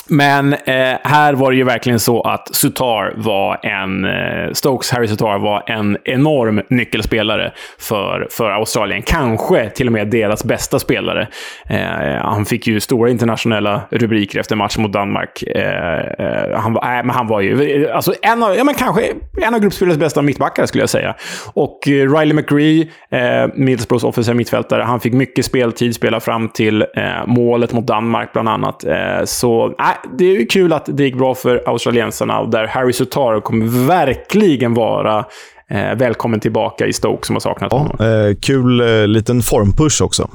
men 0.09 0.53
eh, 0.53 0.97
här 1.03 1.33
var 1.33 1.51
det 1.51 1.57
ju 1.57 1.63
verkligen 1.63 1.99
så 1.99 2.21
att 2.21 2.55
Sutar 2.55 3.13
var 3.15 3.59
en... 3.65 4.05
Eh, 4.05 4.51
Stokes 4.53 4.91
Harry 4.91 5.07
Sutar 5.07 5.39
var 5.39 5.63
en 5.67 5.97
enorm 6.03 6.61
nyckelspelare 6.69 7.51
för, 7.79 8.27
för 8.31 8.49
Australien. 8.49 9.01
Kanske 9.01 9.69
till 9.69 9.87
och 9.87 9.93
med 9.93 10.07
deras 10.07 10.43
bästa 10.43 10.79
spelare. 10.79 11.27
Eh, 11.69 11.79
han 12.21 12.45
fick 12.45 12.67
ju 12.67 12.79
stora 12.79 13.09
internationella 13.09 13.81
rubriker 13.89 14.39
efter 14.39 14.55
match 14.55 14.77
mot 14.77 14.93
Danmark. 14.93 15.43
Eh, 15.43 15.99
eh, 15.99 16.59
han, 16.59 16.73
var, 16.73 17.03
men 17.03 17.09
han 17.09 17.27
var 17.27 17.41
ju 17.41 17.89
alltså 17.89 18.13
en 18.21 18.43
av, 18.43 18.55
ja, 18.55 18.63
men 18.63 18.75
kanske 18.75 19.13
en 19.41 19.53
av 19.53 19.59
gruppspelets 19.59 19.99
bästa 19.99 20.21
mittbackar, 20.21 20.65
skulle 20.65 20.81
jag 20.81 20.89
säga. 20.89 21.15
Och 21.53 21.87
eh, 21.87 21.91
Riley 21.91 22.33
McGree, 22.33 22.87
eh, 23.09 23.49
Middlesbroughs 23.55 24.03
offensiva 24.03 24.35
mittfältare, 24.35 24.83
han 24.83 24.99
fick 24.99 25.13
mycket 25.13 25.45
speltid, 25.45 25.95
spela 25.95 26.19
fram 26.19 26.49
till 26.49 26.81
eh, 26.81 27.25
målet 27.25 27.73
mot 27.73 27.87
Danmark, 27.87 28.33
bland 28.33 28.49
annat. 28.49 28.83
Eh, 28.83 29.23
så 29.25 29.75
det 30.17 30.25
är 30.25 30.39
ju 30.39 30.45
kul 30.45 30.73
att 30.73 30.85
det 30.85 31.03
gick 31.03 31.17
bra 31.17 31.35
för 31.35 31.63
australiensarna 31.65 32.45
där 32.45 32.67
Harry 32.67 32.93
Sutar 32.93 33.41
kommer 33.41 33.87
verkligen 33.87 34.73
vara 34.73 35.25
eh, 35.69 35.95
välkommen 35.95 36.39
tillbaka 36.39 36.87
i 36.87 36.93
Stoke 36.93 37.27
som 37.27 37.35
har 37.35 37.39
saknat 37.39 37.71
ja, 37.71 37.77
honom. 37.77 38.27
Eh, 38.29 38.35
kul 38.41 38.81
eh, 38.81 39.07
liten 39.07 39.41
formpush 39.41 40.01
också. 40.01 40.29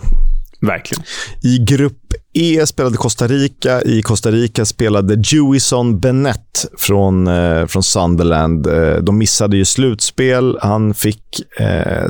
Verkligen. 0.60 1.04
I 1.42 1.58
grupp 1.58 1.98
E 2.34 2.66
spelade 2.66 2.96
Costa 2.96 3.26
Rica. 3.26 3.82
I 3.82 4.02
Costa 4.02 4.30
Rica 4.30 4.64
spelade 4.64 5.22
Jewison 5.24 6.00
Bennett 6.00 6.66
från, 6.78 7.26
eh, 7.26 7.66
från 7.66 7.82
Sunderland. 7.82 8.66
Eh, 8.66 8.94
de 8.94 9.18
missade 9.18 9.56
ju 9.56 9.64
slutspel. 9.64 10.58
Han 10.62 10.94
fick 10.94 11.22
eh, 11.60 12.06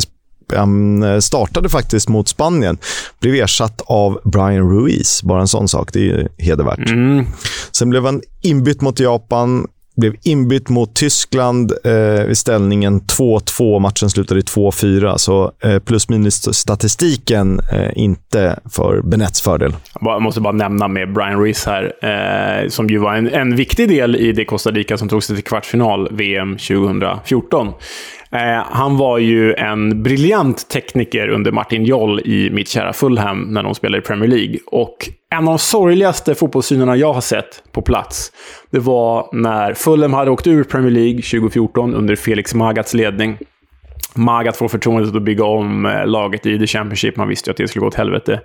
han 0.56 1.02
eh, 1.02 1.18
startade 1.18 1.68
faktiskt 1.68 2.08
mot 2.08 2.28
Spanien. 2.28 2.78
Blev 3.20 3.34
ersatt 3.34 3.82
av 3.86 4.20
Brian 4.24 4.70
Ruiz. 4.70 5.22
Bara 5.22 5.40
en 5.40 5.48
sån 5.48 5.68
sak. 5.68 5.92
Det 5.92 6.10
är 6.10 6.28
hedervärt. 6.38 6.90
Mm. 6.90 7.26
Sen 7.72 7.90
blev 7.90 8.04
han 8.04 8.22
inbytt 8.42 8.80
mot 8.80 9.00
Japan. 9.00 9.66
Blev 9.96 10.14
inbytt 10.22 10.68
mot 10.68 10.94
Tyskland 10.94 11.72
eh, 11.84 12.30
i 12.30 12.34
ställningen 12.34 13.00
2-2. 13.00 13.78
Matchen 13.78 14.10
slutade 14.10 14.40
i 14.40 14.42
2-4. 14.42 15.16
Så 15.16 15.52
eh, 15.62 15.78
plus 15.78 16.08
minus-statistiken 16.08 17.60
eh, 17.72 17.90
inte 17.94 18.58
för 18.70 19.02
Benets 19.02 19.40
fördel. 19.40 19.76
Jag 20.00 20.22
måste 20.22 20.40
bara 20.40 20.52
nämna 20.52 20.88
med 20.88 21.12
Brian 21.12 21.40
Ruiz 21.40 21.66
här, 21.66 21.92
eh, 22.02 22.68
som 22.68 22.88
ju 22.88 22.98
var 22.98 23.14
en, 23.14 23.28
en 23.28 23.56
viktig 23.56 23.88
del 23.88 24.16
i 24.16 24.32
det 24.32 24.44
Costa 24.44 24.70
Rica 24.70 24.98
som 24.98 25.08
tog 25.08 25.22
sig 25.22 25.36
till 25.36 25.44
kvartsfinal 25.44 26.08
VM 26.12 26.56
2014. 26.56 27.72
Eh, 28.34 28.64
han 28.70 28.96
var 28.96 29.18
ju 29.18 29.54
en 29.54 30.02
briljant 30.02 30.68
tekniker 30.68 31.28
under 31.28 31.52
Martin 31.52 31.84
Joll 31.84 32.20
i 32.20 32.50
mitt 32.50 32.68
kära 32.68 32.92
Fulham 32.92 33.42
när 33.42 33.62
de 33.62 33.74
spelade 33.74 33.98
i 33.98 34.06
Premier 34.06 34.30
League. 34.30 34.58
Och 34.66 35.08
en 35.30 35.38
av 35.38 35.44
de 35.44 35.58
sorgligaste 35.58 36.34
fotbollssynerna 36.34 36.96
jag 36.96 37.12
har 37.12 37.20
sett 37.20 37.62
på 37.72 37.82
plats, 37.82 38.32
det 38.70 38.78
var 38.78 39.28
när 39.32 39.74
Fulham 39.74 40.12
hade 40.12 40.30
åkt 40.30 40.46
ur 40.46 40.64
Premier 40.64 40.90
League 40.90 41.22
2014 41.22 41.94
under 41.94 42.16
Felix 42.16 42.54
Magats 42.54 42.94
ledning. 42.94 43.38
Magat 44.14 44.56
får 44.56 44.68
förtroendet 44.68 45.16
att 45.16 45.22
bygga 45.22 45.44
om 45.44 45.86
eh, 45.86 46.06
laget 46.06 46.46
i 46.46 46.58
The 46.58 46.66
Championship. 46.66 47.16
Man 47.16 47.28
visste 47.28 47.50
ju 47.50 47.52
att 47.52 47.56
det 47.56 47.68
skulle 47.68 47.80
gå 47.80 47.86
åt 47.86 47.94
helvete. 47.94 48.40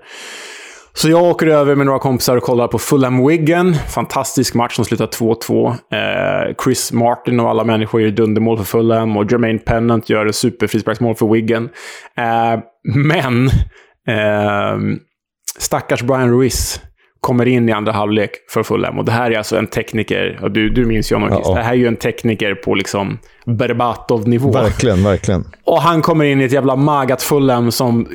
Så 0.98 1.10
jag 1.10 1.24
åker 1.24 1.48
över 1.48 1.76
med 1.76 1.86
några 1.86 2.00
kompisar 2.00 2.38
och 2.38 2.44
kollar 2.44 2.68
på 2.68 2.80
Fulham 2.80 3.28
Wigan. 3.28 3.74
Fantastisk 3.74 4.54
match 4.54 4.76
som 4.76 4.86
slutar 4.86 5.08
2-2. 5.08 5.70
Eh, 5.70 6.56
Chris 6.64 6.92
Martin 6.92 7.40
och 7.40 7.50
alla 7.50 7.64
människor 7.64 8.02
gör 8.02 8.10
dundermål 8.10 8.58
för 8.58 8.64
Fulham 8.64 9.18
och 9.18 9.32
Jermaine 9.32 9.60
Pennant 9.60 10.10
gör 10.10 10.32
superfrisparksmål 10.32 11.16
för 11.16 11.34
Wigan. 11.34 11.70
Eh, 12.18 12.60
men 12.84 13.48
eh, 14.08 14.98
stackars 15.60 16.02
Brian 16.02 16.30
Ruiz 16.30 16.82
kommer 17.20 17.46
in 17.48 17.70
i 17.70 17.72
andra 17.72 17.92
halvlek 17.92 18.32
för 18.50 18.64
Fulham. 18.64 19.00
Och 19.00 19.06
det 19.06 19.12
här 19.12 19.32
är 19.32 19.38
alltså 19.38 19.58
en 19.58 19.68
tekniker, 19.68 20.40
och 20.42 20.52
du, 20.52 20.70
du 20.70 20.86
minns 20.86 21.12
ju 21.12 21.16
honom, 21.16 21.42
ja, 21.44 21.54
Det 21.54 21.62
här 21.62 21.72
är 21.72 21.78
ju 21.78 21.88
en 21.88 21.96
tekniker 21.96 22.56
på 22.56 22.76
liksom 22.76 23.20
Berbatov-nivå. 23.46 24.52
Verkligen, 24.52 25.04
verkligen. 25.04 25.44
Och 25.64 25.82
han 25.82 26.02
kommer 26.02 26.26
in 26.26 26.42
i 26.42 26.44
ett 26.44 26.52
jävla 26.52 26.76
magat 26.76 27.22
Fulham 27.22 27.72
som 27.72 28.08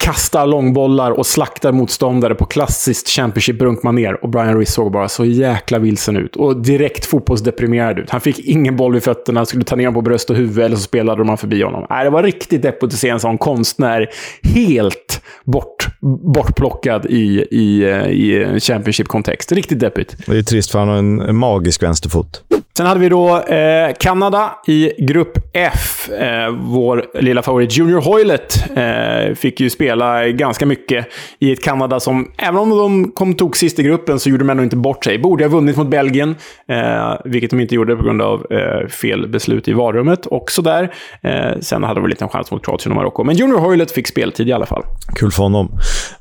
kastar 0.00 0.46
långbollar 0.46 1.10
och 1.10 1.26
slaktar 1.26 1.72
motståndare 1.72 2.34
på 2.34 2.44
klassiskt 2.46 3.08
Championship-brunkmanér. 3.08 4.12
Och 4.22 4.28
Brian 4.28 4.54
Ruiz 4.54 4.72
såg 4.72 4.92
bara 4.92 5.08
så 5.08 5.24
jäkla 5.24 5.78
vilsen 5.78 6.16
ut. 6.16 6.36
Och 6.36 6.62
direkt 6.62 7.06
fotbollsdeprimerad 7.06 7.98
ut. 7.98 8.10
Han 8.10 8.20
fick 8.20 8.38
ingen 8.38 8.76
boll 8.76 8.94
vid 8.94 9.02
fötterna, 9.02 9.46
skulle 9.46 9.64
ta 9.64 9.76
ner 9.76 9.84
honom 9.84 9.94
på 9.94 10.02
bröst 10.02 10.30
och 10.30 10.36
huvud, 10.36 10.64
eller 10.64 10.76
så 10.76 10.82
spelade 10.82 11.24
de 11.24 11.38
förbi 11.38 11.62
honom. 11.62 11.86
Nej, 11.90 12.04
det 12.04 12.10
var 12.10 12.22
riktigt 12.22 12.62
deppigt 12.62 12.84
att 12.84 12.98
se 12.98 13.08
en 13.08 13.20
sån 13.20 13.38
konstnär 13.38 14.10
helt 14.42 15.22
bort, 15.44 15.88
bortplockad 16.34 17.06
i, 17.06 17.46
i, 17.50 17.82
eh, 17.82 18.06
i 18.06 18.60
Championship-kontext. 18.60 19.52
Riktigt 19.52 19.80
deppigt. 19.80 20.16
Det 20.26 20.38
är 20.38 20.42
trist, 20.42 20.70
för 20.70 20.78
han 20.78 20.88
har 20.88 20.96
en 20.96 21.36
magisk 21.36 21.82
vänsterfot. 21.82 22.42
Sen 22.80 22.86
hade 22.86 23.00
vi 23.00 23.08
då 23.08 23.40
eh, 23.40 23.92
Kanada 23.98 24.52
i 24.66 24.92
grupp 24.98 25.38
F. 25.52 26.10
Eh, 26.10 26.50
vår 26.50 27.06
lilla 27.14 27.42
favorit 27.42 27.78
Junior 27.78 28.00
Hoylet 28.00 28.64
eh, 28.76 29.34
fick 29.34 29.60
ju 29.60 29.70
spela 29.70 30.28
ganska 30.28 30.66
mycket 30.66 31.06
i 31.38 31.52
ett 31.52 31.64
Kanada 31.64 32.00
som, 32.00 32.32
även 32.38 32.56
om 32.56 32.70
de 32.70 33.12
kom 33.12 33.34
tog 33.34 33.56
sist 33.56 33.78
i 33.78 33.82
gruppen, 33.82 34.20
så 34.20 34.28
gjorde 34.30 34.44
de 34.44 34.50
ändå 34.50 34.62
inte 34.62 34.76
bort 34.76 35.04
sig. 35.04 35.18
Borde 35.18 35.44
ha 35.44 35.48
vunnit 35.48 35.76
mot 35.76 35.90
Belgien, 35.90 36.36
eh, 36.68 37.14
vilket 37.24 37.50
de 37.50 37.60
inte 37.60 37.74
gjorde 37.74 37.96
på 37.96 38.02
grund 38.02 38.22
av 38.22 38.46
eh, 38.50 38.88
fel 38.88 39.28
beslut 39.28 39.68
i 39.68 39.72
varummet 39.72 40.26
och 40.26 40.50
sådär. 40.50 40.94
Eh, 41.22 41.60
sen 41.60 41.82
hade 41.82 42.00
de 42.00 42.04
en 42.04 42.10
liten 42.10 42.28
chans 42.28 42.50
mot 42.50 42.64
Kroatien 42.64 42.92
och 42.92 42.96
Marocko. 42.96 43.24
Men 43.24 43.36
Junior 43.36 43.58
Hoylet 43.58 43.90
fick 43.90 44.06
speltid 44.06 44.48
i 44.48 44.52
alla 44.52 44.66
fall. 44.66 44.82
Kul 45.16 45.30
för 45.30 45.42
honom. 45.42 45.78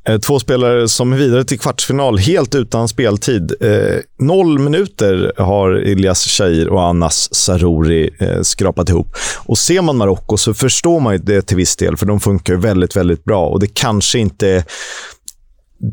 Eh, 0.08 0.18
två 0.18 0.40
spelare 0.40 0.88
som 0.88 1.14
är 1.14 1.18
vidare 1.18 1.44
till 1.44 1.60
kvartsfinal 1.60 2.18
helt 2.18 2.56
utan 2.56 2.88
speltid. 2.88 3.54
Eh, 3.62 3.70
noll 4.20 4.60
minuter 4.60 5.34
har 5.38 5.78
Ilyas 5.78 6.20
Shahir 6.50 6.70
och 6.70 6.82
Anas 6.82 7.36
Saruri 7.36 8.10
eh, 8.20 8.42
skrapat 8.42 8.90
ihop. 8.90 9.16
Och 9.46 9.58
ser 9.58 9.82
man 9.82 9.98
Marocko 9.98 10.38
så 10.38 10.54
förstår 10.54 11.00
man 11.00 11.20
det 11.24 11.42
till 11.42 11.58
viss 11.58 11.76
del, 11.76 11.98
för 11.98 12.06
de 12.06 12.20
funkar 12.20 12.56
väldigt, 12.56 12.96
väldigt 12.96 13.24
bra. 13.24 13.48
Och 13.48 13.60
det 13.60 13.74
kanske 13.74 14.20
inte 14.20 14.64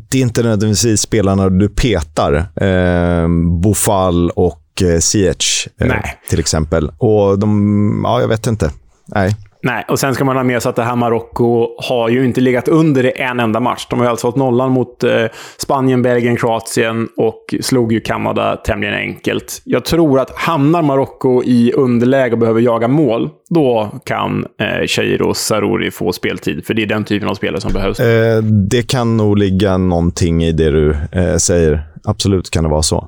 det 0.09 0.17
är 0.17 0.21
inte 0.21 0.43
nödvändigtvis 0.43 1.01
spelarna 1.01 1.49
du 1.49 1.69
petar. 1.69 2.33
Eh, 2.55 3.27
Bofal 3.61 4.29
och 4.29 4.81
eh, 4.81 4.99
Ziyech 4.99 5.67
eh, 5.81 5.93
till 6.29 6.39
exempel. 6.39 6.91
Och 6.97 7.39
de, 7.39 8.01
ja, 8.03 8.21
jag 8.21 8.27
vet 8.27 8.47
inte. 8.47 8.71
Nej. 9.05 9.35
Nej, 9.63 9.85
och 9.87 9.99
sen 9.99 10.15
ska 10.15 10.25
man 10.25 10.35
ha 10.35 10.43
med 10.43 10.61
sig 10.61 10.69
att 10.69 10.75
det 10.75 10.83
här 10.83 10.95
Marocko 10.95 11.67
har 11.77 12.09
ju 12.09 12.25
inte 12.25 12.41
legat 12.41 12.67
under 12.67 13.05
i 13.05 13.11
en 13.15 13.39
enda 13.39 13.59
match. 13.59 13.87
De 13.89 13.99
har 13.99 14.05
ju 14.05 14.09
alltså 14.09 14.27
hållit 14.27 14.37
nollan 14.37 14.71
mot 14.71 15.03
eh, 15.03 15.25
Spanien, 15.57 16.01
Belgien, 16.01 16.35
Kroatien 16.35 17.07
och 17.17 17.55
slog 17.61 17.93
ju 17.93 17.99
Kanada 17.99 18.55
tämligen 18.55 18.95
enkelt. 18.95 19.61
Jag 19.63 19.85
tror 19.85 20.19
att 20.19 20.37
hamnar 20.37 20.81
Marocko 20.81 21.43
i 21.43 21.71
underläge 21.73 22.31
och 22.31 22.39
behöver 22.39 22.61
jaga 22.61 22.87
mål, 22.87 23.29
då 23.49 23.91
kan 24.03 24.45
eh, 24.59 24.87
Cheiro 24.87 25.29
och 25.29 25.37
Saruri 25.37 25.91
få 25.91 26.13
speltid. 26.13 26.65
För 26.65 26.73
det 26.73 26.81
är 26.81 26.87
den 26.87 27.03
typen 27.03 27.29
av 27.29 27.35
spelare 27.35 27.61
som 27.61 27.73
behövs. 27.73 27.99
Eh, 27.99 28.43
det 28.43 28.83
kan 28.83 29.17
nog 29.17 29.37
ligga 29.37 29.77
någonting 29.77 30.43
i 30.43 30.51
det 30.51 30.71
du 30.71 30.95
eh, 31.11 31.35
säger. 31.35 31.83
Absolut 32.03 32.49
kan 32.49 32.63
det 32.63 32.69
vara 32.69 32.81
så. 32.81 33.07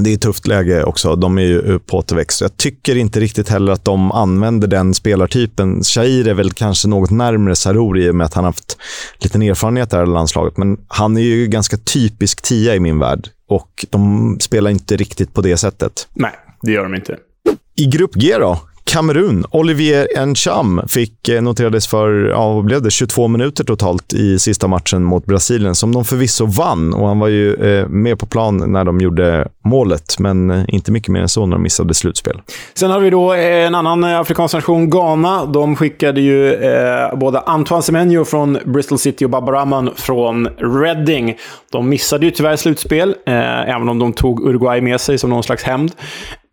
Det 0.00 0.10
är 0.10 0.14
ett 0.14 0.20
tufft 0.20 0.46
läge 0.46 0.84
också. 0.84 1.16
De 1.16 1.38
är 1.38 1.42
ju 1.42 1.78
på 1.78 1.96
återväxt. 1.96 2.40
Jag 2.40 2.56
tycker 2.56 2.96
inte 2.96 3.20
riktigt 3.20 3.48
heller 3.48 3.72
att 3.72 3.84
de 3.84 4.12
använder 4.12 4.68
den 4.68 4.94
spelartypen. 4.94 5.82
Shahir 5.82 6.28
är 6.28 6.34
väl 6.34 6.52
kanske 6.52 6.88
något 6.88 7.10
närmre 7.10 7.56
Saruri 7.56 8.04
i 8.04 8.10
och 8.10 8.14
med 8.14 8.24
att 8.24 8.34
han 8.34 8.44
har 8.44 8.48
haft 8.48 8.78
liten 9.18 9.42
erfarenhet 9.42 9.90
där 9.90 10.02
i 10.02 10.06
landslaget. 10.06 10.56
Men 10.56 10.78
han 10.88 11.16
är 11.16 11.20
ju 11.20 11.46
ganska 11.46 11.76
typisk 11.76 12.42
tia 12.42 12.74
i 12.74 12.80
min 12.80 12.98
värld 12.98 13.28
och 13.48 13.86
de 13.90 14.36
spelar 14.40 14.70
inte 14.70 14.96
riktigt 14.96 15.34
på 15.34 15.40
det 15.40 15.56
sättet. 15.56 16.08
Nej, 16.14 16.32
det 16.62 16.72
gör 16.72 16.82
de 16.82 16.94
inte. 16.94 17.16
I 17.76 17.86
grupp 17.86 18.14
G 18.14 18.36
då? 18.38 18.60
Kamerun. 18.90 19.44
Olivier 19.50 20.26
Ncham 20.26 20.82
fick 20.88 21.28
eh, 21.28 21.42
noterades 21.42 21.86
för 21.86 22.12
ja, 22.12 22.54
vad 22.54 22.64
blev 22.64 22.82
det, 22.82 22.90
22 22.90 23.28
minuter 23.28 23.64
totalt 23.64 24.12
i 24.12 24.38
sista 24.38 24.68
matchen 24.68 25.04
mot 25.04 25.26
Brasilien, 25.26 25.74
som 25.74 25.92
de 25.94 26.04
förvisso 26.04 26.46
vann. 26.46 26.94
Och 26.94 27.08
Han 27.08 27.18
var 27.18 27.28
ju 27.28 27.54
eh, 27.54 27.88
med 27.88 28.18
på 28.18 28.26
plan 28.26 28.72
när 28.72 28.84
de 28.84 29.00
gjorde 29.00 29.48
målet, 29.64 30.18
men 30.18 30.50
eh, 30.50 30.64
inte 30.68 30.92
mycket 30.92 31.08
mer 31.08 31.20
än 31.20 31.28
så 31.28 31.46
när 31.46 31.56
de 31.56 31.62
missade 31.62 31.94
slutspel. 31.94 32.40
Sen 32.74 32.90
har 32.90 33.00
vi 33.00 33.10
då 33.10 33.34
eh, 33.34 33.66
en 33.66 33.74
annan 33.74 34.04
afrikansk 34.04 34.54
nation, 34.54 34.90
Ghana. 34.90 35.46
De 35.46 35.76
skickade 35.76 36.20
ju 36.20 36.54
eh, 36.54 37.16
både 37.16 37.40
Antoine 37.40 37.82
Semenyo 37.82 38.24
från 38.24 38.58
Bristol 38.64 38.98
City 38.98 39.24
och 39.24 39.30
Babaraman 39.30 39.90
från 39.96 40.48
Reading. 40.58 41.36
De 41.72 41.88
missade 41.88 42.24
ju 42.26 42.30
tyvärr 42.30 42.56
slutspel, 42.56 43.14
eh, 43.26 43.70
även 43.74 43.88
om 43.88 43.98
de 43.98 44.12
tog 44.12 44.48
Uruguay 44.48 44.80
med 44.80 45.00
sig 45.00 45.18
som 45.18 45.30
någon 45.30 45.42
slags 45.42 45.62
hämnd. 45.62 45.92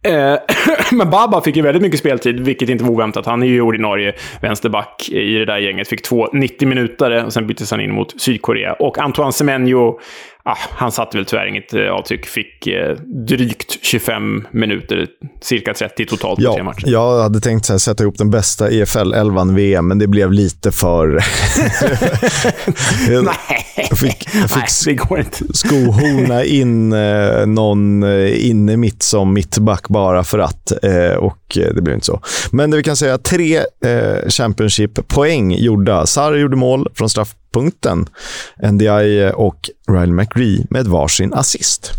Eh, 0.03 0.39
men 0.91 1.09
Baba 1.09 1.41
fick 1.41 1.55
ju 1.55 1.61
väldigt 1.61 1.81
mycket 1.81 1.99
speltid, 1.99 2.39
vilket 2.39 2.69
inte 2.69 2.83
var 2.83 2.91
oväntat. 2.91 3.25
Han 3.25 3.43
är 3.43 3.47
ju 3.47 3.61
ordinarie 3.61 4.13
vänsterback 4.41 5.09
i 5.09 5.37
det 5.37 5.45
där 5.45 5.57
gänget. 5.57 5.87
Fick 5.87 6.01
två 6.01 6.29
90 6.33 6.67
minuter 6.67 7.25
och 7.25 7.33
sen 7.33 7.47
byttes 7.47 7.71
han 7.71 7.81
in 7.81 7.93
mot 7.93 8.21
Sydkorea. 8.21 8.73
Och 8.73 8.97
Antoine 8.97 9.33
Semenyo 9.33 9.99
ah, 10.45 10.57
han 10.69 10.91
satte 10.91 11.17
väl 11.17 11.25
tyvärr 11.25 11.45
inget 11.45 11.73
eh, 11.73 11.91
avtryck. 11.91 12.25
Fick 12.25 12.67
eh, 12.67 12.95
drygt 13.27 13.77
25 13.81 14.47
minuter, 14.51 15.07
cirka 15.41 15.73
30 15.73 16.05
totalt 16.05 16.39
på 16.39 16.43
ja, 16.43 16.53
tre 16.53 16.63
matcher. 16.63 16.83
Jag 16.87 17.21
hade 17.21 17.39
tänkt 17.39 17.69
här, 17.69 17.77
sätta 17.77 18.03
ihop 18.03 18.17
den 18.17 18.29
bästa 18.29 18.69
EFL-elvan 18.69 19.55
VM, 19.55 19.87
men 19.87 19.99
det 19.99 20.07
blev 20.07 20.31
lite 20.31 20.71
för... 20.71 21.07
Nej, 23.23 23.87
jag 23.89 23.97
fick, 23.97 24.27
jag 24.33 24.49
fick 24.49 24.57
Nej, 24.57 24.67
det 24.85 24.93
går 24.93 25.19
inte. 25.19 25.37
skohorna 25.53 26.43
in 26.43 26.93
eh, 26.93 27.45
någon 27.45 28.03
eh, 28.03 28.49
inne 28.49 28.77
mitt 28.77 29.03
som 29.03 29.33
mittback 29.33 29.87
bara 29.87 30.23
för 30.23 30.39
att. 30.39 30.83
Eh, 30.83 31.15
och 31.17 31.39
det 31.55 31.81
blev 31.83 31.93
inte 31.95 32.05
så. 32.05 32.19
Men 32.51 32.71
det 32.71 32.77
vi 32.77 32.83
kan 32.83 32.95
säga, 32.95 33.17
tre 33.17 33.59
Championship-poäng 34.27 35.55
gjorda. 35.55 36.05
Sarr 36.05 36.35
gjorde 36.35 36.55
mål 36.55 36.87
från 36.95 37.09
straff 37.09 37.35
punkten. 37.53 38.05
NDI 38.71 39.31
och 39.35 39.69
Riley 39.87 40.11
McRee 40.11 40.65
med 40.69 40.87
varsin 40.87 41.33
assist. 41.33 41.91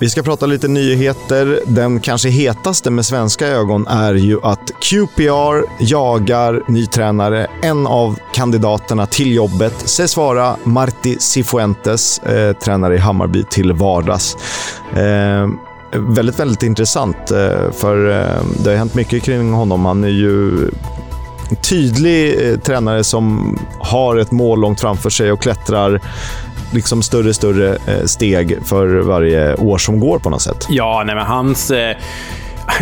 Vi 0.00 0.10
ska 0.10 0.22
prata 0.22 0.46
lite 0.46 0.68
nyheter. 0.68 1.60
Den 1.66 2.00
kanske 2.00 2.28
hetaste 2.28 2.90
med 2.90 3.06
svenska 3.06 3.46
ögon 3.46 3.86
är 3.86 4.14
ju 4.14 4.38
att 4.42 4.70
QPR 4.80 5.84
jagar 5.84 6.62
ny 6.68 6.86
tränare. 6.86 7.46
En 7.62 7.86
av 7.86 8.18
kandidaterna 8.34 9.06
till 9.06 9.34
jobbet 9.34 9.74
sägs 9.88 10.16
vara 10.16 10.56
Marti 10.64 11.16
Cifuentes, 11.20 12.18
eh, 12.18 12.56
tränare 12.56 12.94
i 12.94 12.98
Hammarby 12.98 13.44
till 13.50 13.72
vardags. 13.72 14.36
Eh, 14.92 15.48
väldigt, 15.92 16.40
väldigt 16.40 16.62
intressant, 16.62 17.30
eh, 17.30 17.70
för 17.72 18.10
eh, 18.10 18.42
det 18.64 18.70
har 18.70 18.76
hänt 18.76 18.94
mycket 18.94 19.22
kring 19.22 19.52
honom. 19.52 19.84
Han 19.84 20.04
är 20.04 20.08
ju 20.08 20.70
tydlig 21.56 22.50
eh, 22.50 22.58
tränare 22.58 23.04
som 23.04 23.58
har 23.78 24.16
ett 24.16 24.30
mål 24.30 24.60
långt 24.60 24.80
framför 24.80 25.10
sig 25.10 25.32
och 25.32 25.42
klättrar 25.42 26.00
liksom 26.72 27.02
större 27.02 27.34
större 27.34 27.78
eh, 27.86 28.04
steg 28.04 28.58
för 28.64 28.86
varje 28.86 29.54
år 29.54 29.78
som 29.78 30.00
går 30.00 30.18
på 30.18 30.30
något 30.30 30.42
sätt. 30.42 30.66
Ja, 30.68 31.02
nej 31.06 31.14
men 31.14 31.26
hans... 31.26 31.70
Eh 31.70 31.96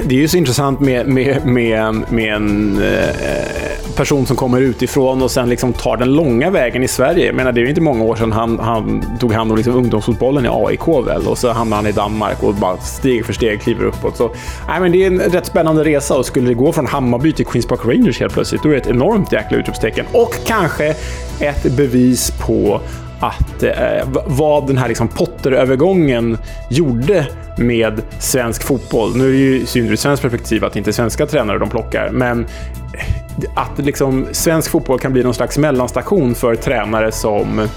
det 0.04 0.14
är 0.14 0.18
ju 0.18 0.28
så 0.28 0.36
intressant 0.36 0.80
med, 0.80 1.06
med, 1.08 1.46
med, 1.46 2.12
med 2.12 2.34
en 2.34 2.78
eh, 2.82 3.96
person 3.96 4.26
som 4.26 4.36
kommer 4.36 4.60
utifrån 4.60 5.22
och 5.22 5.30
sen 5.30 5.48
liksom 5.48 5.72
tar 5.72 5.96
den 5.96 6.14
långa 6.14 6.50
vägen 6.50 6.82
i 6.82 6.88
Sverige. 6.88 7.26
Jag 7.26 7.34
menar, 7.34 7.52
det 7.52 7.60
är 7.60 7.62
ju 7.62 7.68
inte 7.68 7.80
många 7.80 8.04
år 8.04 8.16
sedan 8.16 8.32
han, 8.32 8.58
han 8.58 9.04
tog 9.18 9.32
hand 9.32 9.50
om 9.50 9.56
liksom 9.56 9.74
ungdomsfotbollen 9.74 10.44
i 10.44 10.48
AIK 10.52 10.88
väl 11.06 11.26
och 11.26 11.38
så 11.38 11.52
hamnade 11.52 11.82
han 11.82 11.86
i 11.86 11.92
Danmark 11.92 12.42
och 12.42 12.54
bara 12.54 12.76
steg 12.76 13.26
för 13.26 13.32
steg 13.32 13.60
kliver 13.60 13.84
uppåt. 13.84 14.16
Så, 14.16 14.30
nej, 14.68 14.80
men 14.80 14.92
det 14.92 15.02
är 15.02 15.06
en 15.06 15.20
rätt 15.20 15.46
spännande 15.46 15.84
resa 15.84 16.16
och 16.16 16.26
skulle 16.26 16.48
det 16.48 16.54
gå 16.54 16.72
från 16.72 16.86
Hammarby 16.86 17.32
till 17.32 17.46
Queens 17.46 17.66
Park 17.66 17.80
Rangers 17.84 18.20
helt 18.20 18.32
plötsligt, 18.32 18.62
då 18.62 18.68
är 18.68 18.72
det 18.72 18.80
ett 18.80 18.86
enormt 18.86 19.32
jäkla 19.32 19.56
utropstecken. 19.56 20.06
Och 20.12 20.34
kanske 20.46 20.94
ett 21.40 21.76
bevis 21.76 22.30
på 22.30 22.80
att 23.20 23.62
eh, 23.62 24.08
vad 24.26 24.66
den 24.66 24.78
här 24.78 24.88
liksom 24.88 25.08
Potter-övergången 25.08 26.38
gjorde 26.70 27.26
med 27.58 28.02
svensk 28.18 28.62
fotboll. 28.62 29.16
Nu 29.16 29.28
är 29.28 29.32
det 29.32 29.38
ju 29.38 29.66
synd 29.66 29.90
ur 29.90 29.96
svenskt 29.96 30.22
perspektiv 30.22 30.64
att 30.64 30.72
det 30.72 30.78
inte 30.78 30.90
är 30.90 30.92
svenska 30.92 31.26
tränare 31.26 31.58
de 31.58 31.70
plockar, 31.70 32.10
men 32.12 32.40
eh, 32.40 33.44
att 33.54 33.78
liksom 33.78 34.26
svensk 34.32 34.70
fotboll 34.70 34.98
kan 34.98 35.12
bli 35.12 35.22
någon 35.22 35.34
slags 35.34 35.58
mellanstation 35.58 36.34
för 36.34 36.54
tränare 36.54 37.12
som 37.12 37.68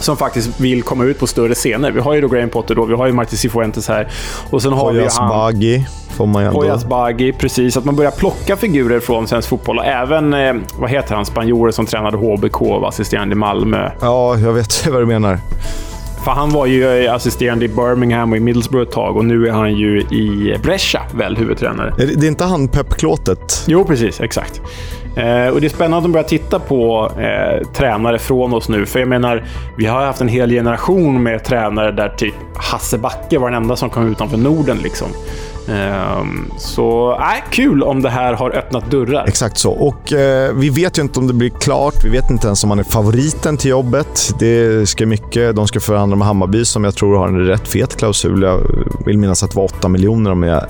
som 0.00 0.16
faktiskt 0.16 0.60
vill 0.60 0.82
komma 0.82 1.04
ut 1.04 1.18
på 1.18 1.26
större 1.26 1.54
scener. 1.54 1.90
Vi 1.90 2.00
har 2.00 2.14
ju 2.14 2.20
då 2.20 2.28
Graham 2.28 2.48
Potter, 2.48 2.74
då, 2.74 2.84
vi 2.84 2.94
har 2.94 3.06
ju 3.06 3.12
Martin 3.12 3.38
Cifuentes 3.38 3.88
här. 3.88 4.08
Och 4.50 4.62
sen 4.62 4.72
har 4.72 4.92
Hoyas 4.92 5.18
vi 5.18 5.22
han... 5.22 5.84
Får 6.10 6.26
man 6.26 6.42
ju 6.42 6.48
ändå... 6.48 6.60
Hoyas 6.60 6.84
Bagi, 6.84 7.32
precis. 7.32 7.76
Att 7.76 7.84
man 7.84 7.96
börjar 7.96 8.10
plocka 8.10 8.56
figurer 8.56 9.00
från 9.00 9.28
svensk 9.28 9.48
fotboll. 9.48 9.78
Och 9.78 9.84
även, 9.84 10.34
eh, 10.34 10.54
vad 10.78 10.90
heter 10.90 11.14
han, 11.14 11.26
spanjoren 11.26 11.72
som 11.72 11.86
tränade 11.86 12.16
HBK 12.16 12.62
och 12.62 12.80
var 12.80 12.88
assisterande 12.88 13.32
i 13.32 13.36
Malmö. 13.36 13.90
Ja, 14.00 14.38
jag 14.38 14.52
vet 14.52 14.86
vad 14.90 15.02
du 15.02 15.06
menar. 15.06 15.38
För 16.28 16.32
han 16.32 16.50
var 16.50 16.66
ju 16.66 17.04
eh, 17.04 17.14
assisterande 17.14 17.64
i 17.64 17.68
Birmingham 17.68 18.30
och 18.30 18.36
i 18.36 18.40
Middlesbrough 18.40 18.88
ett 18.88 18.94
tag 18.94 19.16
och 19.16 19.24
nu 19.24 19.46
är 19.48 19.52
han 19.52 19.74
ju 19.74 20.00
i 20.00 20.56
Brescia, 20.62 21.02
väl, 21.14 21.36
huvudtränare. 21.36 21.94
Det 21.96 22.26
är 22.26 22.28
inte 22.28 22.44
han 22.44 22.68
Pep 22.68 22.94
Klåtet? 22.94 23.64
Jo, 23.66 23.84
precis. 23.84 24.20
Exakt. 24.20 24.62
Eh, 25.16 25.46
och 25.48 25.60
Det 25.60 25.66
är 25.66 25.68
spännande 25.68 26.06
att 26.06 26.12
börja 26.12 26.24
titta 26.24 26.58
på 26.58 27.12
eh, 27.18 27.68
tränare 27.68 28.18
från 28.18 28.54
oss 28.54 28.68
nu. 28.68 28.86
För 28.86 28.98
jag 28.98 29.08
menar, 29.08 29.44
vi 29.76 29.86
har 29.86 30.06
haft 30.06 30.20
en 30.20 30.28
hel 30.28 30.50
generation 30.50 31.22
med 31.22 31.44
tränare 31.44 31.92
där 31.92 32.08
typ 32.08 32.34
Hasse 32.54 32.98
Backe 32.98 33.38
var 33.38 33.50
den 33.50 33.62
enda 33.62 33.76
som 33.76 33.90
kom 33.90 34.12
utanför 34.12 34.36
Norden. 34.36 34.78
Liksom. 34.82 35.08
Um, 35.68 36.50
så 36.58 37.12
äh, 37.12 37.50
kul 37.50 37.82
om 37.82 38.02
det 38.02 38.10
här 38.10 38.32
har 38.34 38.56
öppnat 38.56 38.90
dörrar. 38.90 39.24
Exakt 39.28 39.58
så. 39.58 39.72
Och 39.72 40.12
eh, 40.12 40.54
Vi 40.54 40.70
vet 40.70 40.98
ju 40.98 41.02
inte 41.02 41.20
om 41.20 41.26
det 41.26 41.34
blir 41.34 41.50
klart. 41.50 42.04
Vi 42.04 42.08
vet 42.08 42.30
inte 42.30 42.46
ens 42.46 42.64
om 42.64 42.70
han 42.70 42.78
är 42.78 42.84
favoriten 42.84 43.56
till 43.56 43.70
jobbet. 43.70 44.34
Det 44.38 44.88
ska 44.88 45.06
mycket. 45.06 45.56
De 45.56 45.68
ska 45.68 45.80
förhandla 45.80 46.16
med 46.16 46.26
Hammarby 46.26 46.64
som 46.64 46.84
jag 46.84 46.94
tror 46.94 47.18
har 47.18 47.28
en 47.28 47.46
rätt 47.46 47.68
fet 47.68 47.96
klausul. 47.96 48.42
Jag 48.42 48.60
vill 49.06 49.18
minnas 49.18 49.42
att 49.42 49.50
det 49.50 49.56
var 49.56 49.64
8 49.64 49.88
miljoner 49.88 50.30
om 50.30 50.42
jag 50.42 50.64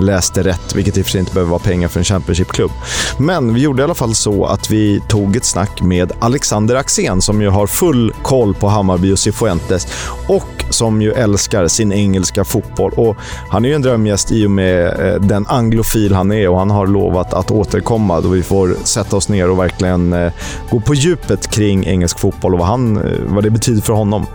läste 0.00 0.42
rätt, 0.42 0.74
vilket 0.74 0.98
i 0.98 1.00
och 1.00 1.04
för 1.04 1.10
sig 1.10 1.20
inte 1.20 1.34
behöver 1.34 1.50
vara 1.50 1.62
pengar 1.62 1.88
för 1.88 2.00
en 2.00 2.04
Championship-klubb. 2.04 2.70
Men 3.18 3.54
vi 3.54 3.60
gjorde 3.60 3.82
i 3.82 3.84
alla 3.84 3.94
fall 3.94 4.14
så 4.14 4.46
att 4.46 4.70
vi 4.70 5.02
tog 5.08 5.36
ett 5.36 5.44
snack 5.44 5.82
med 5.82 6.12
Alexander 6.18 6.74
Axén 6.74 7.22
som 7.22 7.42
ju 7.42 7.48
har 7.48 7.66
full 7.66 8.12
koll 8.22 8.54
på 8.54 8.68
Hammarby 8.68 9.12
och 9.12 9.18
Cifuentes 9.18 9.86
och 10.28 10.64
som 10.70 11.02
ju 11.02 11.12
älskar 11.12 11.68
sin 11.68 11.92
engelska 11.92 12.44
fotboll. 12.44 12.92
Och 12.96 13.16
han 13.48 13.64
är 13.64 13.68
ju 13.68 13.74
en 13.74 13.82
drömgäst 13.82 14.32
i 14.32 14.46
och 14.46 14.50
med 14.50 14.86
eh, 14.86 15.20
den 15.20 15.46
anglofil 15.46 16.14
han 16.14 16.32
är 16.32 16.48
och 16.48 16.58
han 16.58 16.70
har 16.70 16.86
lovat 16.86 17.34
att 17.34 17.50
återkomma 17.50 18.20
då 18.20 18.28
vi 18.28 18.42
får 18.42 18.76
sätta 18.84 19.16
oss 19.16 19.28
ner 19.28 19.50
och 19.50 19.58
verkligen 19.58 20.12
eh, 20.12 20.32
gå 20.70 20.80
på 20.80 20.94
djupet 20.94 21.50
kring 21.50 21.86
engelsk 21.86 22.18
fotboll 22.18 22.52
och 22.52 22.58
vad, 22.58 22.68
han, 22.68 22.96
eh, 22.96 23.02
vad 23.26 23.44
det 23.44 23.50
betyder 23.50 23.82
för 23.82 23.92
honom. 23.92 24.26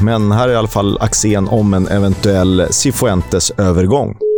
Men 0.00 0.32
här 0.32 0.48
är 0.48 0.52
i 0.52 0.56
alla 0.56 0.68
fall 0.68 0.98
Axén 1.00 1.48
om 1.48 1.74
en 1.74 1.88
eventuell 1.88 2.66
Cifuentes-övergång. 2.70 4.29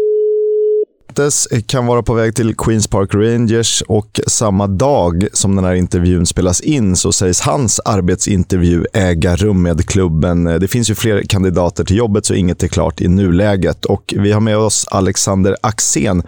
Cifuentes 1.13 1.49
kan 1.67 1.87
vara 1.87 2.03
på 2.03 2.15
väg 2.15 2.35
till 2.35 2.57
Queens 2.57 2.89
Park 2.89 3.15
Rangers 3.15 3.83
och 3.89 4.21
samma 4.27 4.67
dag 4.67 5.27
som 5.33 5.57
den 5.57 5.65
här 5.65 5.75
intervjun 5.75 6.27
spelas 6.27 6.61
in 6.61 6.97
så 6.97 7.13
sägs 7.13 7.41
hans 7.41 7.81
arbetsintervju 7.81 8.85
äga 8.93 9.37
rum 9.37 9.63
med 9.63 9.87
klubben. 9.87 10.45
Det 10.45 10.69
finns 10.69 10.91
ju 10.91 10.95
fler 10.95 11.23
kandidater 11.23 11.85
till 11.85 11.97
jobbet 11.97 12.27
så 12.27 12.35
inget 12.35 12.63
är 12.63 12.69
klart 12.69 13.01
i 13.01 13.09
nuläget. 13.09 13.85
Och 13.85 14.15
vi 14.17 14.33
har 14.33 14.41
med 14.41 14.57
oss 14.57 14.87
Alexander 14.91 15.57
Axén 15.61 16.23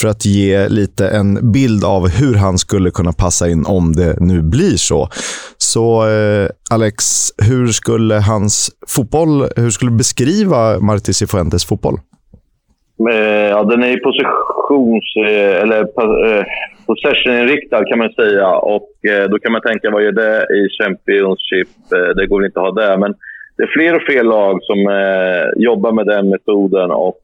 för 0.00 0.08
att 0.08 0.24
ge 0.24 0.68
lite 0.68 1.08
en 1.08 1.52
bild 1.52 1.84
av 1.84 2.08
hur 2.08 2.34
han 2.34 2.58
skulle 2.58 2.90
kunna 2.90 3.12
passa 3.12 3.48
in 3.48 3.66
om 3.66 3.96
det 3.96 4.16
nu 4.20 4.42
blir 4.42 4.76
så. 4.76 5.08
Så 5.58 6.08
eh, 6.08 6.48
Alex, 6.70 7.32
hur 7.38 7.72
skulle 7.72 8.14
hans 8.14 8.70
fotboll, 8.88 9.48
hur 9.56 9.70
skulle 9.70 9.90
du 9.90 9.96
beskriva 9.96 10.80
Marti 10.80 11.14
Cifuentes 11.14 11.64
fotboll? 11.64 12.00
Eh, 13.06 13.48
ja, 13.50 13.64
den 13.64 13.82
är 13.82 13.96
positions 13.96 15.16
eh, 15.16 15.62
eller 15.62 15.80
eh, 15.80 16.44
possession-inriktad 16.86 17.84
kan 17.84 17.98
man 17.98 18.12
säga. 18.12 18.48
Och 18.48 18.90
eh, 19.10 19.28
då 19.30 19.38
kan 19.38 19.52
man 19.52 19.60
tänka, 19.60 19.90
vad 19.90 20.04
gör 20.04 20.12
det 20.12 20.46
i 20.58 20.68
Championship? 20.82 21.68
Eh, 21.94 22.14
det 22.16 22.26
går 22.26 22.38
väl 22.38 22.46
inte 22.46 22.60
att 22.60 22.74
ha 22.74 22.82
det. 22.82 22.96
Men 22.96 23.14
det 23.56 23.62
är 23.62 23.66
fler 23.66 23.94
och 23.96 24.02
fler 24.02 24.22
lag 24.22 24.62
som 24.62 24.78
eh, 24.78 25.62
jobbar 25.62 25.92
med 25.92 26.06
den 26.06 26.28
metoden. 26.28 26.90
Och 26.90 27.22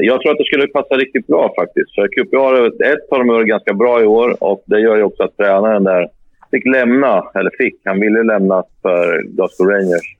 jag 0.00 0.20
tror 0.20 0.32
att 0.32 0.38
det 0.38 0.44
skulle 0.44 0.66
passa 0.66 0.94
riktigt 0.94 1.26
bra 1.26 1.52
faktiskt. 1.58 1.94
För 1.94 2.08
QPR, 2.08 2.84
ett 2.84 3.06
har 3.10 3.18
de 3.18 3.28
varit 3.28 3.48
ganska 3.48 3.74
bra 3.74 4.02
i 4.02 4.06
år 4.06 4.36
och 4.40 4.62
det 4.66 4.80
gör 4.80 4.96
ju 4.96 5.02
också 5.02 5.22
att 5.22 5.36
tränaren 5.36 5.84
där 5.84 6.08
fick 6.50 6.66
lämna, 6.66 7.24
eller 7.34 7.50
fick, 7.58 7.74
han 7.84 8.00
ville 8.00 8.22
lämna 8.22 8.62
för 8.82 9.22
Glasgow 9.22 9.68
Rangers. 9.70 10.16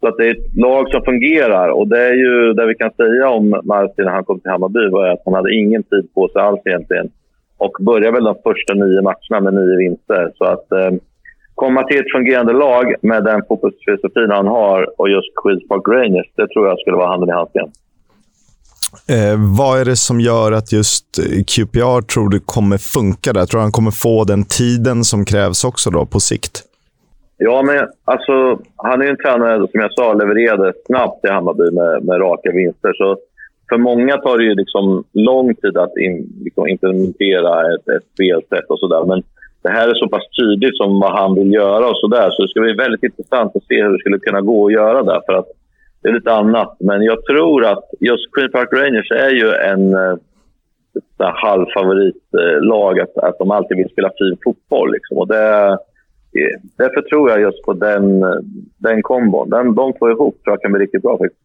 Så 0.00 0.08
att 0.08 0.16
det 0.16 0.26
är 0.26 0.30
ett 0.30 0.56
lag 0.56 0.90
som 0.90 1.02
fungerar. 1.04 1.68
Och 1.68 1.88
det 1.88 2.00
är 2.00 2.14
ju 2.14 2.52
det 2.52 2.66
vi 2.66 2.74
kan 2.74 2.90
säga 2.90 3.28
om 3.28 3.60
Martin 3.64 4.04
när 4.04 4.12
han 4.12 4.24
kom 4.24 4.40
till 4.40 4.50
Hammarby 4.50 4.88
var 4.90 5.08
att 5.08 5.22
han 5.24 5.34
hade 5.34 5.54
ingen 5.54 5.82
tid 5.82 6.14
på 6.14 6.28
sig 6.28 6.42
alls 6.42 6.60
egentligen. 6.64 7.10
Och 7.58 7.72
började 7.80 8.12
väl 8.12 8.24
de 8.24 8.36
första 8.42 8.74
nio 8.74 9.02
matcherna 9.02 9.40
med 9.40 9.54
nio 9.54 9.76
vinster. 9.76 10.32
Så 10.38 10.44
att 10.44 10.72
eh, 10.72 10.90
komma 11.54 11.82
till 11.82 11.98
ett 12.00 12.12
fungerande 12.12 12.52
lag 12.52 12.94
med 13.02 13.24
den 13.24 13.42
fotbollsfilosofin 13.48 14.30
han 14.30 14.46
har 14.46 15.00
och 15.00 15.08
just 15.10 15.28
Queens 15.42 15.68
Park 15.68 15.88
Rangers, 15.88 16.26
det 16.36 16.48
tror 16.48 16.68
jag 16.68 16.78
skulle 16.78 16.96
vara 16.96 17.08
handen 17.08 17.28
i 17.28 17.32
handsken. 17.32 17.68
Eh, 19.08 19.56
vad 19.58 19.80
är 19.80 19.84
det 19.84 19.96
som 19.96 20.20
gör 20.20 20.52
att 20.52 20.72
just 20.72 21.06
QPR 21.46 22.00
tror 22.02 22.28
du 22.28 22.40
kommer 22.40 22.78
funka 22.78 23.32
där? 23.32 23.46
Tror 23.46 23.58
du 23.58 23.62
han 23.62 23.72
kommer 23.72 23.90
få 23.90 24.24
den 24.24 24.44
tiden 24.44 25.04
som 25.04 25.24
krävs 25.24 25.64
också 25.64 25.90
då 25.90 26.06
på 26.06 26.20
sikt? 26.20 26.67
Ja, 27.38 27.62
men 27.62 27.88
alltså, 28.04 28.58
han 28.76 29.00
är 29.00 29.04
ju 29.04 29.10
en 29.10 29.16
tränare 29.16 29.58
som 29.58 29.80
jag 29.80 29.92
sa 29.92 30.12
levererade 30.12 30.72
snabbt 30.86 31.24
i 31.24 31.28
Hammarby 31.28 31.70
med, 31.70 32.04
med 32.04 32.20
raka 32.20 32.52
vinster. 32.52 32.92
Så 32.92 33.16
för 33.68 33.78
många 33.78 34.16
tar 34.16 34.38
det 34.38 34.44
ju 34.44 34.54
liksom 34.54 35.04
lång 35.12 35.54
tid 35.54 35.76
att 35.76 35.96
in, 35.96 36.42
liksom 36.44 36.68
implementera 36.68 37.74
ett, 37.74 37.88
ett 37.88 38.06
spelsätt 38.14 38.68
och 38.68 38.78
sådär. 38.78 39.04
Men 39.04 39.22
det 39.62 39.70
här 39.70 39.88
är 39.88 39.94
så 39.94 40.08
pass 40.08 40.22
tydligt 40.40 40.76
som 40.76 41.00
vad 41.00 41.18
han 41.18 41.34
vill 41.34 41.52
göra 41.52 41.88
och 41.88 41.96
sådär. 41.96 42.30
Så 42.30 42.42
det 42.42 42.48
ska 42.48 42.60
bli 42.60 42.72
väldigt 42.72 43.02
intressant 43.02 43.56
att 43.56 43.64
se 43.64 43.82
hur 43.82 43.92
det 43.92 43.98
skulle 43.98 44.18
kunna 44.18 44.40
gå 44.40 44.66
att 44.66 44.72
göra 44.72 45.02
det. 45.02 45.20
För 45.26 45.32
att 45.32 45.48
det 46.02 46.08
är 46.08 46.12
lite 46.12 46.32
annat. 46.32 46.76
Men 46.80 47.02
jag 47.02 47.24
tror 47.24 47.64
att 47.64 47.84
just 48.00 48.32
Queen 48.32 48.50
Park 48.50 48.68
Rangers 48.72 49.10
är 49.10 49.30
ju 49.30 49.52
en 49.52 49.94
eh, 49.94 50.16
halvfavoritlag. 51.34 52.98
Eh, 52.98 53.02
att, 53.04 53.18
att 53.18 53.38
de 53.38 53.50
alltid 53.50 53.76
vill 53.76 53.90
spela 53.90 54.10
fin 54.18 54.36
fotboll. 54.44 54.92
Liksom. 54.92 55.18
Och 55.18 55.28
det, 55.28 55.78
Eh, 56.36 56.60
därför 56.76 57.02
tror 57.02 57.30
jag 57.30 57.40
just 57.40 57.62
på 57.62 57.72
den, 57.72 58.22
eh, 58.22 58.28
den 58.78 59.02
kombon. 59.02 59.50
Den, 59.50 59.74
de 59.74 59.92
två 59.92 60.10
ihop 60.10 60.44
tror 60.44 60.52
jag 60.54 60.60
kan 60.60 60.72
bli 60.72 60.80
riktigt 60.80 61.02
bra 61.02 61.18
faktiskt. 61.18 61.42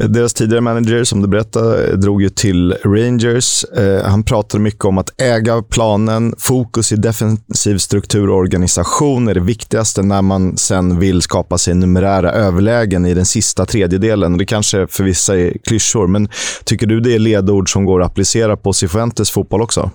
Eh, 0.00 0.06
deras 0.06 0.34
tidigare 0.34 0.60
manager, 0.60 1.04
som 1.04 1.22
du 1.22 1.28
berättade, 1.28 1.96
drog 1.96 2.22
ju 2.22 2.28
till 2.28 2.72
Rangers. 2.84 3.64
Eh, 3.64 4.04
han 4.04 4.22
pratade 4.22 4.62
mycket 4.62 4.84
om 4.84 4.98
att 4.98 5.20
äga 5.20 5.62
planen. 5.62 6.34
Fokus 6.38 6.92
i 6.92 6.96
defensiv 6.96 7.76
struktur 7.76 8.30
och 8.30 8.36
organisation 8.36 9.28
är 9.28 9.34
det 9.34 9.40
viktigaste 9.40 10.02
när 10.02 10.22
man 10.22 10.56
sen 10.56 10.98
vill 10.98 11.22
skapa 11.22 11.58
sig 11.58 11.74
numerära 11.74 12.32
överlägen 12.32 13.06
i 13.06 13.14
den 13.14 13.26
sista 13.26 13.66
tredjedelen. 13.66 14.38
Det 14.38 14.44
kanske 14.44 14.86
för 14.86 15.04
vissa 15.04 15.38
är 15.38 15.52
klyschor, 15.58 16.06
men 16.06 16.28
tycker 16.64 16.86
du 16.86 17.00
det 17.00 17.14
är 17.14 17.18
ledord 17.18 17.72
som 17.72 17.84
går 17.84 18.02
att 18.02 18.10
applicera 18.10 18.56
på 18.56 18.72
Cifuentes 18.72 19.30
fotboll 19.30 19.62
också? 19.62 19.90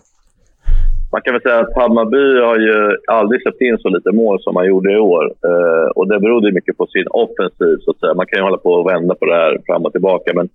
Man 1.13 1.21
kan 1.21 1.33
väl 1.33 1.41
säga 1.41 1.59
att 1.59 1.75
Hammarby 1.75 2.25
har 2.49 2.59
ju 2.67 2.97
aldrig 3.07 3.41
släppt 3.41 3.61
in 3.61 3.77
så 3.77 3.89
lite 3.89 4.11
mål 4.11 4.41
som 4.41 4.53
man 4.53 4.67
gjorde 4.67 4.93
i 4.93 4.97
år. 4.97 5.25
Eh, 5.49 5.87
och 5.95 6.07
det 6.07 6.19
berodde 6.19 6.51
mycket 6.51 6.77
på 6.77 6.85
sin 6.85 7.07
offensiv, 7.07 7.75
så 7.81 7.91
att 7.91 7.99
säga. 7.99 8.13
Man 8.13 8.25
kan 8.25 8.39
ju 8.39 8.43
hålla 8.43 8.57
på 8.57 8.71
och 8.71 8.89
vända 8.89 9.15
på 9.15 9.25
det 9.25 9.35
här 9.35 9.57
fram 9.65 9.85
och 9.85 9.91
tillbaka. 9.91 10.31
Men 10.35 10.49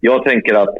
jag 0.00 0.24
tänker 0.24 0.54
att 0.54 0.74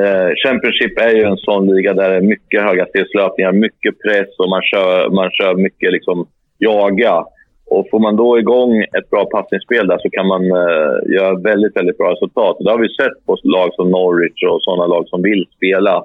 eh, 0.00 0.30
Championship 0.44 0.98
är 0.98 1.14
ju 1.16 1.22
en 1.22 1.36
sån 1.36 1.66
liga 1.66 1.94
där 1.94 2.10
det 2.10 2.16
är 2.16 2.30
mycket 2.34 2.62
höghastighetslöpningar, 2.62 3.52
mycket 3.52 3.98
press 4.04 4.30
och 4.38 4.48
man 4.48 4.62
kör, 4.62 5.10
man 5.10 5.30
kör 5.30 5.54
mycket 5.54 5.92
liksom 5.92 6.26
jaga. 6.58 7.24
Och 7.66 7.86
får 7.90 7.98
man 7.98 8.16
då 8.16 8.38
igång 8.38 8.82
ett 8.82 9.10
bra 9.10 9.24
passningsspel 9.24 9.86
där 9.86 9.98
så 9.98 10.10
kan 10.10 10.26
man 10.26 10.42
eh, 10.44 11.14
göra 11.16 11.34
väldigt, 11.50 11.76
väldigt 11.76 11.98
bra 11.98 12.12
resultat. 12.12 12.56
Och 12.56 12.64
det 12.64 12.70
har 12.70 12.78
vi 12.78 12.88
sett 12.88 13.26
på 13.26 13.36
lag 13.42 13.74
som 13.74 13.90
Norwich 13.90 14.42
och 14.50 14.62
sådana 14.62 14.86
lag 14.86 15.08
som 15.08 15.22
vill 15.22 15.46
spela 15.56 16.04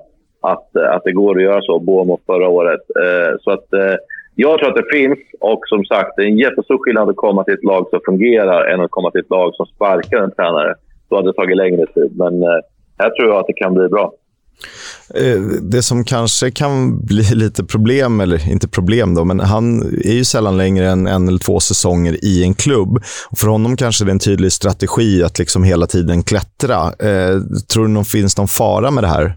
att, 0.53 0.75
eh, 0.75 0.95
att 0.95 1.03
det 1.03 1.11
går 1.11 1.37
att 1.37 1.43
göra 1.43 1.61
så. 1.61 1.79
Bournemouth 1.79 2.23
förra 2.25 2.47
året. 2.47 2.81
Eh, 3.03 3.35
så 3.41 3.51
att, 3.51 3.73
eh, 3.73 3.95
jag 4.35 4.59
tror 4.59 4.69
att 4.69 4.75
det 4.75 4.97
finns 4.97 5.19
och 5.39 5.61
som 5.65 5.85
sagt, 5.85 6.11
det 6.17 6.23
är 6.23 6.27
en 6.27 6.37
jättestor 6.37 6.77
skillnad 6.77 7.09
att 7.09 7.15
komma 7.15 7.43
till 7.43 7.53
ett 7.53 7.63
lag 7.63 7.87
som 7.89 7.99
fungerar 8.05 8.65
än 8.65 8.81
att 8.81 8.91
komma 8.91 9.11
till 9.11 9.21
ett 9.21 9.29
lag 9.29 9.55
som 9.55 9.65
sparkar 9.65 10.17
en 10.23 10.31
tränare. 10.31 10.75
Då 11.09 11.15
hade 11.15 11.29
det 11.29 11.33
tagit 11.33 11.57
längre 11.57 11.85
tid, 11.85 12.11
men 12.15 12.43
eh, 12.43 12.59
här 12.97 13.09
tror 13.09 13.29
jag 13.29 13.39
att 13.39 13.47
det 13.47 13.53
kan 13.53 13.73
bli 13.73 13.87
bra. 13.87 14.13
Eh, 15.15 15.41
det 15.61 15.83
som 15.83 16.03
kanske 16.03 16.51
kan 16.51 17.05
bli 17.05 17.23
lite 17.35 17.63
problem, 17.63 18.19
eller 18.19 18.49
inte 18.51 18.67
problem 18.67 19.15
då, 19.15 19.25
men 19.25 19.39
han 19.39 19.81
är 19.81 20.13
ju 20.13 20.25
sällan 20.25 20.57
längre 20.57 20.89
än 20.89 21.07
en 21.07 21.27
eller 21.27 21.39
två 21.39 21.59
säsonger 21.59 22.25
i 22.25 22.43
en 22.43 22.53
klubb. 22.53 22.97
Och 23.29 23.37
för 23.37 23.47
honom 23.47 23.77
kanske 23.77 24.05
det 24.05 24.09
är 24.09 24.13
en 24.13 24.19
tydlig 24.19 24.51
strategi 24.51 25.23
att 25.23 25.39
liksom 25.39 25.63
hela 25.63 25.87
tiden 25.87 26.23
klättra. 26.23 26.77
Eh, 26.83 27.39
tror 27.73 27.87
du 27.87 27.93
det 27.93 28.03
finns 28.03 28.37
någon 28.37 28.47
fara 28.47 28.91
med 28.91 29.03
det 29.03 29.07
här? 29.07 29.35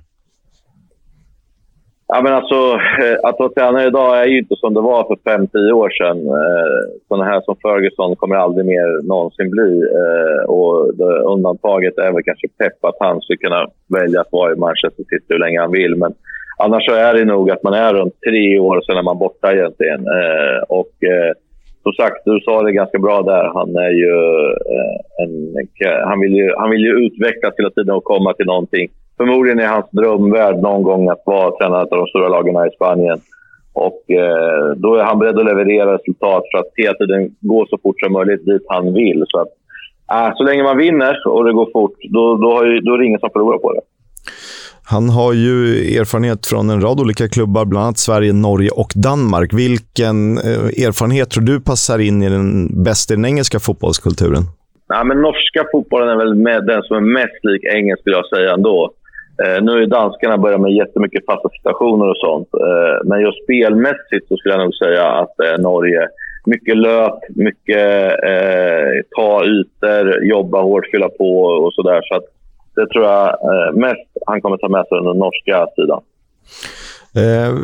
Ja, 2.12 2.22
men 2.22 2.32
alltså, 2.32 2.54
eh, 3.02 3.18
att 3.22 3.38
vara 3.38 3.48
tränare 3.48 3.86
idag 3.86 4.20
är 4.20 4.26
ju 4.26 4.38
inte 4.38 4.56
som 4.56 4.74
det 4.74 4.80
var 4.80 5.04
för 5.04 5.16
5-10 5.30 5.72
år 5.72 5.90
sedan. 5.90 6.18
Eh, 6.26 6.78
Sådana 7.09 7.24
här 7.24 7.40
som 7.40 7.56
Ferguson 7.56 8.16
kommer 8.16 8.36
aldrig 8.36 8.66
mer 8.66 9.09
någonsin 9.09 9.50
bli. 9.50 9.70
Eh, 10.00 10.50
och 10.50 10.94
det, 10.94 11.18
undantaget 11.34 11.98
är 11.98 12.12
väl 12.12 12.22
kanske 12.22 12.48
Pep, 12.59 12.84
att 12.84 12.96
han 13.00 13.20
skulle 13.20 13.36
kunna 13.36 13.66
välja 13.98 14.20
att 14.20 14.32
vara 14.32 14.52
i 14.52 14.56
Manchester 14.56 15.04
City 15.09 15.24
hur 15.28 15.38
länge 15.38 15.61
han 15.61 15.72
vill. 15.72 15.96
Men 15.96 16.12
annars 16.59 16.84
så 16.86 16.94
är 16.94 17.14
det 17.14 17.24
nog 17.24 17.50
att 17.50 17.62
man 17.62 17.74
är 17.74 17.94
runt 17.94 18.20
tre 18.28 18.59
år 18.59 18.76
och 18.76 18.84
sen 18.84 18.96
är 18.96 19.02
man 19.02 19.18
borta 19.18 19.52
egentligen. 19.52 20.00
Och 20.68 20.94
som 21.82 21.92
sagt, 21.92 22.24
du 22.24 22.40
sa 22.40 22.62
det 22.62 22.72
ganska 22.72 22.98
bra 22.98 23.22
där. 23.22 23.44
Han, 23.54 23.76
är 23.76 23.90
ju, 23.90 24.14
en, 25.22 25.32
han, 26.04 26.20
vill 26.20 26.34
ju, 26.34 26.54
han 26.56 26.70
vill 26.70 26.80
ju 26.80 26.92
utvecklas 27.06 27.54
hela 27.59 27.70
tiden 27.70 27.94
och 27.94 28.04
komma 28.04 28.32
till 28.32 28.46
någonting 28.46 28.88
förmodligen 29.18 29.60
är 29.60 29.66
hans 29.66 29.90
drömvärld 29.90 30.56
någon 30.56 30.82
gång 30.82 31.08
att 31.08 31.22
vara 31.26 31.50
tränare 31.50 31.82
av 31.82 31.98
de 32.02 32.06
stora 32.06 32.28
lagen 32.28 32.66
i 32.66 32.76
Spanien. 32.76 33.20
Och 33.72 34.10
eh, 34.10 34.76
då 34.76 34.94
är 34.96 35.04
han 35.04 35.18
beredd 35.18 35.38
att 35.38 35.44
leverera 35.44 35.94
resultat 35.94 36.42
för 36.50 36.58
att 36.58 36.70
hela 36.76 36.94
tiden 36.94 37.30
gå 37.40 37.66
så 37.70 37.78
fort 37.82 38.00
som 38.00 38.12
möjligt 38.12 38.46
dit 38.46 38.64
han 38.68 38.94
vill. 38.94 39.24
Så, 39.28 39.40
att, 39.40 39.52
äh, 40.12 40.36
så 40.36 40.42
länge 40.44 40.62
man 40.62 40.78
vinner 40.78 41.14
och 41.28 41.44
det 41.44 41.52
går 41.52 41.68
fort, 41.72 41.96
då, 42.10 42.36
då, 42.36 42.52
har 42.56 42.64
ju, 42.66 42.80
då 42.80 42.94
är 42.94 42.98
det 42.98 43.06
ingen 43.06 43.20
som 43.20 43.30
förlorar 43.30 43.58
på 43.58 43.72
det. 43.72 43.80
Han 44.90 45.08
har 45.08 45.32
ju 45.32 45.58
erfarenhet 46.00 46.46
från 46.46 46.70
en 46.70 46.80
rad 46.80 47.00
olika 47.00 47.28
klubbar, 47.28 47.64
bland 47.64 47.84
annat 47.84 47.98
Sverige, 47.98 48.32
Norge 48.32 48.70
och 48.70 48.92
Danmark. 48.94 49.50
Vilken 49.52 50.38
eh, 50.38 50.86
erfarenhet 50.86 51.30
tror 51.30 51.44
du 51.44 51.60
passar 51.60 51.98
in 51.98 52.22
i 52.22 52.28
den 52.28 52.82
bästa 52.84 53.14
i 53.14 53.16
den 53.16 53.24
engelska 53.24 53.58
fotbollskulturen? 53.60 54.42
Ja, 54.88 55.04
men 55.04 55.16
norska 55.22 55.64
fotbollen 55.72 56.08
är 56.08 56.16
väl 56.16 56.34
med 56.34 56.66
den 56.66 56.82
som 56.82 56.96
är 56.96 57.00
mest 57.00 57.40
lik 57.42 57.62
engelsk, 57.76 58.00
skulle 58.00 58.16
jag 58.16 58.28
säga 58.28 58.54
ändå. 58.54 58.92
Eh, 59.45 59.62
nu 59.62 59.72
är 59.82 59.86
danskarna 59.86 60.39
börjat 60.39 60.61
med 60.61 60.72
jättemycket 60.72 61.26
fasta 61.26 61.49
situationer 61.49 62.11
och 62.11 62.16
sånt. 62.16 62.49
Eh, 62.55 63.09
men 63.09 63.20
just 63.20 63.45
spelmässigt 63.45 64.28
så 64.28 64.36
skulle 64.36 64.55
jag 64.55 64.64
nog 64.64 64.74
säga 64.74 65.07
att 65.07 65.41
eh, 65.41 65.59
Norge 65.59 66.09
mycket 66.47 66.76
löp, 66.76 67.18
mycket 67.28 68.11
eh, 68.24 68.89
ta 69.16 69.45
ytor, 69.45 70.24
jobba 70.24 70.62
hårt, 70.62 70.86
fylla 70.91 71.09
på 71.09 71.43
och 71.43 71.74
sådär. 71.74 72.01
Så 72.03 72.14
att 72.14 72.24
det 72.76 72.86
tror 72.86 73.05
jag 73.05 73.26
eh, 73.28 73.72
mest 73.74 74.11
han 74.26 74.41
kommer 74.41 74.57
ta 74.57 74.68
med 74.68 74.86
sig 74.86 74.99
den 75.03 75.18
norska 75.18 75.66
sidan. 75.76 76.03
Eh, 77.16 77.55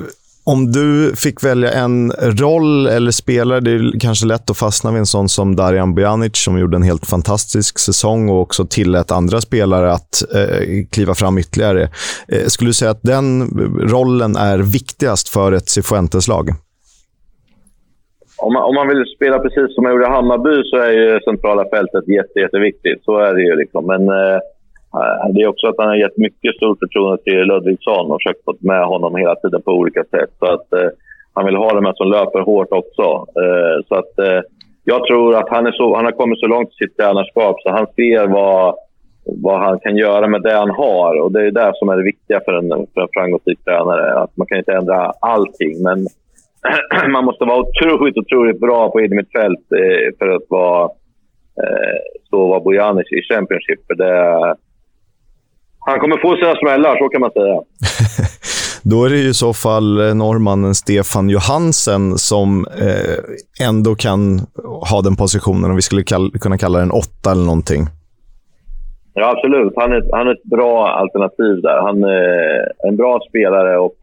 om 0.47 0.73
du 0.73 1.17
fick 1.17 1.45
välja 1.45 1.71
en 1.73 2.13
roll 2.43 2.87
eller 2.87 3.11
spelare, 3.11 3.61
det 3.61 3.71
är 3.71 4.01
kanske 4.01 4.27
lätt 4.27 4.51
att 4.51 4.59
fastna 4.59 4.91
vid 4.91 4.99
en 4.99 5.07
sån 5.07 5.29
som 5.29 5.57
Darijan 5.57 5.95
Bojanic 5.95 6.37
som 6.37 6.59
gjorde 6.59 6.77
en 6.77 6.83
helt 6.83 7.07
fantastisk 7.07 7.79
säsong 7.79 8.29
och 8.29 8.41
också 8.41 8.65
tillät 8.65 9.11
andra 9.11 9.41
spelare 9.41 9.93
att 9.93 10.35
eh, 10.35 10.87
kliva 10.91 11.15
fram 11.15 11.39
ytterligare. 11.39 11.83
Eh, 12.29 12.47
skulle 12.47 12.71
du 12.71 12.75
säga 12.75 12.91
att 12.91 13.03
den 13.03 13.49
rollen 13.81 14.37
är 14.37 14.59
viktigast 14.59 15.29
för 15.29 15.53
ett 15.53 15.69
Cifuentes-lag? 15.69 16.49
Om 18.37 18.53
man, 18.53 18.63
om 18.63 18.75
man 18.75 18.89
vill 18.89 19.05
spela 19.17 19.39
precis 19.39 19.75
som 19.75 19.83
man 19.83 19.93
gjorde 19.93 20.07
i 20.07 20.09
Hammarby 20.09 20.63
så 20.71 20.77
är 20.77 20.93
ju 20.93 21.21
centrala 21.21 21.65
fältet 21.75 22.09
jätte, 22.09 22.39
jätteviktigt. 22.41 23.05
Så 23.05 23.19
är 23.19 23.35
det 23.35 23.43
ju. 23.43 23.57
Liksom. 23.57 23.87
Men 23.87 24.03
Eh, 24.09 24.39
Eh, 25.01 25.33
det 25.35 25.41
är 25.43 25.47
också 25.47 25.67
att 25.67 25.79
han 25.79 25.89
har 25.89 25.97
gett 25.97 26.17
mycket 26.17 26.57
stort 26.57 26.79
förtroende 26.79 27.23
till 27.23 27.45
Ludvigsson 27.45 28.11
och 28.11 28.19
försökt 28.23 28.45
få 28.45 28.55
med 28.61 28.87
honom 28.87 29.17
hela 29.17 29.35
tiden 29.35 29.63
på 29.63 29.73
olika 29.73 30.05
sätt. 30.05 30.31
Så 30.39 30.47
att 30.47 30.73
eh, 30.73 30.91
han 31.35 31.47
vill 31.47 31.57
ha 31.57 31.75
de 31.75 31.83
med 31.83 31.97
som 31.97 32.11
löper 32.11 32.41
hårt 32.41 32.73
också. 32.73 33.27
Eh, 33.43 33.87
så 33.89 33.95
att 33.95 34.19
eh, 34.19 34.41
jag 34.85 35.07
tror 35.07 35.37
att 35.37 35.49
han, 35.49 35.67
är 35.67 35.73
så, 35.73 35.97
han 35.97 36.05
har 36.05 36.13
kommit 36.13 36.41
så 36.41 36.47
långt 36.47 36.69
i 36.73 36.75
sitt 36.75 36.97
tränarskap 36.97 37.57
så 37.61 37.71
han 37.71 37.87
ser 37.87 38.27
vad, 38.27 38.75
vad 39.25 39.61
han 39.61 39.79
kan 39.81 39.97
göra 39.97 40.27
med 40.27 40.43
det 40.43 40.55
han 40.55 40.71
har. 40.71 41.21
Och 41.21 41.33
Det 41.33 41.47
är 41.47 41.51
det 41.51 41.73
som 41.75 41.89
är 41.89 41.97
det 41.97 42.03
viktiga 42.03 42.41
för 42.45 42.53
en, 42.53 42.69
för 42.69 43.01
en 43.01 43.09
framgångsrik 43.15 43.65
tränare. 43.65 44.15
Att 44.15 44.37
man 44.37 44.47
kan 44.47 44.59
inte 44.59 44.73
ändra 44.73 45.13
allting, 45.21 45.83
men 45.83 46.07
man 47.13 47.25
måste 47.25 47.45
vara 47.45 47.61
otroligt, 47.61 48.17
otroligt 48.17 48.61
bra 48.61 48.91
på 48.91 49.01
innermittfält 49.01 49.73
eh, 49.73 50.19
för 50.19 50.29
att 50.29 50.43
vara 50.49 50.85
eh, 51.63 51.99
så 52.31 52.49
var 52.49 52.61
Bojanic 52.61 53.13
i 53.13 53.23
Championship. 53.35 53.87
För 53.87 53.95
det, 53.95 54.55
han 55.87 56.01
kommer 56.01 56.17
få 56.17 56.37
sina 56.37 56.55
smällar, 56.55 56.99
så 56.99 57.09
kan 57.09 57.21
man 57.21 57.31
säga. 57.31 57.61
Då 58.91 59.05
är 59.05 59.11
det 59.11 59.17
ju 59.17 59.29
i 59.29 59.35
så 59.35 59.53
fall 59.53 60.01
eh, 60.01 60.15
norrmannen 60.15 60.75
Stefan 60.75 61.29
Johansen 61.31 62.19
som 62.19 62.67
eh, 62.67 63.67
ändå 63.69 63.95
kan 63.95 64.21
ha 64.91 65.03
den 65.03 65.17
positionen, 65.17 65.71
om 65.71 65.77
vi 65.77 65.83
skulle 65.83 66.03
kall 66.03 66.31
kunna 66.41 66.59
kalla 66.59 66.79
den 66.79 66.91
åtta 66.91 67.31
eller 67.33 67.45
någonting. 67.45 67.83
Ja, 69.15 69.31
absolut. 69.31 69.73
Han 69.77 69.93
är, 69.93 70.03
han 70.13 70.29
är 70.29 70.33
ett 70.33 70.45
bra 70.45 70.89
alternativ 70.89 71.63
där. 71.63 71.83
Han 71.83 72.05
är 72.05 72.89
en 72.89 72.97
bra 72.97 73.21
spelare 73.29 73.79
och 73.79 73.99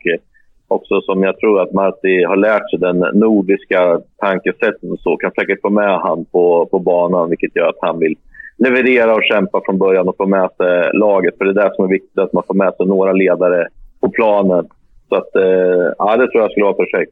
också 0.67 1.01
som 1.01 1.23
jag 1.23 1.37
tror 1.39 1.61
att 1.61 1.73
Marti 1.73 2.25
har 2.27 2.35
lärt 2.35 2.69
sig 2.69 2.79
den 2.79 2.97
nordiska 3.13 3.99
tankesättet 4.17 4.91
och 4.91 4.99
så. 4.99 5.17
Kan 5.17 5.31
säkert 5.31 5.61
få 5.61 5.69
med 5.69 5.99
han 5.99 6.25
på, 6.25 6.67
på 6.71 6.79
banan, 6.79 7.29
vilket 7.29 7.55
gör 7.55 7.69
att 7.69 7.81
han 7.81 7.99
vill 7.99 8.15
leverera 8.63 9.15
och 9.15 9.23
kämpa 9.23 9.61
från 9.65 9.77
början 9.77 10.07
och 10.07 10.17
få 10.17 10.25
med 10.25 10.49
sig 10.57 10.89
laget. 10.93 11.37
För 11.37 11.45
det 11.45 11.51
är 11.51 11.63
det 11.63 11.75
som 11.75 11.85
är 11.85 11.89
viktigt, 11.89 12.19
att 12.19 12.33
man 12.33 12.43
får 12.47 12.53
med 12.53 12.73
sig 12.77 12.85
några 12.85 13.13
ledare 13.13 13.67
på 14.01 14.09
planen. 14.09 14.67
Så 15.09 15.15
att, 15.15 15.35
eh, 15.35 15.87
ja, 15.97 16.17
det 16.17 16.27
tror 16.31 16.41
jag 16.41 16.51
skulle 16.51 16.63
vara 16.63 16.73
perfekt. 16.73 17.11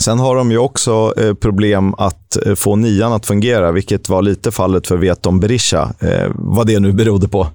Sen 0.00 0.18
har 0.18 0.36
de 0.36 0.50
ju 0.50 0.58
också 0.58 0.90
eh, 0.90 1.34
problem 1.42 1.94
att 1.98 2.46
eh, 2.46 2.54
få 2.54 2.76
nian 2.76 3.12
att 3.12 3.26
fungera, 3.26 3.72
vilket 3.72 4.08
var 4.08 4.22
lite 4.22 4.50
fallet 4.50 4.86
för 4.86 4.96
Veton 4.96 5.40
Berisha. 5.40 5.82
Eh, 5.82 6.30
vad 6.34 6.66
det 6.66 6.80
nu 6.80 6.92
berodde 6.92 7.28
på. 7.28 7.46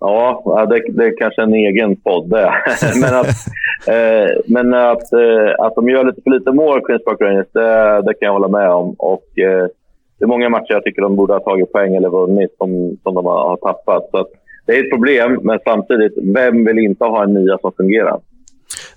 Ja, 0.00 0.66
det, 0.70 0.92
det 0.92 1.04
är 1.04 1.18
kanske 1.18 1.42
en 1.42 1.54
egen 1.54 1.96
podd 1.96 2.30
det. 2.30 2.52
men 3.00 3.14
att, 3.14 3.26
eh, 3.86 4.28
men 4.46 4.74
att, 4.74 5.12
eh, 5.12 5.64
att 5.64 5.74
de 5.74 5.88
gör 5.88 6.04
lite 6.04 6.22
för 6.22 6.30
lite 6.30 6.52
mål, 6.52 6.80
Queens 6.80 7.04
Park 7.04 7.20
Rangers, 7.20 7.46
det, 7.52 8.02
det 8.06 8.14
kan 8.14 8.26
jag 8.26 8.32
hålla 8.32 8.48
med 8.48 8.70
om. 8.70 8.94
Och, 8.98 9.24
det 10.22 10.26
är 10.26 10.36
många 10.36 10.48
matcher 10.48 10.72
jag 10.72 10.84
tycker 10.84 11.02
de 11.02 11.16
borde 11.16 11.32
ha 11.32 11.40
tagit 11.40 11.72
poäng 11.72 11.94
eller 11.94 12.08
vunnit 12.08 12.54
som, 12.58 12.96
som 13.02 13.14
de 13.14 13.26
har, 13.26 13.48
har 13.48 13.56
tappat. 13.56 14.08
Så 14.10 14.26
det 14.66 14.72
är 14.72 14.84
ett 14.84 14.90
problem, 14.90 15.40
men 15.42 15.58
samtidigt, 15.64 16.12
vem 16.34 16.64
vill 16.64 16.78
inte 16.78 17.04
ha 17.04 17.24
en 17.24 17.34
nia 17.34 17.58
som 17.58 17.72
fungerar? 17.72 18.20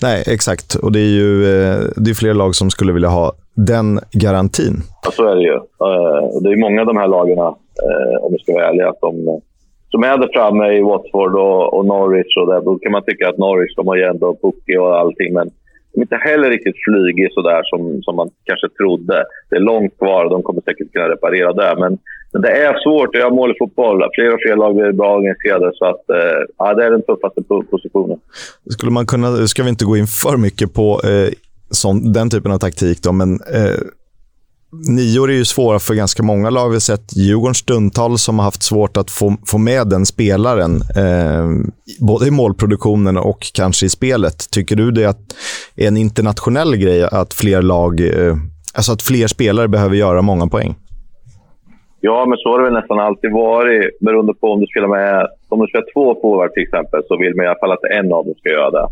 Nej, 0.02 0.24
exakt. 0.28 0.76
Och 0.76 0.92
det 0.92 1.00
är 1.00 1.14
ju 1.22 1.44
eh, 1.44 1.78
det 1.96 2.10
är 2.12 2.14
fler 2.14 2.34
lag 2.34 2.56
som 2.56 2.70
skulle 2.70 2.94
vilja 2.94 3.10
ha 3.10 3.32
den 3.56 4.00
garantin. 4.12 4.74
Ja, 5.04 5.12
så 5.12 5.28
är 5.28 5.36
det 5.36 5.42
ju. 5.42 5.56
Eh, 5.56 6.42
det 6.42 6.50
är 6.50 6.58
många 6.58 6.82
av 6.82 6.88
de 6.88 6.98
här 6.98 7.08
lagen, 7.08 7.38
eh, 7.40 8.24
om 8.24 8.32
vi 8.32 8.40
ska 8.40 8.54
vara 8.54 8.68
ärliga, 8.70 8.94
som, 9.00 9.42
som 9.92 10.04
är 10.04 10.18
där 10.18 10.30
framme 10.34 10.68
i 10.78 10.82
Watford 10.82 11.36
och, 11.36 11.74
och 11.74 11.86
Norwich. 11.86 12.38
Och 12.38 12.48
där. 12.48 12.62
Då 12.62 12.78
kan 12.78 12.92
man 12.92 13.04
tycka 13.04 13.30
att 13.30 13.38
Norwich 13.38 13.76
de 13.76 13.88
har 13.88 13.96
ju 13.96 14.04
ändå 14.04 14.38
Pukki 14.42 14.78
och 14.78 15.00
allting, 15.00 15.34
men 15.34 15.50
inte 16.02 16.16
heller 16.16 16.50
riktigt 16.50 16.76
flygig 16.86 17.34
sådär 17.34 17.62
som, 17.64 18.02
som 18.04 18.16
man 18.16 18.30
kanske 18.44 18.70
trodde. 18.70 19.26
Det 19.50 19.56
är 19.56 19.60
långt 19.60 19.98
kvar 19.98 20.26
och 20.26 20.32
de 20.32 20.44
kommer 20.44 20.62
säkert 20.62 20.94
kunna 20.94 21.10
reparera 21.10 21.54
det. 21.54 21.76
Men, 21.80 21.98
men 22.34 22.42
det 22.42 22.50
är 22.50 22.84
svårt 22.84 23.16
att 23.16 23.22
göra 23.22 23.30
mål 23.30 23.52
i 23.52 23.56
fotboll. 23.60 24.04
Fler 24.16 24.34
och 24.34 24.40
fler 24.46 24.56
lag 24.56 24.76
blir 24.76 24.92
bra 24.92 25.16
organiserade. 25.16 25.72
Så 25.76 25.86
att, 25.86 26.10
eh, 26.10 26.42
ja, 26.58 26.74
det 26.74 26.86
är 26.86 26.92
den 26.92 27.02
tuffaste 27.02 27.42
positionen. 27.70 28.20
Skulle 28.70 28.92
man 28.92 29.06
kunna, 29.06 29.48
ska 29.48 29.64
vi 29.64 29.70
inte 29.70 29.86
gå 29.86 29.98
in 29.98 30.08
för 30.08 30.38
mycket 30.38 30.74
på 30.74 31.02
eh, 31.04 31.30
sån, 31.70 32.14
den 32.14 32.30
typen 32.30 32.52
av 32.52 32.58
taktik, 32.58 33.04
då, 33.04 33.12
men 33.12 33.34
eh, 33.34 33.80
nior 34.90 35.30
är 35.30 35.34
ju 35.34 35.46
svåra 35.46 35.80
för 35.80 35.94
ganska 35.94 36.24
många 36.24 36.50
lag. 36.50 36.70
Vi 36.70 36.76
har 36.76 36.80
sett 36.80 37.18
Djurgården 37.18 37.56
stundtal 37.56 38.18
som 38.18 38.40
har 38.40 38.46
haft 38.46 38.64
svårt 38.64 38.98
att 38.98 39.12
få, 39.12 39.38
få 39.48 39.58
med 39.58 39.88
den 39.88 40.06
spelaren. 40.06 40.72
Eh, 40.76 41.46
både 42.00 42.28
i 42.28 42.32
målproduktionen 42.32 43.18
och 43.18 43.40
kanske 43.56 43.86
i 43.86 43.90
spelet. 43.90 44.52
Tycker 44.52 44.76
du 44.76 44.92
det 44.92 45.18
är 45.76 45.88
en 45.88 45.98
internationell 45.98 46.78
grej 46.78 47.04
att 47.04 47.34
fler 47.34 47.62
lag, 47.62 48.02
eh, 48.02 48.36
alltså 48.74 48.92
att 48.92 49.02
fler 49.02 49.28
spelare 49.28 49.68
behöver 49.68 49.96
göra 49.96 50.22
många 50.22 50.48
poäng? 50.48 50.76
Ja, 52.00 52.26
men 52.26 52.38
så 52.38 52.50
har 52.50 52.58
det 52.58 52.64
väl 52.64 52.74
nästan 52.74 53.00
alltid 53.00 53.32
varit. 53.32 54.00
Beroende 54.00 54.34
på 54.34 54.48
om 54.48 54.60
du 54.60 54.68
spelar 54.68 54.88
med 54.88 55.28
om 55.50 55.60
du 55.60 55.68
spelar 55.68 55.94
två 55.94 56.22
forwards 56.22 56.54
till 56.54 56.64
exempel, 56.64 57.02
så 57.08 57.18
vill 57.18 57.36
man 57.36 57.46
i 57.46 57.48
alla 57.48 57.60
fall 57.60 57.72
att 57.72 57.92
en 58.00 58.14
av 58.14 58.26
dem 58.26 58.36
ska 58.38 58.50
göra 58.50 58.72
det. 58.72 58.88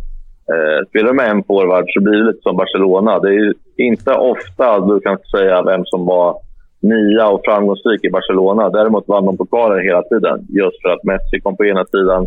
Eh, 0.52 0.88
spelar 0.90 1.08
du 1.08 1.16
med 1.16 1.30
en 1.30 1.44
forward 1.44 1.86
så 1.88 2.02
blir 2.02 2.18
det 2.18 2.28
lite 2.28 2.42
som 2.42 2.58
Barcelona. 2.58 3.20
Det 3.20 3.36
är 3.36 3.54
inte 3.78 4.14
ofta 4.14 4.80
du 4.80 5.00
kan 5.00 5.18
säga 5.36 5.62
vem 5.62 5.86
som 5.86 6.06
var 6.06 6.36
nia 6.82 7.28
och 7.28 7.42
framgångsrik 7.46 8.06
i 8.06 8.10
Barcelona. 8.10 8.70
Däremot 8.70 9.08
vann 9.08 9.26
de 9.26 9.38
pokaler 9.38 9.80
hela 9.90 10.04
tiden. 10.04 10.48
Just 10.50 10.82
för 10.82 10.90
att 10.90 11.04
Messi 11.04 11.40
kom 11.44 11.58
på 11.58 11.66
ena 11.66 11.86
sidan, 11.86 12.22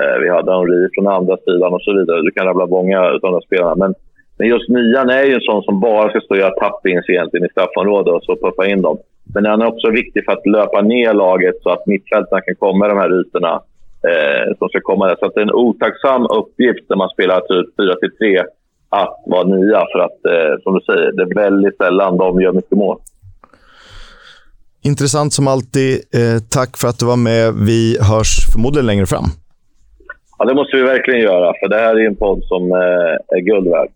eh, 0.00 0.16
vi 0.22 0.28
hade 0.28 0.52
Henri 0.52 0.88
från 0.94 1.06
andra 1.06 1.36
sidan 1.36 1.74
och 1.74 1.82
så 1.82 1.92
vidare. 1.98 2.22
Du 2.22 2.30
kan 2.30 2.46
rabbla 2.46 2.66
många 2.66 3.00
av 3.00 3.20
de 3.20 3.40
spelarna. 3.40 3.74
Men, 3.74 3.94
men 4.38 4.48
just 4.48 4.68
nian 4.68 5.10
är 5.10 5.24
ju 5.24 5.34
en 5.34 5.40
sån 5.40 5.62
som 5.62 5.80
bara 5.80 6.10
ska 6.10 6.20
stå 6.20 6.34
och 6.34 6.40
göra 6.40 6.60
tappings 6.60 7.08
egentligen 7.08 7.46
i 7.46 7.50
straffområdet 7.50 8.14
och 8.14 8.24
så 8.24 8.36
puffa 8.36 8.66
in 8.66 8.82
dem. 8.82 8.98
Men 9.34 9.46
han 9.46 9.62
är 9.62 9.66
också 9.66 9.90
viktig 9.90 10.24
för 10.24 10.32
att 10.32 10.46
löpa 10.46 10.80
ner 10.80 11.14
laget 11.14 11.56
så 11.62 11.70
att 11.70 11.86
mittfältarna 11.86 12.40
kan 12.40 12.54
komma 12.54 12.86
i 12.86 12.88
de 12.88 12.98
här 12.98 13.20
ytorna 13.20 13.60
eh, 14.10 14.56
som 14.58 14.68
ska 14.68 14.80
komma 14.80 15.06
där. 15.06 15.16
Så 15.20 15.28
det 15.28 15.40
är 15.40 15.42
en 15.42 15.52
otacksam 15.52 16.26
uppgift 16.26 16.84
när 16.88 16.96
man 16.96 17.08
spelar 17.08 17.40
typ 17.40 17.68
4-3 18.20 18.44
att 18.88 19.22
vara 19.26 19.44
nia. 19.44 19.86
För 19.92 19.98
att, 19.98 20.24
eh, 20.32 20.62
som 20.62 20.74
du 20.74 20.80
säger, 20.80 21.12
det 21.12 21.22
är 21.22 21.34
väldigt 21.34 21.76
sällan 21.76 22.16
de 22.16 22.40
gör 22.40 22.52
mycket 22.52 22.78
mål. 22.78 22.98
Intressant 24.82 25.32
som 25.32 25.48
alltid. 25.48 25.92
Eh, 25.94 26.42
tack 26.50 26.76
för 26.76 26.88
att 26.88 26.98
du 26.98 27.06
var 27.06 27.16
med. 27.16 27.54
Vi 27.54 27.98
hörs 28.00 28.52
förmodligen 28.52 28.86
längre 28.86 29.06
fram. 29.06 29.24
Ja, 30.38 30.44
det 30.44 30.54
måste 30.54 30.76
vi 30.76 30.82
verkligen 30.82 31.20
göra, 31.20 31.52
för 31.60 31.68
det 31.68 31.76
här 31.76 31.94
är 31.94 32.06
en 32.06 32.16
podd 32.16 32.44
som 32.44 32.72
eh, 32.72 33.36
är 33.36 33.40
guld 33.40 33.68
värd. 33.68 33.88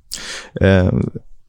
Eh, 0.60 0.92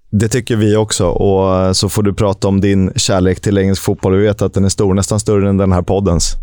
det 0.09 0.27
tycker 0.27 0.55
vi 0.55 0.75
också. 0.75 1.07
Och 1.07 1.75
så 1.75 1.89
får 1.89 2.03
du 2.03 2.13
prata 2.13 2.47
om 2.47 2.61
din 2.61 2.91
kärlek 2.95 3.41
till 3.41 3.57
engelsk 3.57 3.83
fotboll. 3.83 4.15
Vi 4.15 4.23
vet 4.23 4.41
att 4.41 4.53
den 4.53 4.65
är 4.65 4.69
stor, 4.69 4.93
nästan 4.93 5.19
större 5.19 5.49
än 5.49 5.57
den 5.57 5.71
här 5.71 5.81
poddens. 5.81 6.35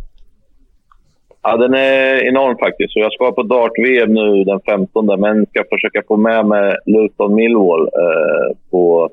Ja, 1.42 1.56
den 1.56 1.74
är 1.74 2.28
enorm 2.28 2.56
faktiskt. 2.58 2.96
jag 2.96 3.12
ska 3.12 3.32
på 3.32 3.42
Dart-VM 3.42 4.14
nu 4.14 4.44
den 4.44 4.60
15, 4.60 5.20
men 5.20 5.46
ska 5.46 5.64
försöka 5.70 6.02
få 6.08 6.16
med 6.16 6.46
mig 6.46 6.74
Luton 6.86 7.34
Millwall 7.34 7.82
eh, 7.82 8.56
på 8.70 9.10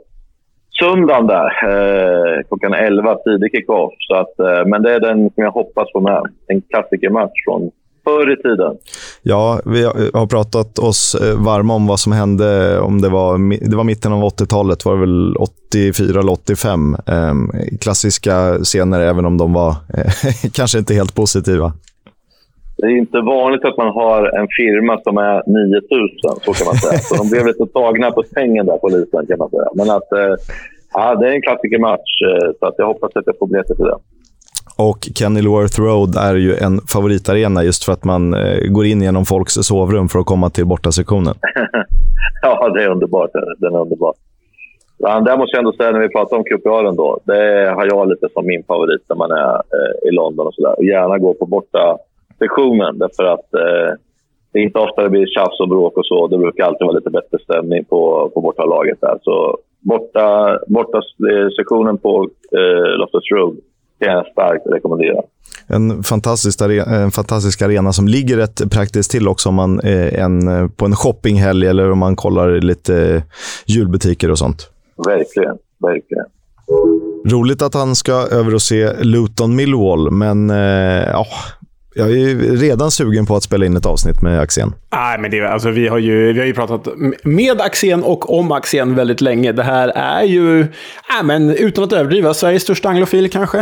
söndagen 0.80 1.28
där. 1.28 1.50
Eh, 1.70 2.44
klockan 2.48 2.74
11, 2.74 3.16
tidig 3.16 3.52
kick-off. 3.52 3.94
eh, 4.40 4.66
men 4.66 4.84
det 4.84 4.94
är 4.94 5.00
den 5.00 5.20
som 5.20 5.44
jag 5.44 5.52
hoppas 5.52 5.92
få 5.92 6.00
med. 6.00 6.22
En 6.48 6.62
klassikermatch 6.62 7.46
från 7.46 7.72
förr 8.08 8.34
i 8.34 8.36
tiden. 8.36 8.78
Ja, 9.22 9.60
vi 9.66 9.84
har 9.84 10.22
eh, 10.22 10.28
pratat 10.28 10.80
oss 10.80 11.16
eh, 11.16 11.44
varma 11.46 11.74
om 11.74 11.88
vad 11.88 12.00
som 12.00 12.12
hände. 12.12 12.74
Eh, 12.74 12.80
om 12.80 13.02
det, 13.02 13.10
var, 13.10 13.60
det 13.70 13.76
var 13.76 13.84
mitten 13.84 14.14
av 14.14 14.24
80-talet, 14.24 14.86
var 14.86 14.94
det 14.94 15.00
väl 15.00 15.36
84 15.38 16.20
eller 16.20 16.32
85. 16.32 16.96
Eh, 17.08 17.34
klassiska 17.82 18.58
scener, 18.64 19.00
även 19.00 19.26
om 19.26 19.38
de 19.38 19.54
var 19.54 19.70
eh, 19.70 20.52
kanske 20.54 20.78
inte 20.78 20.94
helt 20.94 21.16
positiva. 21.16 21.74
Det 22.78 22.86
är 22.86 22.98
inte 22.98 23.20
vanligt 23.22 23.66
att 23.66 23.78
man 23.78 23.92
har 24.02 24.40
en 24.40 24.48
firma 24.60 25.02
som 25.06 25.18
är 25.18 25.38
9000, 25.48 26.36
så 26.46 26.54
kan 26.54 26.66
man 26.66 26.76
säga. 26.76 27.00
Så 27.00 27.16
de 27.16 27.30
blev 27.30 27.46
lite 27.46 27.66
tagna 27.66 28.12
på 28.12 28.24
sängen 28.24 28.66
där, 28.66 28.78
polisen, 28.78 29.28
kan 29.28 29.38
man 29.38 29.50
säga. 29.50 29.70
Men 29.80 29.90
att, 29.90 30.12
eh, 30.12 30.36
ja, 30.94 31.16
det 31.16 31.28
är 31.28 31.32
en 31.32 31.42
klassikermatch, 31.42 32.12
så 32.60 32.66
att 32.66 32.76
jag 32.78 32.86
hoppas 32.86 33.12
att 33.16 33.24
jag 33.26 33.38
får 33.40 33.48
biljetter 33.48 33.76
till 33.76 33.86
det. 33.86 34.00
Och 34.78 35.00
Kenilworth 35.16 35.80
Road 35.82 36.16
är 36.16 36.36
ju 36.36 36.56
en 36.56 36.80
favoritarena 36.94 37.64
just 37.64 37.86
för 37.86 37.94
att 37.94 38.04
man 38.04 38.34
eh, 38.34 38.68
går 38.70 38.86
in 38.86 39.02
genom 39.02 39.26
folks 39.26 39.54
sovrum 39.54 40.10
för 40.10 40.20
att 40.20 40.26
komma 40.26 40.50
till 40.50 40.66
bortasektionen. 40.66 41.34
ja, 42.42 42.70
det 42.70 42.84
är 42.84 42.90
underbart. 42.90 43.32
Den 43.58 43.76
är 43.76 43.80
underbar. 43.80 44.14
Ja, 44.98 45.20
där 45.20 45.38
måste 45.38 45.56
jag 45.56 45.60
ändå 45.60 45.74
säga, 45.74 45.92
när 45.92 46.00
vi 46.00 46.10
pratar 46.10 46.38
om 46.38 46.44
QPR 46.44 46.96
då, 46.98 47.20
det 47.24 47.74
har 47.76 47.86
jag 47.86 48.10
lite 48.10 48.28
som 48.34 48.46
min 48.46 48.64
favorit 48.64 49.02
när 49.10 49.16
man 49.16 49.32
är 49.32 49.56
eh, 49.56 50.10
i 50.10 50.12
London 50.12 50.48
och 50.48 50.54
sådär. 50.54 50.84
Gärna 50.84 51.18
gå 51.18 51.34
på 51.34 51.46
borta 51.46 51.98
sektionen 52.40 53.00
därför 53.00 53.24
att 53.24 53.54
eh, 53.54 53.94
det 54.52 54.60
är 54.60 54.64
inte 54.64 54.80
ofta 54.80 55.04
det 55.04 55.10
blir 55.10 55.26
tjafs 55.26 55.60
och 55.60 55.70
bråk 55.70 55.98
och 55.98 56.06
så. 56.06 56.28
Det 56.28 56.38
brukar 56.38 56.64
alltid 56.64 56.86
vara 56.86 56.98
lite 56.98 57.10
bättre 57.10 57.38
stämning 57.44 57.86
på, 57.86 58.32
på 58.34 58.42
bortalaget 58.42 59.02
där. 59.02 59.20
Så 59.22 59.58
borta, 59.80 60.60
borta 60.68 61.02
sektionen 61.58 61.98
på 61.98 62.30
eh, 62.58 62.98
Loftus 63.00 63.32
Road 63.32 63.58
kan 64.00 64.14
jag 64.14 64.28
starkt 64.28 64.68
rekommendera. 64.68 65.22
En 65.68 66.04
fantastisk, 66.04 66.62
arena, 66.62 66.86
en 66.86 67.12
fantastisk 67.12 67.62
arena 67.62 67.94
som 67.94 68.08
ligger 68.08 68.38
rätt 68.38 68.72
praktiskt 68.72 69.12
till 69.12 69.28
också 69.28 69.50
om 69.50 69.56
man 69.56 69.80
är 69.80 70.20
en, 70.20 70.70
på 70.70 70.86
en 70.86 70.96
shoppinghelg 70.96 71.68
eller 71.68 71.92
om 71.92 72.00
man 72.00 72.16
kollar 72.16 72.62
lite 72.62 73.24
julbutiker 73.66 74.32
och 74.32 74.38
sånt. 74.38 74.70
Verkligen, 75.08 75.58
verkligen. 75.80 76.26
Roligt 77.26 77.62
att 77.62 77.74
han 77.74 77.96
ska 77.96 78.12
över 78.12 78.56
och 78.56 78.62
se 78.62 78.94
Luton 79.04 79.56
Millwall, 79.56 80.12
men 80.12 80.50
eh, 80.50 81.10
ja, 81.12 81.26
jag 81.98 82.12
är 82.12 82.58
redan 82.58 82.92
sugen 82.92 83.26
på 83.26 83.36
att 83.36 83.44
spela 83.44 83.66
in 83.66 83.78
ett 83.78 83.86
avsnitt 83.86 84.22
med 84.22 84.40
Axén. 84.40 84.74
Nej, 84.92 85.20
men 85.20 85.32
det, 85.32 85.50
alltså, 85.50 85.70
vi, 85.70 85.88
har 85.88 85.98
ju, 85.98 86.34
vi 86.34 86.40
har 86.40 86.46
ju 86.46 86.54
pratat 86.54 86.88
med 87.24 87.62
Axén 87.62 88.04
och 88.04 88.40
om 88.40 88.52
Axén 88.52 88.96
väldigt 88.96 89.22
länge. 89.22 89.52
Det 89.52 89.64
här 89.64 89.88
är 89.90 90.24
ju, 90.24 90.62
äh, 90.62 91.24
men 91.24 91.50
utan 91.50 91.84
att 91.84 91.94
överdriva, 91.94 92.34
Sveriges 92.34 92.64
största 92.64 92.90
anglofil 92.90 93.30
kanske. 93.30 93.60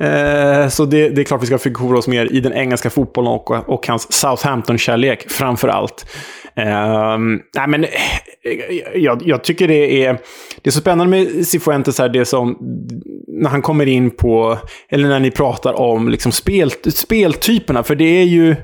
Eh, 0.00 0.68
så 0.68 0.84
det, 0.84 1.08
det, 1.08 1.22
är 1.22 1.24
klart 1.24 1.42
vi 1.42 1.46
ska 1.46 1.58
förkovra 1.58 1.98
oss 1.98 2.08
mer 2.08 2.32
i 2.32 2.40
den 2.40 2.52
engelska 2.52 2.90
fotbollen 2.90 3.32
och, 3.32 3.50
och 3.50 3.88
hans 3.88 4.12
Southampton-kärlek 4.12 5.30
framför 5.30 5.68
allt. 5.68 6.06
Eh, 6.56 7.18
nej, 7.54 7.68
men, 7.68 7.86
jag, 8.94 9.22
jag, 9.24 9.44
tycker 9.44 9.68
det 9.68 10.04
är, 10.04 10.12
det 10.62 10.70
är 10.70 10.72
så 10.72 10.80
spännande 10.80 11.10
med 11.10 11.46
Cifuentes 11.46 11.98
här, 11.98 12.08
det 12.08 12.24
som, 12.24 12.56
när 13.28 13.50
han 13.50 13.62
kommer 13.62 13.86
in 13.86 14.10
på, 14.10 14.58
eller 14.88 15.08
när 15.08 15.20
ni 15.20 15.30
pratar 15.30 15.80
om 15.80 16.08
liksom 16.08 16.32
spel, 16.32 16.70
speltyperna, 16.70 17.82
för 17.82 17.94
det 17.94 18.04
är 18.04 18.24
ju 18.24 18.56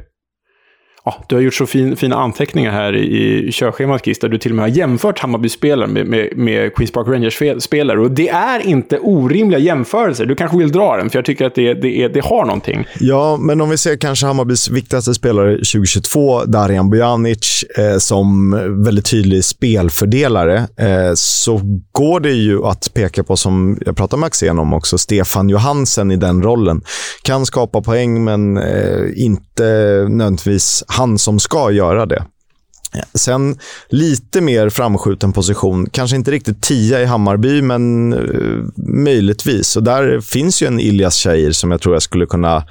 Ja, 1.05 1.25
du 1.29 1.35
har 1.35 1.43
gjort 1.43 1.55
så 1.55 1.67
fin, 1.67 1.97
fina 1.97 2.17
anteckningar 2.17 2.73
här 2.73 2.97
i, 2.97 3.49
i 3.49 3.53
körschemat, 3.53 4.05
Chris, 4.05 4.19
där 4.19 4.29
du 4.29 4.39
till 4.39 4.53
och 4.53 4.57
med 4.57 4.65
har 4.65 4.71
jämfört 4.71 5.19
Hammarby-spelare 5.19 5.89
med, 5.89 6.07
med, 6.07 6.37
med 6.37 6.75
Queens 6.75 6.93
Park 6.93 7.09
Rangers-spelare. 7.09 8.01
Och 8.01 8.11
det 8.11 8.29
är 8.29 8.67
inte 8.67 8.99
orimliga 8.99 9.59
jämförelser. 9.59 10.27
Du 10.27 10.35
kanske 10.35 10.59
vill 10.59 10.73
dra 10.73 10.97
den, 10.97 11.11
för 11.11 11.19
jag 11.19 11.25
tycker 11.25 11.47
att 11.47 11.55
det, 11.55 11.75
det, 11.75 12.09
det 12.09 12.25
har 12.25 12.45
någonting. 12.45 12.87
Ja, 13.01 13.37
men 13.37 13.61
om 13.61 13.71
vi 13.71 13.77
ser 13.77 13.97
kanske 13.97 14.27
Hammarbys 14.27 14.71
viktigaste 14.71 15.15
spelare 15.15 15.53
2022, 15.53 16.45
Darijan 16.45 16.91
Bojanic, 16.91 17.65
eh, 17.79 17.99
som 17.99 18.51
väldigt 18.85 19.11
tydlig 19.11 19.45
spelfördelare, 19.45 20.57
eh, 20.57 21.13
så 21.15 21.61
går 21.93 22.21
det 22.21 22.33
ju 22.33 22.65
att 22.65 22.95
peka 22.95 23.25
på, 23.25 23.37
som 23.37 23.79
jag 23.87 23.97
pratade 23.97 24.21
med 24.21 24.27
Axén 24.27 24.59
om 24.59 24.73
också, 24.73 24.99
Stefan 24.99 25.49
Johansen 25.49 26.11
i 26.11 26.17
den 26.17 26.43
rollen. 26.43 26.83
Kan 27.23 27.47
skapa 27.47 27.83
poäng, 27.83 28.25
men 28.25 28.57
eh, 28.57 29.03
inte 29.15 29.63
nödvändigtvis 30.09 30.85
han 30.91 31.19
som 31.19 31.41
ska 31.41 31.71
göra 31.71 32.07
det. 32.07 32.25
Sen 33.15 33.59
lite 33.89 34.41
mer 34.41 34.69
framskjuten 34.69 35.33
position. 35.33 35.91
Kanske 35.91 36.17
inte 36.17 36.31
riktigt 36.31 36.63
tia 36.63 37.03
i 37.03 37.05
Hammarby, 37.05 37.63
men 37.63 38.13
uh, 38.13 38.65
möjligtvis. 38.77 39.77
Och 39.77 39.83
där 39.83 40.21
finns 40.21 40.63
ju 40.63 40.67
en 40.67 40.81
Ilias 40.81 41.17
Shahir 41.17 41.53
som 41.53 41.71
jag 41.71 41.81
tror 41.81 41.95
jag 41.95 42.03
skulle 42.03 42.27
kunna 42.27 42.65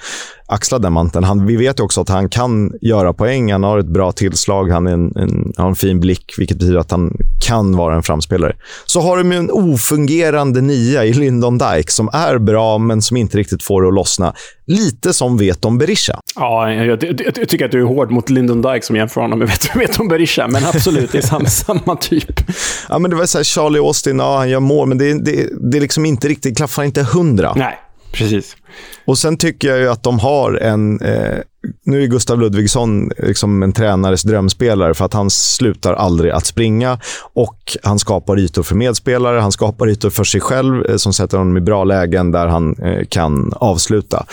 axla 0.49 0.79
den 0.79 0.93
manteln. 0.93 1.23
Han, 1.23 1.45
vi 1.45 1.55
vet 1.55 1.79
också 1.79 2.01
att 2.01 2.09
han 2.09 2.29
kan 2.29 2.73
göra 2.81 3.13
poäng. 3.13 3.51
Han 3.51 3.63
har 3.63 3.79
ett 3.79 3.85
bra 3.85 4.11
tillslag. 4.11 4.69
Han 4.69 4.87
en, 4.87 5.13
en, 5.15 5.53
har 5.57 5.67
en 5.67 5.75
fin 5.75 5.99
blick, 5.99 6.33
vilket 6.37 6.57
betyder 6.57 6.79
att 6.79 6.91
han 6.91 7.17
kan 7.47 7.75
vara 7.75 7.95
en 7.95 8.03
framspelare. 8.03 8.55
Så 8.85 9.01
har 9.01 9.17
de 9.17 9.31
en 9.31 9.51
ofungerande 9.51 10.61
nia 10.61 11.05
i 11.05 11.13
Lyndon 11.13 11.57
Dike 11.57 11.91
som 11.91 12.09
är 12.13 12.37
bra, 12.37 12.77
men 12.77 13.01
som 13.01 13.17
inte 13.17 13.37
riktigt 13.37 13.63
får 13.63 13.81
det 13.81 13.87
att 13.87 13.93
lossna. 13.93 14.33
Lite 14.65 15.13
som 15.13 15.37
vet 15.37 15.65
om 15.65 15.77
Berisha. 15.77 16.19
Ja, 16.35 16.73
jag, 16.73 17.03
jag, 17.03 17.21
jag, 17.35 17.49
tycker 17.49 17.65
att 17.65 17.71
du 17.71 17.79
är 17.81 17.85
hård 17.85 18.11
mot 18.11 18.29
Lyndon 18.29 18.61
Dike 18.61 18.85
som 18.85 18.95
jämför 18.95 19.21
honom 19.21 19.39
med 19.39 19.47
vet, 19.47 19.75
vet 19.75 19.99
om 19.99 20.07
Berisha, 20.07 20.47
men 20.47 20.65
absolut, 20.65 21.11
det 21.11 21.17
är 21.17 21.21
samma, 21.21 21.45
samma 21.45 21.95
typ. 21.95 22.41
Ja, 22.89 22.99
men 22.99 23.11
det 23.11 23.17
var 23.17 23.25
så 23.25 23.37
här, 23.37 23.43
Charlie 23.43 23.79
Austin, 23.79 24.19
ja, 24.19 24.37
han 24.37 24.49
gör 24.49 24.59
mål, 24.59 24.87
men 24.87 24.97
det, 24.97 25.13
det, 25.13 25.49
det 25.71 25.77
är 25.77 25.81
liksom 25.81 26.05
inte 26.05 26.27
riktigt, 26.27 26.57
klaffar 26.57 26.83
inte 26.83 27.03
hundra. 27.03 27.53
Nej, 27.55 27.79
Precis. 28.11 28.57
Och 29.05 29.17
Sen 29.17 29.37
tycker 29.37 29.67
jag 29.67 29.79
ju 29.79 29.89
att 29.89 30.03
de 30.03 30.19
har 30.19 30.53
en... 30.53 31.01
Eh, 31.01 31.37
nu 31.85 32.03
är 32.03 32.07
Gustav 32.07 32.39
Ludvigsson 32.39 33.11
liksom 33.17 33.63
en 33.63 33.73
tränares 33.73 34.23
drömspelare 34.23 34.93
för 34.93 35.05
att 35.05 35.13
han 35.13 35.29
slutar 35.29 35.93
aldrig 35.93 36.31
att 36.31 36.45
springa 36.45 36.99
och 37.33 37.77
han 37.83 37.99
skapar 37.99 38.39
ytor 38.39 38.63
för 38.63 38.75
medspelare, 38.75 39.39
han 39.39 39.51
skapar 39.51 39.89
ytor 39.89 40.09
för 40.09 40.23
sig 40.23 40.41
själv 40.41 40.85
eh, 40.85 40.95
som 40.95 41.13
sätter 41.13 41.37
honom 41.37 41.57
i 41.57 41.61
bra 41.61 41.83
lägen 41.83 42.31
där 42.31 42.47
han 42.47 42.75
eh, 42.75 43.05
kan 43.05 43.53
avsluta. 43.55 44.25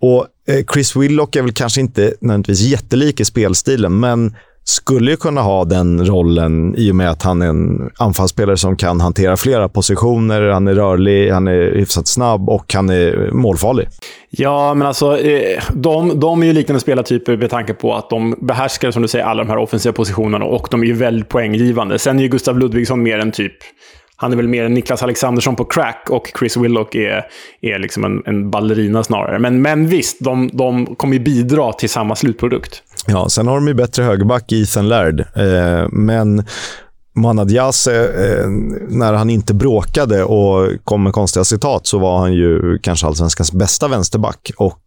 Och 0.00 0.26
eh, 0.48 0.64
Chris 0.72 0.96
Willock 0.96 1.36
är 1.36 1.42
väl 1.42 1.52
kanske 1.52 1.80
inte 1.80 2.14
nödvändigtvis 2.20 2.60
jättelik 2.60 3.20
i 3.20 3.24
spelstilen, 3.24 4.00
men 4.00 4.36
skulle 4.68 5.10
ju 5.10 5.16
kunna 5.16 5.40
ha 5.40 5.64
den 5.64 6.06
rollen 6.06 6.74
i 6.76 6.90
och 6.90 6.96
med 6.96 7.10
att 7.10 7.22
han 7.22 7.42
är 7.42 7.46
en 7.46 7.90
anfallsspelare 7.96 8.56
som 8.56 8.76
kan 8.76 9.00
hantera 9.00 9.36
flera 9.36 9.68
positioner. 9.68 10.42
Han 10.42 10.68
är 10.68 10.74
rörlig, 10.74 11.30
han 11.30 11.48
är 11.48 11.76
hyfsat 11.76 12.08
snabb 12.08 12.48
och 12.48 12.74
han 12.74 12.88
är 12.90 13.30
målfarlig. 13.32 13.88
Ja, 14.30 14.74
men 14.74 14.86
alltså 14.86 15.18
eh, 15.18 15.62
de, 15.72 16.20
de 16.20 16.42
är 16.42 16.46
ju 16.46 16.52
liknande 16.52 16.80
spelartyper 16.80 17.36
med 17.36 17.50
tanke 17.50 17.74
på 17.74 17.94
att 17.94 18.10
de 18.10 18.34
behärskar, 18.40 18.90
som 18.90 19.02
du 19.02 19.08
säger, 19.08 19.24
alla 19.24 19.44
de 19.44 19.50
här 19.50 19.58
offensiva 19.58 19.92
positionerna 19.92 20.44
och 20.44 20.68
de 20.70 20.82
är 20.82 20.86
ju 20.86 20.92
väldigt 20.92 21.28
poänggivande. 21.28 21.98
Sen 21.98 22.18
är 22.18 22.22
ju 22.22 22.28
Gustav 22.28 22.58
Ludvigsson 22.58 23.02
mer 23.02 23.18
en 23.18 23.32
typ 23.32 23.54
han 24.20 24.32
är 24.32 24.36
väl 24.36 24.48
mer 24.48 24.64
en 24.64 24.74
Niklas 24.74 25.02
Alexandersson 25.02 25.56
på 25.56 25.64
crack 25.64 26.06
och 26.10 26.32
Chris 26.38 26.56
Willock 26.56 26.94
är, 26.94 27.26
är 27.60 27.78
liksom 27.78 28.04
en, 28.04 28.22
en 28.26 28.50
ballerina 28.50 29.04
snarare. 29.04 29.38
Men, 29.38 29.62
men 29.62 29.86
visst, 29.86 30.20
de, 30.20 30.50
de 30.52 30.96
kommer 30.96 31.14
ju 31.14 31.20
bidra 31.20 31.72
till 31.72 31.88
samma 31.88 32.16
slutprodukt. 32.16 32.82
Ja, 33.06 33.28
sen 33.28 33.46
har 33.46 33.54
de 33.54 33.68
ju 33.68 33.74
bättre 33.74 34.02
högerback 34.02 34.52
i 34.52 34.62
Ethan 34.62 34.88
Laird. 34.88 35.20
Eh, 35.20 35.88
men 35.92 36.44
Mohanad 37.18 37.50
eh, 37.56 38.48
när 38.88 39.12
han 39.12 39.30
inte 39.30 39.54
bråkade 39.54 40.24
och 40.24 40.68
kom 40.84 41.02
med 41.02 41.12
konstiga 41.12 41.44
citat 41.44 41.86
så 41.86 41.98
var 41.98 42.18
han 42.18 42.32
ju 42.32 42.78
kanske 42.78 43.06
allsvenskans 43.06 43.52
bästa 43.52 43.88
vänsterback. 43.88 44.50
Och 44.56 44.80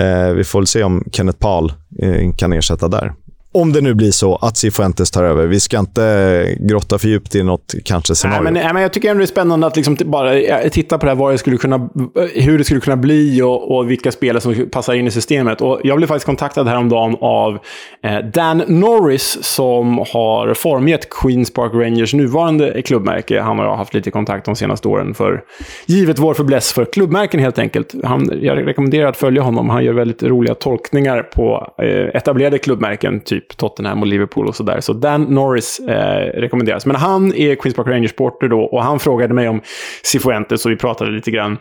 eh, 0.00 0.30
vi 0.30 0.44
får 0.44 0.58
väl 0.58 0.66
se 0.66 0.82
om 0.82 1.04
Kenneth 1.12 1.38
Paul 1.38 1.72
eh, 2.02 2.32
kan 2.36 2.52
ersätta 2.52 2.88
där. 2.88 3.12
Om 3.52 3.72
det 3.72 3.80
nu 3.80 3.94
blir 3.94 4.10
så 4.10 4.36
att 4.36 4.56
Cifuentes 4.56 5.10
tar 5.10 5.24
över. 5.24 5.46
Vi 5.46 5.60
ska 5.60 5.78
inte 5.78 6.56
grotta 6.60 6.98
för 6.98 7.08
djupt 7.08 7.34
i 7.34 7.42
något 7.42 7.74
kanske 7.84 8.14
scenario. 8.14 8.42
Nej, 8.42 8.52
men, 8.52 8.62
nej, 8.62 8.72
men 8.72 8.82
jag 8.82 8.92
tycker 8.92 9.10
ändå 9.10 9.18
det 9.18 9.24
är 9.24 9.26
spännande 9.26 9.66
att 9.66 9.76
liksom 9.76 9.96
bara 10.04 10.34
titta 10.70 10.98
på 10.98 11.06
det 11.06 11.10
här, 11.10 11.16
vad 11.16 11.34
det 11.34 11.38
skulle 11.38 11.56
kunna, 11.56 11.88
hur 12.34 12.58
det 12.58 12.64
skulle 12.64 12.80
kunna 12.80 12.96
bli 12.96 13.42
och, 13.42 13.76
och 13.76 13.90
vilka 13.90 14.12
spelare 14.12 14.40
som 14.40 14.68
passar 14.72 14.94
in 14.94 15.06
i 15.06 15.10
systemet. 15.10 15.60
Och 15.60 15.80
jag 15.84 15.96
blev 15.96 16.06
faktiskt 16.06 16.26
kontaktad 16.26 16.64
häromdagen 16.68 17.16
av 17.20 17.58
eh, 18.04 18.18
Dan 18.18 18.62
Norris 18.66 19.38
som 19.42 19.98
har 19.98 20.54
formgett 20.54 21.10
Queens 21.10 21.52
Park 21.52 21.72
Rangers 21.74 22.14
nuvarande 22.14 22.82
klubbmärke. 22.82 23.40
Han 23.40 23.58
och 23.58 23.64
jag 23.64 23.70
har 23.70 23.76
haft 23.76 23.94
lite 23.94 24.10
kontakt 24.10 24.46
de 24.46 24.56
senaste 24.56 24.88
åren 24.88 25.14
för 25.14 25.42
givet 25.86 26.18
vår 26.18 26.34
förbläss 26.34 26.72
för 26.72 26.84
klubbmärken 26.84 27.40
helt 27.40 27.58
enkelt. 27.58 27.94
Han, 28.04 28.30
jag 28.42 28.66
rekommenderar 28.66 29.08
att 29.08 29.16
följa 29.16 29.42
honom. 29.42 29.70
Han 29.70 29.84
gör 29.84 29.92
väldigt 29.92 30.22
roliga 30.22 30.54
tolkningar 30.54 31.22
på 31.22 31.74
eh, 31.82 32.16
etablerade 32.16 32.58
klubbmärken, 32.58 33.20
typ 33.20 33.39
typ 33.40 33.56
Tottenham 33.56 34.00
och 34.00 34.06
Liverpool 34.06 34.48
och 34.48 34.56
sådär. 34.56 34.80
Så 34.80 34.92
Dan 34.92 35.22
Norris 35.22 35.80
eh, 35.80 36.40
rekommenderas. 36.40 36.86
Men 36.86 36.96
han 36.96 37.34
är 37.34 37.54
Queens 37.54 37.76
Park 37.76 37.86
Rangers-porter 37.86 38.48
då 38.48 38.60
och 38.60 38.82
han 38.82 38.98
frågade 38.98 39.34
mig 39.34 39.48
om 39.48 39.60
Cifuentes 40.02 40.66
och 40.66 40.72
vi 40.72 40.76
pratade 40.76 41.10
lite 41.10 41.30
grann. 41.30 41.58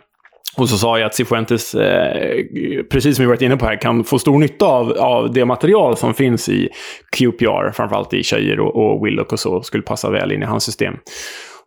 Och 0.58 0.70
så 0.70 0.78
sa 0.78 1.00
jag 1.00 1.06
att 1.08 1.16
Cifuentes, 1.16 1.76
eh, 1.76 2.36
precis 2.92 3.16
som 3.16 3.24
vi 3.24 3.28
varit 3.28 3.42
inne 3.42 3.58
på 3.58 3.66
här, 3.66 3.82
kan 3.82 4.04
få 4.04 4.20
stor 4.20 4.40
nytta 4.40 4.66
av, 4.66 4.92
av 4.92 5.34
det 5.34 5.46
material 5.46 5.98
som 5.98 6.14
finns 6.14 6.50
i 6.50 6.70
QPR, 7.18 7.72
framförallt 7.72 8.14
i 8.14 8.24
Tjejer 8.24 8.60
och, 8.60 8.76
och 8.76 9.06
Willock 9.06 9.34
och 9.34 9.40
så, 9.40 9.62
skulle 9.62 9.84
passa 9.84 10.10
väl 10.10 10.32
in 10.32 10.44
i 10.44 10.46
hans 10.46 10.64
system. 10.64 10.94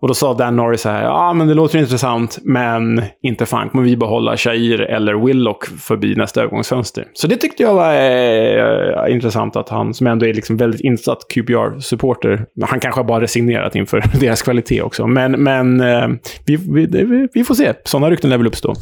Och 0.03 0.09
då 0.09 0.15
sa 0.15 0.35
Dan 0.35 0.57
Norris 0.57 0.81
så 0.81 0.89
här, 0.89 1.03
ja 1.03 1.33
men 1.33 1.49
det 1.49 1.55
låter 1.55 1.79
intressant, 1.79 2.39
men 2.43 3.03
inte 3.23 3.47
fan 3.47 3.69
kommer 3.69 3.85
vi 3.85 3.97
behålla 3.97 4.37
Shair 4.37 4.81
eller 4.81 5.27
Willock 5.27 5.65
förbi 5.65 6.15
nästa 6.15 6.41
övergångsfönster. 6.41 7.07
Så 7.13 7.27
det 7.27 7.37
tyckte 7.37 7.63
jag 7.63 7.75
var 7.75 7.95
eh, 7.95 9.15
intressant 9.15 9.57
att 9.57 9.69
han, 9.69 9.95
som 9.95 10.07
ändå 10.07 10.27
är 10.27 10.35
liksom 10.35 10.57
väldigt 10.57 10.81
insatt 10.81 11.19
QPR-supporter, 11.35 12.47
han 12.63 12.81
kanske 12.81 13.01
har 13.01 13.05
bara 13.05 13.21
resignerat 13.21 13.75
inför 13.75 14.05
deras 14.21 14.43
kvalitet 14.43 14.83
också. 14.83 15.07
Men, 15.07 15.33
men 15.33 15.81
eh, 15.81 16.09
vi, 16.47 16.57
vi, 16.57 17.29
vi, 17.35 17.45
får 17.45 17.55
se. 17.55 17.73
Sådana 17.85 18.11
rykten 18.11 18.31
lär 18.31 18.39
väl 18.39 18.47
uppstå. 18.47 18.75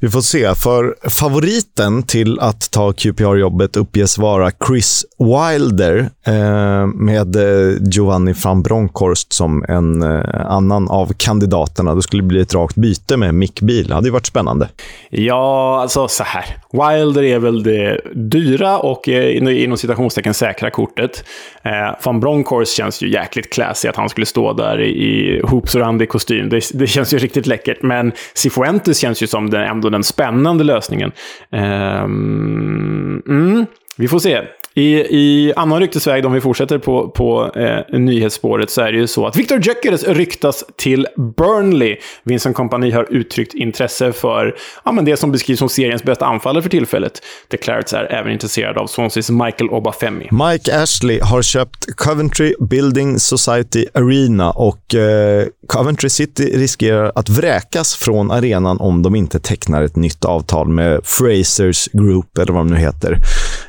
Vi 0.00 0.08
får 0.08 0.20
se, 0.20 0.54
för 0.54 1.08
favoriten 1.10 2.02
till 2.02 2.38
att 2.40 2.70
ta 2.70 2.92
QPR-jobbet 2.92 3.76
uppges 3.76 4.18
vara 4.18 4.50
Chris 4.66 5.04
Wilder 5.18 6.10
eh, 6.26 6.86
med 6.86 7.36
eh, 7.36 7.76
Giovanni 7.80 8.34
van 8.44 8.62
Bronckhorst 8.62 9.32
som 9.32 9.64
en 9.68 10.02
eh, 10.02 10.46
annan 10.72 10.88
av 10.88 11.12
kandidaterna. 11.12 11.94
Det 11.94 12.02
skulle 12.02 12.22
bli 12.22 12.40
ett 12.40 12.54
rakt 12.54 12.74
byte 12.74 13.16
med 13.16 13.34
Mick 13.34 13.60
Bil. 13.60 13.88
Det 13.88 13.94
hade 13.94 14.06
ju 14.06 14.12
varit 14.12 14.26
spännande. 14.26 14.68
Ja, 15.10 15.80
alltså 15.80 16.08
så 16.08 16.24
här. 16.24 16.44
Wilder 16.72 17.22
är 17.22 17.38
väl 17.38 17.62
det 17.62 18.00
dyra 18.14 18.78
och 18.78 19.08
eh, 19.08 19.36
inom 19.64 19.78
citationstecken 19.78 20.34
säkra 20.34 20.70
kortet. 20.70 21.24
Eh, 21.62 21.96
van 22.04 22.20
Bronckhorst 22.20 22.72
känns 22.72 23.02
ju 23.02 23.12
jäkligt 23.12 23.52
classy 23.52 23.88
att 23.88 23.96
han 23.96 24.08
skulle 24.08 24.26
stå 24.26 24.52
där 24.52 24.80
i 24.80 25.40
hoops 25.44 25.76
kostym. 26.08 26.48
Det, 26.48 26.70
det, 26.74 26.86
känns 26.86 27.14
ju 27.14 27.18
riktigt 27.18 27.46
läckert. 27.46 27.82
Men 27.82 28.12
Cifuentes 28.34 28.98
känns 28.98 29.22
ju 29.22 29.26
som 29.26 29.50
den, 29.50 29.62
ändå 29.62 29.90
den 29.90 30.04
spännande 30.04 30.64
lösningen. 30.64 31.12
Eh, 31.52 32.02
mm, 32.02 33.66
vi 33.96 34.08
får 34.08 34.18
se. 34.18 34.42
I, 34.76 35.06
I 35.10 35.52
annan 35.56 35.80
ryktesväg, 35.80 36.26
om 36.26 36.32
vi 36.32 36.40
fortsätter 36.40 36.78
på, 36.78 37.08
på 37.08 37.50
eh, 37.54 37.98
nyhetsspåret, 37.98 38.70
så 38.70 38.80
är 38.80 38.92
det 38.92 38.98
ju 38.98 39.06
så 39.06 39.26
att 39.26 39.36
Victor 39.36 39.60
Gyökeres 39.60 40.04
ryktas 40.04 40.64
till 40.76 41.06
Burnley. 41.36 41.96
Vincent 42.24 42.56
Kompani 42.56 42.90
har 42.90 43.06
uttryckt 43.10 43.54
intresse 43.54 44.12
för 44.12 44.56
ja, 44.84 44.92
men 44.92 45.04
det 45.04 45.16
som 45.16 45.32
beskrivs 45.32 45.58
som 45.58 45.68
seriens 45.68 46.02
bästa 46.02 46.26
anfallare 46.26 46.62
för 46.62 46.70
tillfället. 46.70 47.22
The 47.50 47.56
Clarets 47.56 47.92
är 47.92 48.12
även 48.12 48.32
intresserade 48.32 48.80
av 48.80 48.86
Swanseas 48.86 49.30
Michael 49.30 49.70
Obafemi. 49.70 50.28
Mike 50.30 50.82
Ashley 50.82 51.20
har 51.22 51.42
köpt 51.42 51.96
Coventry 51.96 52.54
Building 52.60 53.18
Society 53.18 53.86
Arena 53.94 54.50
och 54.50 54.94
eh, 54.94 55.46
Coventry 55.66 56.08
City 56.08 56.44
riskerar 56.54 57.12
att 57.14 57.28
vräkas 57.28 57.94
från 57.94 58.30
arenan 58.30 58.80
om 58.80 59.02
de 59.02 59.14
inte 59.14 59.40
tecknar 59.40 59.82
ett 59.82 59.96
nytt 59.96 60.24
avtal 60.24 60.68
med 60.68 61.00
Frasers 61.04 61.88
Group, 61.92 62.38
eller 62.38 62.52
vad 62.52 62.66
de 62.66 62.66
nu 62.66 62.76
heter. 62.76 63.18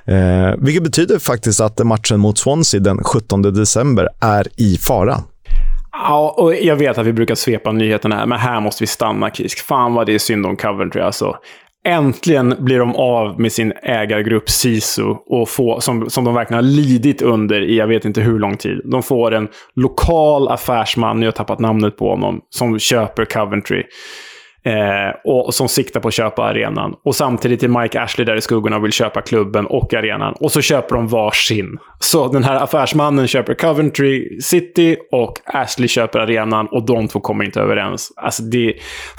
Eh, 0.08 0.56
vilket 0.58 0.84
betyder 0.84 1.20
faktiskt 1.20 1.62
att 1.62 1.86
matchen 1.86 2.20
mot 2.20 2.38
Swansea 2.38 2.80
den 2.80 3.04
17 3.04 3.42
december 3.42 4.08
är 4.22 4.48
i 4.56 4.78
fara. 4.78 5.18
Ja, 5.92 6.36
och 6.38 6.56
jag 6.56 6.76
vet 6.76 6.98
att 6.98 7.06
vi 7.06 7.14
brukar 7.14 7.36
svepa 7.36 7.72
nyheterna 7.72 8.16
här, 8.16 8.26
men 8.26 8.40
här 8.40 8.62
måste 8.62 8.84
vi 8.84 8.88
stanna, 8.88 9.30
Kisk. 9.30 9.60
Fan 9.60 9.94
vad 9.94 10.06
det 10.06 10.14
är 10.14 10.20
synd 10.20 10.46
om 10.46 10.56
Coventry 10.56 11.02
alltså. 11.02 11.36
Äntligen 11.88 12.56
blir 12.60 12.80
de 12.80 12.96
av 12.96 13.40
med 13.40 13.52
sin 13.52 13.74
ägargrupp 13.84 14.50
Sisu, 14.50 15.04
och 15.26 15.50
få, 15.50 15.82
som, 15.82 16.10
som 16.10 16.24
de 16.24 16.34
verkligen 16.34 16.64
har 16.64 16.72
lidit 16.72 17.22
under 17.22 17.62
i 17.62 17.78
jag 17.78 17.88
vet 17.88 18.06
inte 18.06 18.22
hur 18.22 18.40
lång 18.40 18.58
tid. 18.58 18.82
De 18.86 19.04
får 19.04 19.34
en 19.34 19.48
lokal 19.76 20.48
affärsman, 20.48 21.22
jag 21.22 21.28
har 21.28 21.32
tappat 21.32 21.60
namnet 21.60 21.98
på 21.98 22.10
honom, 22.10 22.42
som 22.50 22.80
köper 22.80 23.26
Coventry. 23.26 23.84
Eh, 24.68 25.14
och 25.24 25.54
som 25.54 25.68
siktar 25.68 26.00
på 26.00 26.08
att 26.08 26.14
köpa 26.14 26.44
arenan. 26.44 26.94
Och 27.06 27.16
samtidigt 27.16 27.64
är 27.64 27.68
Mike 27.68 28.02
Ashley 28.02 28.26
där 28.26 28.36
i 28.36 28.42
skuggorna 28.42 28.76
och 28.76 28.84
vill 28.84 28.92
köpa 28.92 29.22
klubben 29.22 29.66
och 29.66 29.94
arenan. 29.94 30.34
Och 30.34 30.52
så 30.52 30.62
köper 30.62 30.96
de 30.96 31.08
varsin. 31.08 31.78
Så 32.00 32.28
den 32.28 32.44
här 32.44 32.56
affärsmannen 32.56 33.28
köper 33.28 33.54
Coventry 33.54 34.42
City 34.42 34.98
och 35.12 35.34
Ashley 35.46 35.88
köper 35.88 36.20
arenan 36.20 36.68
och 36.72 36.86
de 36.86 37.08
två 37.08 37.20
kommer 37.20 37.46
inte 37.46 37.60
överens. 37.60 38.12
Alltså 38.16 38.44
det... 38.44 38.74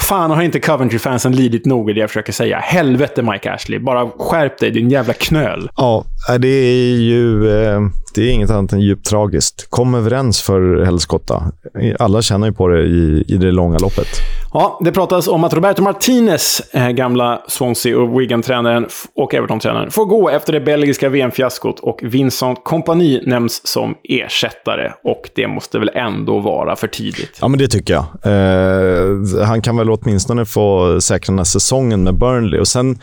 Fan 0.08 0.30
har 0.30 0.42
inte 0.42 0.58
Coventry-fansen 0.58 1.36
lidit 1.36 1.66
nog 1.66 1.90
i 1.90 1.92
det 1.92 2.00
jag 2.00 2.10
försöker 2.10 2.32
säga. 2.32 2.58
Helvete 2.58 3.22
Mike 3.22 3.52
Ashley. 3.52 3.78
Bara 3.78 4.10
skärp 4.18 4.58
dig, 4.58 4.70
din 4.70 4.90
jävla 4.90 5.12
knöl. 5.12 5.70
Ja, 5.76 6.04
det 6.38 6.48
är 6.48 6.96
ju... 6.96 7.50
Eh, 7.62 7.80
det 8.14 8.22
är 8.22 8.30
inget 8.30 8.50
annat 8.50 8.72
än 8.72 8.80
djupt 8.80 9.06
tragiskt. 9.06 9.66
Kom 9.70 9.94
överens 9.94 10.42
för 10.42 10.84
helskotta. 10.84 11.52
Alla 11.98 12.22
känner 12.22 12.46
ju 12.46 12.52
på 12.52 12.68
det 12.68 12.82
i, 12.82 13.24
i 13.28 13.36
det 13.36 13.50
långa 13.50 13.78
loppet. 13.78 14.08
Ja, 14.52 14.78
det 14.84 14.92
pratas 14.92 15.28
om 15.28 15.44
att 15.44 15.54
Roberto 15.54 15.82
Martinez, 15.82 16.60
eh, 16.72 16.88
gamla 16.88 17.42
Swansea 17.48 17.98
och 17.98 18.20
Wigan-tränaren 18.20 18.86
och 19.14 19.34
Everton-tränaren, 19.34 19.90
får 19.90 20.04
gå 20.04 20.30
efter 20.30 20.52
det 20.52 20.60
belgiska 20.60 21.08
VM-fiaskot 21.08 21.80
och 21.80 22.00
Vincent 22.02 22.64
Kompany 22.64 23.22
nämns 23.26 23.66
som 23.66 23.94
ersättare. 24.04 24.92
Och 25.04 25.30
det 25.34 25.48
måste 25.48 25.78
väl 25.78 25.90
ändå 25.94 26.38
vara 26.38 26.76
för 26.76 26.86
tidigt? 26.86 27.38
Ja, 27.40 27.48
men 27.48 27.58
det 27.58 27.68
tycker 27.68 27.94
jag. 27.94 28.04
Eh, 28.24 29.46
han 29.46 29.62
kan 29.62 29.76
väl 29.76 29.90
åtminstone 29.90 30.44
få 30.44 31.00
säkra 31.00 31.32
den 31.32 31.38
här 31.38 31.44
säsongen 31.44 32.02
med 32.02 32.14
Burnley. 32.14 32.60
Och 32.60 32.68
sen, 32.68 32.98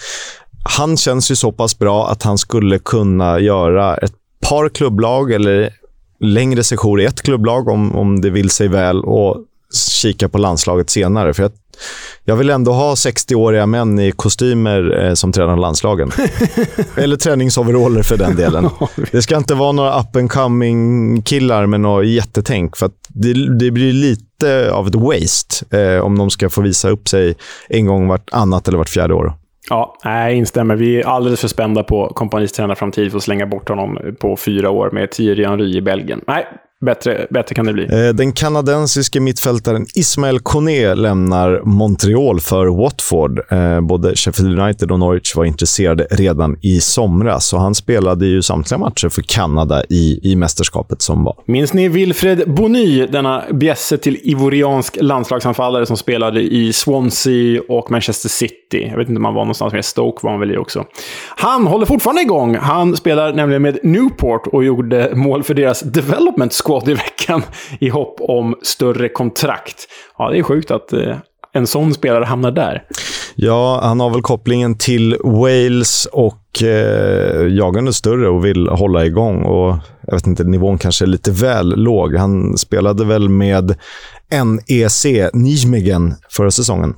han 0.78 0.98
känns 0.98 1.32
ju 1.32 1.36
så 1.36 1.52
pass 1.52 1.80
bra 1.80 2.08
att 2.08 2.24
han 2.24 2.38
skulle 2.38 2.80
kunna 2.80 3.40
göra 3.40 3.98
ett 3.98 4.14
par 4.50 4.70
klubblag 4.70 5.32
eller 5.32 5.70
längre 6.20 6.64
sessioner 6.64 7.04
i 7.04 7.06
ett 7.06 7.22
klubblag 7.22 7.68
om, 7.68 7.96
om 7.96 8.22
det 8.22 8.30
vill 8.30 8.50
sig 8.50 8.68
väl 8.68 9.04
och 9.04 9.46
kika 9.76 10.30
på 10.30 10.38
landslaget 10.38 10.90
senare. 10.90 11.34
För 11.34 11.44
jag, 11.44 11.52
jag 12.24 12.36
vill 12.36 12.50
ändå 12.50 12.72
ha 12.72 12.94
60-åriga 12.94 13.66
män 13.66 14.00
i 14.00 14.12
kostymer 14.12 15.06
eh, 15.06 15.14
som 15.14 15.32
tränar 15.32 15.56
landslagen. 15.56 16.12
Eller 16.96 17.18
träningsoveraller 17.18 18.04
för 18.04 18.18
den 18.18 18.36
delen. 18.36 18.70
Det 19.12 19.22
ska 19.22 19.38
inte 19.38 19.56
vara 19.56 19.72
några 19.72 20.00
up 20.00 20.16
and 20.16 20.32
coming 20.32 21.22
killar 21.22 21.66
med 21.66 21.80
något 21.80 22.06
jättetänk. 22.06 22.78
För 22.78 22.90
det, 23.08 23.58
det, 23.60 23.72
blir 23.72 23.94
lite 23.94 24.72
av 24.72 24.88
ett 24.88 24.96
waste 24.96 25.78
eh, 25.80 26.00
om 26.00 26.18
de 26.18 26.30
ska 26.30 26.50
få 26.50 26.62
visa 26.62 26.90
upp 26.90 27.08
sig 27.08 27.36
en 27.70 27.86
gång 27.86 28.08
vart 28.08 28.30
annat 28.32 28.68
eller 28.68 28.78
vart 28.78 28.90
fjärde 28.90 29.14
år. 29.14 29.34
Ja, 29.70 29.98
jag 30.04 30.36
instämmer. 30.36 30.76
Vi 30.76 31.02
är 31.02 31.08
alldeles 31.08 31.40
för 31.40 31.48
spända 31.48 31.84
på 31.84 32.08
kompanis 32.08 32.52
tränarframtid 32.52 33.12
för 33.12 33.18
att 33.18 33.24
slänga 33.24 33.46
bort 33.46 33.70
honom 33.70 34.16
på 34.20 34.38
fyra 34.38 34.70
år 34.70 34.90
med 34.92 35.12
Thierry 35.12 35.46
Henry 35.46 35.78
i 35.78 35.82
Belgien. 35.82 36.22
Nej, 36.28 36.48
Bättre, 36.82 37.28
bättre 37.30 37.56
kan 37.56 37.66
det 37.66 37.74
bli. 37.74 37.84
Eh, 37.84 38.14
den 38.14 38.32
kanadensiske 38.32 39.20
mittfältaren 39.20 39.86
Ismael 39.96 40.40
Kone 40.40 40.96
lämnar 40.96 41.62
Montreal 41.66 42.40
för 42.40 42.68
Watford. 42.68 43.40
Eh, 43.52 43.82
både 43.82 44.16
Sheffield 44.16 44.60
United 44.60 44.92
och 44.92 45.00
Norwich 45.00 45.36
var 45.36 45.46
intresserade 45.46 46.08
redan 46.12 46.58
i 46.62 46.80
somras. 46.80 47.46
Så 47.46 47.58
han 47.58 47.76
spelade 47.76 48.26
ju 48.26 48.42
samtliga 48.42 48.78
matcher 48.78 49.10
för 49.10 49.22
Kanada 49.22 49.84
i, 49.90 50.20
i 50.24 50.36
mästerskapet 50.36 51.02
som 51.02 51.24
var. 51.24 51.36
Minns 51.46 51.74
ni 51.74 51.88
Wilfred 51.88 52.44
Bony, 52.48 53.06
denna 53.06 53.44
bjässe 53.52 53.98
till 53.98 54.20
ivoriansk 54.24 54.98
landslagsanfallare 55.02 55.86
som 55.86 55.98
spelade 55.98 56.42
i 56.42 56.74
Swansea 56.74 57.62
och 57.70 57.92
Manchester 57.92 58.30
City? 58.30 58.88
Jag 58.92 58.98
vet 58.98 59.10
inte 59.10 59.20
om 59.20 59.26
han 59.26 59.34
var 59.34 59.42
någonstans 59.42 59.74
med. 59.74 59.86
Stoke 59.86 60.20
var 60.24 60.32
han 60.32 60.40
väl 60.40 60.52
i 60.52 60.58
också. 60.58 60.86
Han 61.38 61.68
håller 61.68 61.86
fortfarande 61.86 62.22
igång. 62.22 62.56
Han 62.56 62.96
spelar 62.96 63.34
nämligen 63.34 63.62
med 63.62 63.80
Newport 63.84 64.48
och 64.48 64.64
gjorde 64.64 65.12
mål 65.16 65.44
för 65.44 65.54
deras 65.54 65.80
development 65.80 66.54
squad 66.66 66.90
i 66.90 66.94
veckan 66.94 67.44
i 67.80 67.90
hopp 67.90 68.18
om 68.20 68.56
större 68.62 69.10
kontrakt. 69.10 69.88
Ja, 70.18 70.30
det 70.30 70.38
är 70.38 70.44
sjukt 70.44 70.72
att 70.72 70.94
eh, 70.94 71.18
en 71.54 71.68
sån 71.68 71.94
spelare 71.94 72.26
hamnar 72.26 72.52
där. 72.52 72.84
Ja, 73.36 73.80
han 73.84 74.00
har 74.00 74.10
väl 74.10 74.22
kopplingen 74.22 74.78
till 74.78 75.18
Wales 75.24 76.08
och 76.12 76.64
eh, 76.64 77.48
jagande 77.48 77.94
större 77.94 78.30
och 78.30 78.46
vill 78.46 78.68
hålla 78.68 79.06
igång. 79.06 79.44
Och 79.44 79.78
jag 80.08 80.14
vet 80.14 80.28
inte, 80.28 80.44
nivån 80.44 80.78
kanske 80.78 81.06
är 81.06 81.08
lite 81.08 81.32
väl 81.32 81.76
låg. 81.76 82.16
Han 82.16 82.58
spelade 82.58 83.06
väl 83.06 83.30
med 83.30 83.76
NEC, 84.30 85.06
Nijmegen, 85.34 86.14
förra 86.30 86.52
säsongen. 86.52 86.96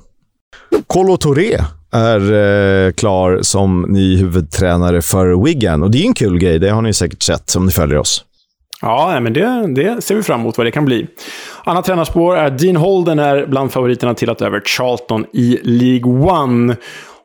Kolo 0.86 1.16
Touré 1.16 1.58
är 1.92 2.32
eh, 2.32 2.92
klar 2.92 3.38
som 3.42 3.86
ny 3.88 4.16
huvudtränare 4.16 5.02
för 5.02 5.44
Wigan. 5.44 5.82
Och 5.82 5.90
det 5.90 5.98
är 5.98 6.06
en 6.06 6.14
kul 6.14 6.38
grej, 6.38 6.58
det 6.58 6.70
har 6.70 6.82
ni 6.82 6.92
säkert 6.92 7.22
sett 7.22 7.56
om 7.56 7.66
ni 7.66 7.72
följer 7.72 7.98
oss. 7.98 8.24
Ja, 8.82 9.20
men 9.20 9.32
det, 9.32 9.74
det 9.74 10.04
ser 10.04 10.14
vi 10.14 10.22
fram 10.22 10.40
emot 10.40 10.58
vad 10.58 10.66
det 10.66 10.70
kan 10.70 10.84
bli. 10.84 11.06
Annat 11.64 11.84
tränarspår 11.84 12.36
är 12.36 12.50
Dean 12.50 12.76
Holden 12.76 13.18
är 13.18 13.46
bland 13.46 13.72
favoriterna 13.72 14.14
till 14.14 14.30
att 14.30 14.42
över 14.42 14.60
Charlton 14.60 15.24
i 15.32 15.58
League 15.62 16.30
One. 16.30 16.76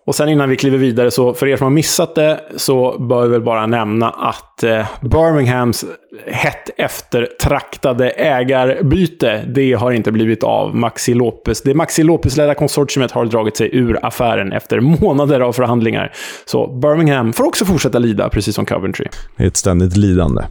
Och 0.06 0.16
sen 0.16 0.30
innan 0.30 0.50
vi 0.50 0.56
kliver 0.56 0.78
vidare, 0.78 1.12
så 1.12 1.34
för 1.34 1.48
er 1.48 1.58
som 1.58 1.66
har 1.66 1.72
missat 1.72 2.16
det, 2.16 2.40
så 2.56 3.00
bör 3.00 3.24
vi 3.24 3.30
väl 3.30 3.42
bara 3.42 3.66
nämna 3.68 4.10
att 4.10 4.64
eh, 4.64 4.86
Birminghams 5.02 5.86
hett 6.28 6.70
eftertraktade 6.78 8.10
ägarbyte, 8.10 9.44
det 9.48 9.74
har 9.74 9.92
inte 9.92 10.12
blivit 10.12 10.44
av. 10.44 10.76
Maxi 10.76 11.14
Lopez, 11.14 11.62
det 11.62 11.74
Maxi 11.74 12.04
Lopez-ledda 12.04 12.54
konsortiumet 12.54 13.12
har 13.12 13.26
dragit 13.26 13.58
sig 13.58 13.70
ur 13.76 14.06
affären 14.06 14.52
efter 14.52 14.80
månader 14.80 15.40
av 15.40 15.54
förhandlingar. 15.54 16.14
Så 16.46 16.68
Birmingham 16.68 17.34
får 17.34 17.48
också 17.48 17.66
fortsätta 17.66 18.00
lida, 18.00 18.30
precis 18.30 18.56
som 18.56 18.66
Coventry. 18.66 19.06
Det 19.38 19.44
är 19.44 19.48
ett 19.48 19.58
ständigt 19.58 19.98
lidande. 19.98 20.42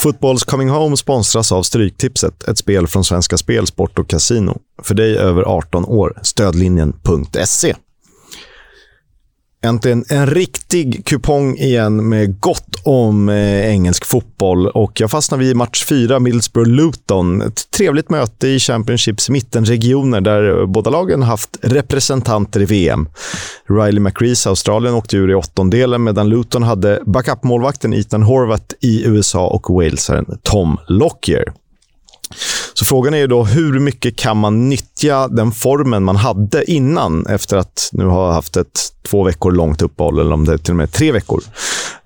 Fotbolls 0.00 0.44
Coming 0.44 0.68
Home 0.68 0.96
sponsras 0.96 1.52
av 1.52 1.62
Stryktipset, 1.62 2.48
ett 2.48 2.58
spel 2.58 2.86
från 2.86 3.04
Svenska 3.04 3.36
Spel, 3.36 3.66
Sport 3.66 3.98
och 3.98 4.08
Casino. 4.08 4.58
För 4.82 4.94
dig 4.94 5.16
över 5.16 5.42
18 5.42 5.84
år, 5.84 6.18
stödlinjen.se. 6.22 7.74
Äntligen 9.62 10.04
en 10.08 10.26
riktig 10.26 11.06
kupong 11.06 11.56
igen 11.56 12.08
med 12.08 12.40
gott 12.40 12.76
om 12.84 13.28
eh, 13.28 13.70
engelsk 13.70 14.04
fotboll. 14.04 14.66
Och 14.66 15.00
jag 15.00 15.10
fastnar 15.10 15.38
vid 15.38 15.56
match 15.56 15.84
4, 15.84 16.18
Middlesbrough-Luton. 16.18 17.46
Ett 17.46 17.70
trevligt 17.70 18.10
möte 18.10 18.48
i 18.48 18.58
Championships 18.58 19.30
mittenregioner 19.30 20.20
där 20.20 20.60
eh, 20.60 20.66
båda 20.66 20.90
lagen 20.90 21.22
haft 21.22 21.58
representanter 21.62 22.60
i 22.60 22.64
VM. 22.64 23.08
Riley 23.68 24.00
McRees, 24.00 24.46
Australien, 24.46 24.94
åkte 24.94 25.16
ur 25.16 25.30
i 25.30 25.34
åttondelen 25.34 26.04
medan 26.04 26.28
Luton 26.28 26.62
hade 26.62 27.02
backup-målvakten 27.06 27.94
Ethan 27.94 28.22
Horvath 28.22 28.74
i 28.80 29.04
USA 29.06 29.46
och 29.46 29.74
walesaren 29.74 30.38
Tom 30.42 30.76
Lockyer. 30.88 31.52
Så 32.74 32.84
frågan 32.84 33.14
är 33.14 33.18
ju 33.18 33.26
då 33.26 33.44
hur 33.44 33.80
mycket 33.80 34.16
kan 34.16 34.36
man 34.36 34.68
nyttja 34.68 35.28
den 35.28 35.52
formen 35.52 36.04
man 36.04 36.16
hade 36.16 36.70
innan 36.70 37.26
efter 37.26 37.56
att 37.56 37.90
nu 37.92 38.04
ha 38.04 38.32
haft 38.32 38.56
ett 38.56 38.80
två 39.10 39.24
veckor 39.24 39.52
långt 39.52 39.82
uppehåll, 39.82 40.18
eller 40.18 40.32
om 40.32 40.44
det 40.44 40.52
är 40.52 40.58
till 40.58 40.72
och 40.72 40.76
med 40.76 40.92
tre 40.92 41.12
veckor. 41.12 41.42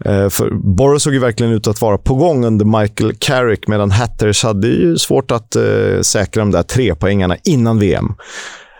Eh, 0.04 0.28
för 0.28 0.50
Borough 0.50 0.98
såg 0.98 1.12
ju 1.12 1.18
verkligen 1.18 1.52
ut 1.52 1.66
att 1.66 1.80
vara 1.80 1.98
på 1.98 2.14
gång 2.14 2.44
under 2.44 2.80
Michael 2.80 3.14
Carrick, 3.18 3.68
medan 3.68 3.90
Hatters 3.90 4.42
hade 4.42 4.68
ju 4.68 4.98
svårt 4.98 5.30
att 5.30 5.56
eh, 5.56 6.00
säkra 6.02 6.42
de 6.42 6.50
där 6.50 6.62
tre 6.62 6.94
poängarna 6.94 7.36
innan 7.44 7.78
VM. 7.78 8.14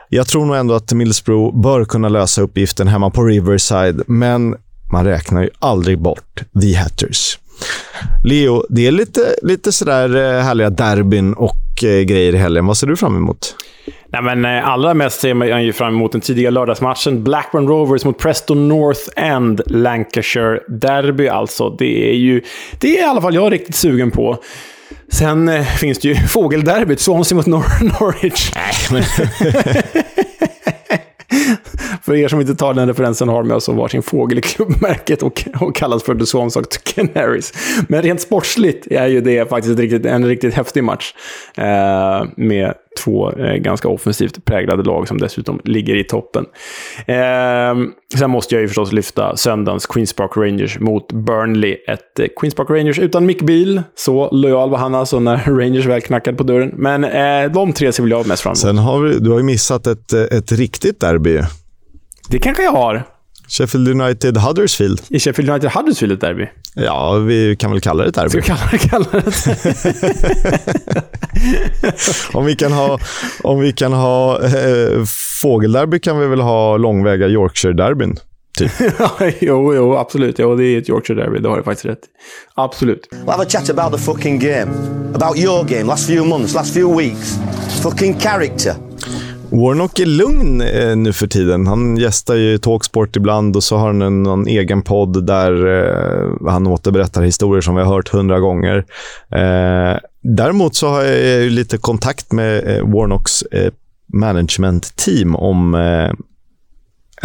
Jag 0.08 0.26
tror 0.26 0.46
nog 0.46 0.56
ändå 0.56 0.74
att 0.74 0.92
Middlesbrough 0.92 1.60
bör 1.60 1.84
kunna 1.84 2.08
lösa 2.08 2.42
uppgiften 2.42 2.88
hemma 2.88 3.10
på 3.10 3.24
Riverside, 3.24 4.02
men 4.06 4.56
man 4.92 5.04
räknar 5.04 5.42
ju 5.42 5.50
aldrig 5.58 5.98
bort 6.02 6.42
The 6.60 6.74
Hatters. 6.74 7.38
Leo, 8.24 8.64
det 8.68 8.86
är 8.86 8.90
lite, 8.90 9.20
lite 9.42 9.72
sådär 9.72 10.16
eh, 10.16 10.42
härliga 10.42 10.70
derbyn 10.70 11.34
och 11.34 11.84
eh, 11.84 12.00
grejer 12.00 12.34
i 12.34 12.38
helgen. 12.38 12.66
Vad 12.66 12.76
ser 12.76 12.86
du 12.86 12.96
fram 12.96 13.16
emot? 13.16 13.56
Nej, 14.12 14.22
men, 14.22 14.44
eh, 14.44 14.68
allra 14.68 14.94
mest 14.94 15.20
ser 15.20 15.34
man 15.34 15.64
ju 15.64 15.72
fram 15.72 15.94
emot 15.94 16.12
den 16.12 16.20
tidiga 16.20 16.50
lördagsmatchen. 16.50 17.24
Blackburn 17.24 17.68
Rovers 17.68 18.04
mot 18.04 18.18
Preston 18.18 18.68
North 18.68 19.00
End, 19.16 19.60
Lancashire 19.66 20.60
Derby 20.68 21.28
alltså. 21.28 21.70
Det 21.70 22.10
är 22.10 22.14
ju, 22.14 22.42
det 22.78 22.98
är 22.98 23.02
i 23.02 23.04
alla 23.04 23.20
fall 23.22 23.34
jag 23.34 23.52
riktigt 23.52 23.74
sugen 23.74 24.10
på. 24.10 24.38
Sen 25.12 25.48
eh, 25.48 25.64
finns 25.64 25.98
det 25.98 26.08
ju 26.08 26.14
fågelderbyt, 26.28 27.00
Swansea 27.00 27.36
mot 27.36 27.46
Nor 27.46 27.64
Norwich. 28.00 28.52
Nej, 28.54 28.74
men... 28.90 29.02
För 32.04 32.14
er 32.14 32.28
som 32.28 32.40
inte 32.40 32.54
tar 32.54 32.74
den 32.74 32.88
referensen 32.88 33.28
har 33.28 33.42
med 33.42 33.56
oss 33.56 33.68
varsin 33.68 34.02
fågel 34.02 34.38
i 34.38 34.40
klubbmärket 34.40 35.22
och, 35.22 35.44
och 35.60 35.74
kallas 35.74 36.02
för 36.02 36.14
The 36.14 36.26
Swans 36.26 36.56
och 36.56 36.64
Canaries. 36.84 37.52
Men 37.88 38.02
rent 38.02 38.20
sportsligt 38.20 38.86
är 38.86 39.06
ju 39.06 39.20
det 39.20 39.48
faktiskt 39.48 39.78
riktigt, 39.78 40.06
en 40.06 40.26
riktigt 40.26 40.54
häftig 40.54 40.84
match. 40.84 41.14
Eh, 41.56 42.24
med 42.36 42.74
två 43.04 43.32
eh, 43.32 43.54
ganska 43.54 43.88
offensivt 43.88 44.44
präglade 44.44 44.82
lag 44.82 45.08
som 45.08 45.18
dessutom 45.18 45.60
ligger 45.64 45.96
i 45.96 46.04
toppen. 46.04 46.44
Eh, 47.06 47.74
sen 48.18 48.30
måste 48.30 48.54
jag 48.54 48.62
ju 48.62 48.68
förstås 48.68 48.92
lyfta 48.92 49.36
söndagens 49.36 49.86
Queens 49.86 50.12
Park 50.12 50.36
Rangers 50.36 50.78
mot 50.78 51.12
Burnley. 51.12 51.76
Ett 51.88 52.18
eh, 52.18 52.26
Queens 52.40 52.54
Park 52.54 52.70
Rangers 52.70 52.98
utan 52.98 53.26
Mick 53.26 53.42
Beal. 53.42 53.82
Så 53.94 54.30
lojal 54.32 54.70
var 54.70 54.78
han 54.78 54.94
alltså 54.94 55.20
när 55.20 55.36
Rangers 55.60 55.86
väl 55.86 56.00
knackade 56.00 56.36
på 56.36 56.42
dörren. 56.42 56.72
Men 56.76 57.04
eh, 57.04 57.52
de 57.52 57.72
tre 57.72 57.92
ser 57.92 58.02
väl 58.02 58.10
jag 58.10 58.26
mest 58.26 58.42
fram 58.42 58.50
emot. 58.50 58.58
Sen 58.58 58.78
har 58.78 59.00
vi, 59.00 59.18
du 59.18 59.30
har 59.30 59.38
ju 59.38 59.44
missat 59.44 59.86
ett, 59.86 60.12
eh, 60.12 60.22
ett 60.22 60.52
riktigt 60.52 61.00
derby. 61.00 61.40
Det 62.28 62.38
kanske 62.38 62.62
jag 62.62 62.72
har. 62.72 63.06
Sheffield 63.48 63.88
United 63.88 64.36
Huddersfield. 64.36 65.00
I 65.08 65.18
Sheffield 65.20 65.50
United 65.50 65.70
Huddersfield 65.70 66.12
ett 66.12 66.20
derby? 66.20 66.48
Ja, 66.74 67.12
vi 67.12 67.56
kan 67.56 67.70
väl 67.70 67.80
kalla 67.80 68.02
det 68.02 68.08
ett 68.08 68.14
derby. 68.14 68.30
Ska 68.30 68.38
vi 68.40 68.46
kalla 68.46 68.70
det, 68.70 68.78
kalla 68.78 69.06
det? 69.10 69.24
om 72.38 72.44
vi 72.44 72.56
kan 72.56 72.72
ha, 72.72 72.98
om 73.42 73.60
vi 73.60 73.72
kan 73.72 73.92
ha 73.92 74.42
eh, 74.42 75.04
fågelderby 75.42 75.98
kan 75.98 76.18
vi 76.18 76.26
väl 76.26 76.40
ha 76.40 76.76
långväga 76.76 77.28
Yorkshire-derbyn. 77.28 78.16
Typ. 78.58 78.72
jo, 79.40 79.74
jo, 79.74 79.96
absolut. 79.96 80.38
Jo, 80.38 80.56
det 80.56 80.64
är 80.64 80.78
ett 80.78 80.88
Yorkshire-derby. 80.88 81.38
Det 81.38 81.48
har 81.48 81.56
du 81.56 81.62
faktiskt 81.62 81.86
rätt 81.86 82.00
Absolut. 82.54 83.08
We'll 83.10 83.30
have 83.30 83.42
a 83.42 83.46
chat 83.48 83.70
about 83.70 83.92
the 83.92 84.04
fucking 84.04 84.38
game. 84.38 84.72
About 85.14 85.38
your 85.38 85.64
game, 85.64 85.84
last 85.84 86.06
few 86.06 86.28
months, 86.28 86.54
last 86.54 86.74
few 86.74 86.96
weeks. 86.96 87.38
Fucking 87.82 88.20
character. 88.20 88.74
Warnock 89.54 89.98
är 89.98 90.06
lugn 90.06 90.60
eh, 90.60 90.96
nu 90.96 91.12
för 91.12 91.26
tiden. 91.26 91.66
Han 91.66 91.96
gästar 91.96 92.34
ju 92.34 92.58
Talksport 92.58 93.16
ibland 93.16 93.56
och 93.56 93.64
så 93.64 93.76
har 93.76 93.86
han 93.86 94.02
en, 94.02 94.22
någon 94.22 94.46
egen 94.46 94.82
podd 94.82 95.26
där 95.26 95.66
eh, 95.66 96.50
han 96.50 96.66
återberättar 96.66 97.22
historier 97.22 97.60
som 97.60 97.74
vi 97.74 97.82
har 97.82 97.94
hört 97.94 98.08
hundra 98.08 98.40
gånger. 98.40 98.76
Eh, 99.30 99.98
däremot 100.22 100.74
så 100.74 100.88
har 100.88 101.02
jag 101.02 101.42
ju 101.42 101.50
lite 101.50 101.78
kontakt 101.78 102.32
med 102.32 102.76
eh, 102.76 102.92
Warnocks 102.92 103.42
eh, 103.42 103.72
management-team 104.12 105.36
om 105.36 105.74
eh, 105.74 106.10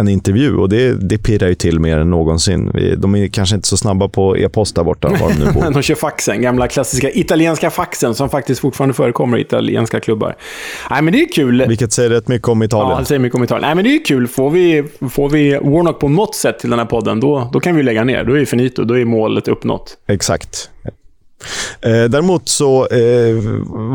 en 0.00 0.08
intervju 0.08 0.56
och 0.56 0.68
det, 0.68 1.08
det 1.08 1.18
pirrar 1.18 1.48
ju 1.48 1.54
till 1.54 1.80
mer 1.80 1.98
än 1.98 2.10
någonsin. 2.10 2.72
De 2.98 3.14
är 3.14 3.28
kanske 3.28 3.56
inte 3.56 3.68
så 3.68 3.76
snabba 3.76 4.08
på 4.08 4.36
e-post 4.36 4.74
där 4.74 4.84
borta, 4.84 5.08
var 5.08 5.28
de 5.28 5.44
nu 5.44 5.52
bor. 5.52 5.70
de 5.72 5.82
kör 5.82 5.94
faxen, 5.94 6.42
gamla 6.42 6.68
klassiska 6.68 7.10
italienska 7.10 7.70
faxen 7.70 8.14
som 8.14 8.28
faktiskt 8.28 8.60
fortfarande 8.60 8.94
förekommer 8.94 9.38
i 9.38 9.40
italienska 9.40 10.00
klubbar. 10.00 10.36
Nej, 10.90 11.02
men 11.02 11.12
det 11.12 11.22
är 11.22 11.32
kul. 11.32 11.64
Vilket 11.68 11.92
säger 11.92 12.10
rätt 12.10 12.28
mycket 12.28 12.48
om 12.48 12.62
Italien. 12.62 12.90
Ja, 12.90 12.98
det 12.98 13.04
säger 13.04 13.18
mycket 13.18 13.36
om 13.36 13.44
Italien. 13.44 13.66
Nej, 13.66 13.74
men 13.74 13.84
det 13.84 13.94
är 13.94 14.04
kul. 14.04 14.28
Får 14.28 14.50
vi, 14.50 14.84
får 15.10 15.28
vi 15.28 15.58
Warnock 15.62 16.00
på 16.00 16.08
något 16.08 16.34
sätt 16.34 16.58
till 16.58 16.70
den 16.70 16.78
här 16.78 16.86
podden, 16.86 17.20
då, 17.20 17.50
då 17.52 17.60
kan 17.60 17.76
vi 17.76 17.82
lägga 17.82 18.04
ner. 18.04 18.24
Då 18.24 18.32
är 18.32 18.40
det 18.40 18.46
finito. 18.46 18.84
Då 18.84 18.98
är 18.98 19.04
målet 19.04 19.48
uppnått. 19.48 19.96
Exakt. 20.06 20.70
Eh, 21.82 22.04
däremot 22.04 22.48
så 22.48 22.86
eh, 22.86 23.34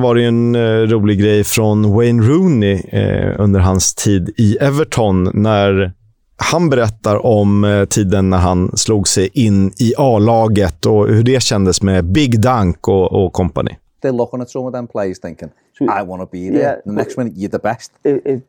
var 0.01 0.15
det 0.15 0.23
en 0.23 0.55
eh, 0.55 0.61
rolig 0.61 1.19
grej 1.19 1.43
från 1.43 1.93
Wayne 1.93 2.23
Rooney 2.23 2.81
eh, 2.87 3.35
under 3.39 3.59
hans 3.59 3.95
tid 3.95 4.33
i 4.37 4.57
Everton 4.57 5.29
när 5.33 5.91
han 6.37 6.69
berättar 6.69 7.25
om 7.25 7.63
eh, 7.63 7.85
tiden 7.85 8.29
när 8.29 8.37
han 8.37 8.77
slog 8.77 9.07
sig 9.07 9.29
in 9.33 9.71
i 9.79 9.93
A-laget 9.97 10.85
och 10.85 11.07
hur 11.07 11.23
det 11.23 11.43
kändes 11.43 11.81
med 11.81 12.05
Big 12.05 12.41
Dunk 12.41 12.87
och, 12.87 13.25
och 13.25 13.33
company. 13.33 13.71
They're 14.03 14.17
looking 14.17 14.41
at 14.41 14.49
some 14.49 14.65
of 14.67 14.73
them 14.73 14.87
players 14.87 15.19
thinking, 15.19 15.49
I 15.79 16.03
want 16.03 16.21
to 16.21 16.27
be 16.31 16.49
there. 16.49 16.59
Yeah, 16.59 16.75
the 16.85 16.91
next 16.91 17.17
minute, 17.17 17.33
you're 17.35 17.51
the 17.51 17.59
best. 17.59 17.91
It, 18.03 18.21
it, 18.25 18.43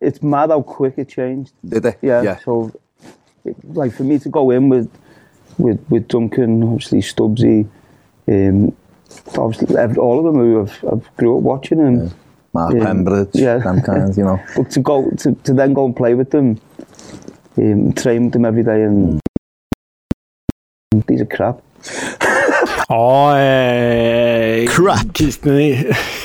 it's 0.00 0.22
mad 0.22 0.50
how 0.50 0.62
quick 0.62 0.98
it 0.98 1.08
changed. 1.08 1.52
Did 1.60 1.84
it? 1.84 1.98
Yeah. 2.02 2.24
yeah. 2.24 2.38
So, 2.44 2.72
like 3.74 3.92
for 3.96 4.04
me 4.04 4.18
to 4.18 4.28
go 4.28 4.50
in 4.50 4.68
with 4.68 4.88
with 5.58 5.78
with 5.88 6.08
Duncan, 6.08 6.62
obviously 6.62 7.00
Stubbsy, 7.00 7.66
Um, 8.28 8.76
obviously, 9.36 9.76
all 9.96 10.18
of 10.18 10.24
them 10.24 10.34
who 10.34 10.62
I've, 10.62 10.84
I've 10.92 11.16
grew 11.16 11.36
up 11.36 11.42
watching 11.42 11.80
and 11.80 12.08
yeah. 12.08 12.14
Mark 12.52 12.74
um, 12.74 12.80
Pembridge, 12.80 13.34
yeah. 13.34 13.58
them 13.58 13.82
kinds, 13.82 14.16
you 14.16 14.24
know. 14.24 14.42
But 14.56 14.70
to 14.72 14.80
go 14.80 15.10
to, 15.10 15.34
to 15.34 15.52
then 15.52 15.74
go 15.74 15.84
and 15.84 15.94
play 15.94 16.14
with 16.14 16.30
them, 16.30 16.60
um, 17.58 17.92
train 17.92 18.24
with 18.24 18.32
them 18.32 18.44
every 18.44 18.62
day, 18.62 18.82
and 18.82 19.20
mm. 20.94 21.06
these 21.06 21.20
are 21.20 21.26
crap. 21.26 21.62
Ja, 22.88 23.38
eh, 23.38 24.66
Crap. 24.66 24.98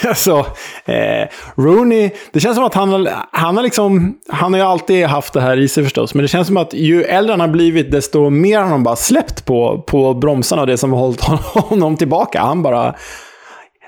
alltså, 0.08 0.46
eh, 0.86 1.28
Rooney, 1.56 2.10
det 2.34 2.40
känns 2.40 2.56
som 2.56 2.66
att 2.66 2.74
han, 2.74 3.08
han 3.32 3.56
har 3.58 3.64
liksom, 3.64 4.18
han 4.30 4.54
har 4.54 4.60
ju 4.60 4.66
alltid 4.66 5.06
haft 5.06 5.34
det 5.34 5.42
här 5.42 5.60
i 5.60 5.68
sig 5.68 5.84
förstås, 5.84 6.14
men 6.14 6.22
det 6.22 6.28
känns 6.28 6.48
som 6.48 6.58
att 6.58 6.74
ju 6.74 7.04
äldre 7.04 7.34
han 7.34 7.40
har 7.40 7.48
blivit, 7.48 7.92
desto 7.92 8.30
mer 8.30 8.60
har 8.60 8.70
han 8.70 8.84
bara 8.84 8.96
släppt 8.96 9.46
på, 9.46 9.84
på 9.88 10.14
bromsarna 10.14 10.62
och 10.62 10.68
det 10.68 10.78
som 10.78 10.94
har 10.94 11.00
hållit 11.00 11.22
honom 11.54 11.98
tillbaka. 11.98 12.42
Han 12.42 12.64
bara, 12.64 12.96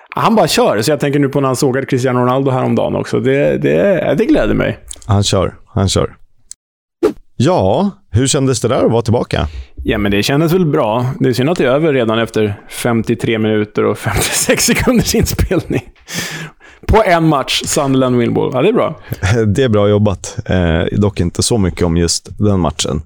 han 0.09 0.35
bara 0.35 0.47
kör. 0.47 0.81
Så 0.81 0.91
jag 0.91 0.99
tänker 0.99 1.19
nu 1.19 1.29
på 1.29 1.41
när 1.41 1.47
han 1.47 1.55
sågade 1.55 1.85
Cristiano 1.85 2.19
Ronaldo 2.19 2.51
häromdagen 2.51 2.95
också. 2.95 3.19
Det, 3.19 3.57
det, 3.57 4.15
det 4.17 4.25
gläder 4.25 4.53
mig. 4.53 4.79
Han 5.05 5.23
kör, 5.23 5.55
han 5.73 5.89
kör. 5.89 6.15
Ja, 7.37 7.91
hur 8.11 8.27
kändes 8.27 8.61
det 8.61 8.67
där 8.67 8.85
att 8.85 8.91
vara 8.91 9.01
tillbaka? 9.01 9.47
Ja, 9.83 9.97
men 9.97 10.11
det 10.11 10.23
kändes 10.23 10.53
väl 10.53 10.65
bra. 10.65 11.05
Det 11.19 11.29
är 11.29 11.33
synd 11.33 11.49
att 11.49 11.57
det 11.57 11.63
är 11.63 11.67
över 11.67 11.93
redan 11.93 12.19
efter 12.19 12.61
53 12.69 13.39
minuter 13.39 13.85
och 13.85 13.97
56 13.97 14.63
sekunders 14.65 15.15
inspelning. 15.15 15.81
På 16.87 17.03
en 17.05 17.27
match, 17.27 17.61
Sunderland 17.65 18.17
Winball. 18.17 18.51
Ja, 18.53 18.61
det 18.61 18.69
är 18.69 18.73
bra. 18.73 18.99
Det 19.47 19.63
är 19.63 19.69
bra 19.69 19.89
jobbat. 19.89 20.37
Eh, 20.45 20.99
dock 20.99 21.19
inte 21.19 21.43
så 21.43 21.57
mycket 21.57 21.81
om 21.81 21.97
just 21.97 22.29
den 22.39 22.59
matchen. 22.59 23.01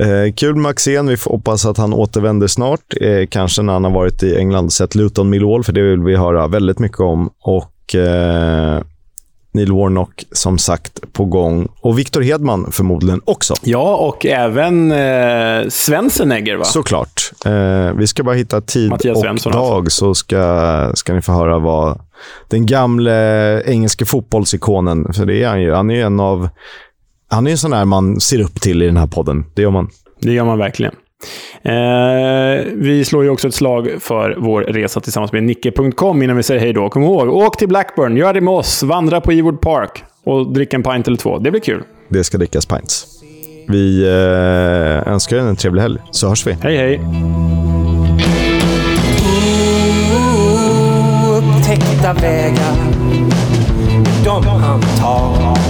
Eh, 0.00 0.32
kul 0.34 0.56
med 0.56 0.70
Axén. 0.70 1.06
Vi 1.06 1.16
får 1.16 1.30
hoppas 1.30 1.66
att 1.66 1.78
han 1.78 1.92
återvänder 1.92 2.46
snart. 2.46 2.80
Eh, 3.00 3.26
kanske 3.30 3.62
när 3.62 3.72
han 3.72 3.84
har 3.84 3.90
varit 3.90 4.22
i 4.22 4.36
England 4.36 4.64
och 4.64 4.72
sett 4.72 4.94
Luton 4.94 5.30
Millwall, 5.30 5.64
för 5.64 5.72
det 5.72 5.82
vill 5.82 6.02
vi 6.02 6.16
höra 6.16 6.46
väldigt 6.48 6.78
mycket 6.78 7.00
om. 7.00 7.30
Och 7.42 7.94
eh, 7.94 8.80
Neil 9.52 9.72
Warnock 9.72 10.24
som 10.32 10.58
sagt 10.58 11.12
på 11.12 11.24
gång. 11.24 11.68
Och 11.80 11.98
Victor 11.98 12.20
Hedman 12.20 12.72
förmodligen 12.72 13.20
också. 13.24 13.54
Ja, 13.62 13.96
och 13.96 14.26
även 14.26 14.92
eh, 14.92 15.68
Svensenegger 15.68 16.56
va? 16.56 16.64
Såklart. 16.64 17.32
Eh, 17.46 17.92
vi 17.92 18.06
ska 18.06 18.22
bara 18.22 18.34
hitta 18.34 18.60
tid 18.60 18.90
Mattias 18.90 19.16
och 19.16 19.22
Svensson 19.22 19.52
dag 19.52 19.84
alltså. 19.84 19.98
så 19.98 20.14
ska, 20.14 20.92
ska 20.94 21.14
ni 21.14 21.22
få 21.22 21.32
höra 21.32 21.58
vad 21.58 22.00
den 22.48 22.66
gamle 22.66 23.62
engelske 23.62 24.04
fotbollsikonen, 24.04 25.12
för 25.12 25.26
det 25.26 25.42
är 25.42 25.48
han 25.48 25.62
ju. 25.62 25.72
Han 25.72 25.90
är 25.90 25.94
ju 25.94 26.02
en 26.02 26.20
av... 26.20 26.48
Han 27.28 27.46
är 27.46 27.50
en 27.50 27.58
sån 27.58 27.70
där 27.70 27.84
man 27.84 28.20
ser 28.20 28.40
upp 28.40 28.60
till 28.60 28.82
i 28.82 28.86
den 28.86 28.96
här 28.96 29.06
podden. 29.06 29.44
Det 29.54 29.62
gör 29.62 29.70
man. 29.70 29.90
Det 30.20 30.32
gör 30.32 30.44
man 30.44 30.58
verkligen. 30.58 30.94
Eh, 31.62 32.64
vi 32.74 33.04
slår 33.04 33.24
ju 33.24 33.30
också 33.30 33.48
ett 33.48 33.54
slag 33.54 33.90
för 34.00 34.34
vår 34.38 34.62
resa 34.62 35.00
tillsammans 35.00 35.32
med 35.32 35.42
Nicke.com 35.42 36.22
innan 36.22 36.36
vi 36.36 36.42
säger 36.42 36.60
hej 36.60 36.72
då. 36.72 36.88
Kom 36.88 37.02
ihåg, 37.02 37.28
åk 37.28 37.58
till 37.58 37.68
Blackburn, 37.68 38.16
gör 38.16 38.34
det 38.34 38.40
med 38.40 38.54
oss, 38.54 38.82
vandra 38.82 39.20
på 39.20 39.32
Ewood 39.32 39.60
Park 39.60 40.04
och 40.24 40.52
drick 40.52 40.74
en 40.74 40.82
pint 40.82 41.06
eller 41.06 41.16
två. 41.16 41.38
Det 41.38 41.50
blir 41.50 41.60
kul. 41.60 41.82
Det 42.08 42.24
ska 42.24 42.38
drickas 42.38 42.66
pints. 42.66 43.06
Vi 43.68 44.02
eh, 44.02 45.12
önskar 45.12 45.36
er 45.36 45.40
en 45.40 45.56
trevlig 45.56 45.82
helg, 45.82 45.98
så 46.10 46.28
hörs 46.28 46.46
vi. 46.46 46.52
Hej, 46.52 46.76
hej. 46.76 47.00
Upptäckta 51.38 52.12
vägar, 52.12 52.76
de 54.24 54.46
han 54.46 54.80
tar 54.80 55.69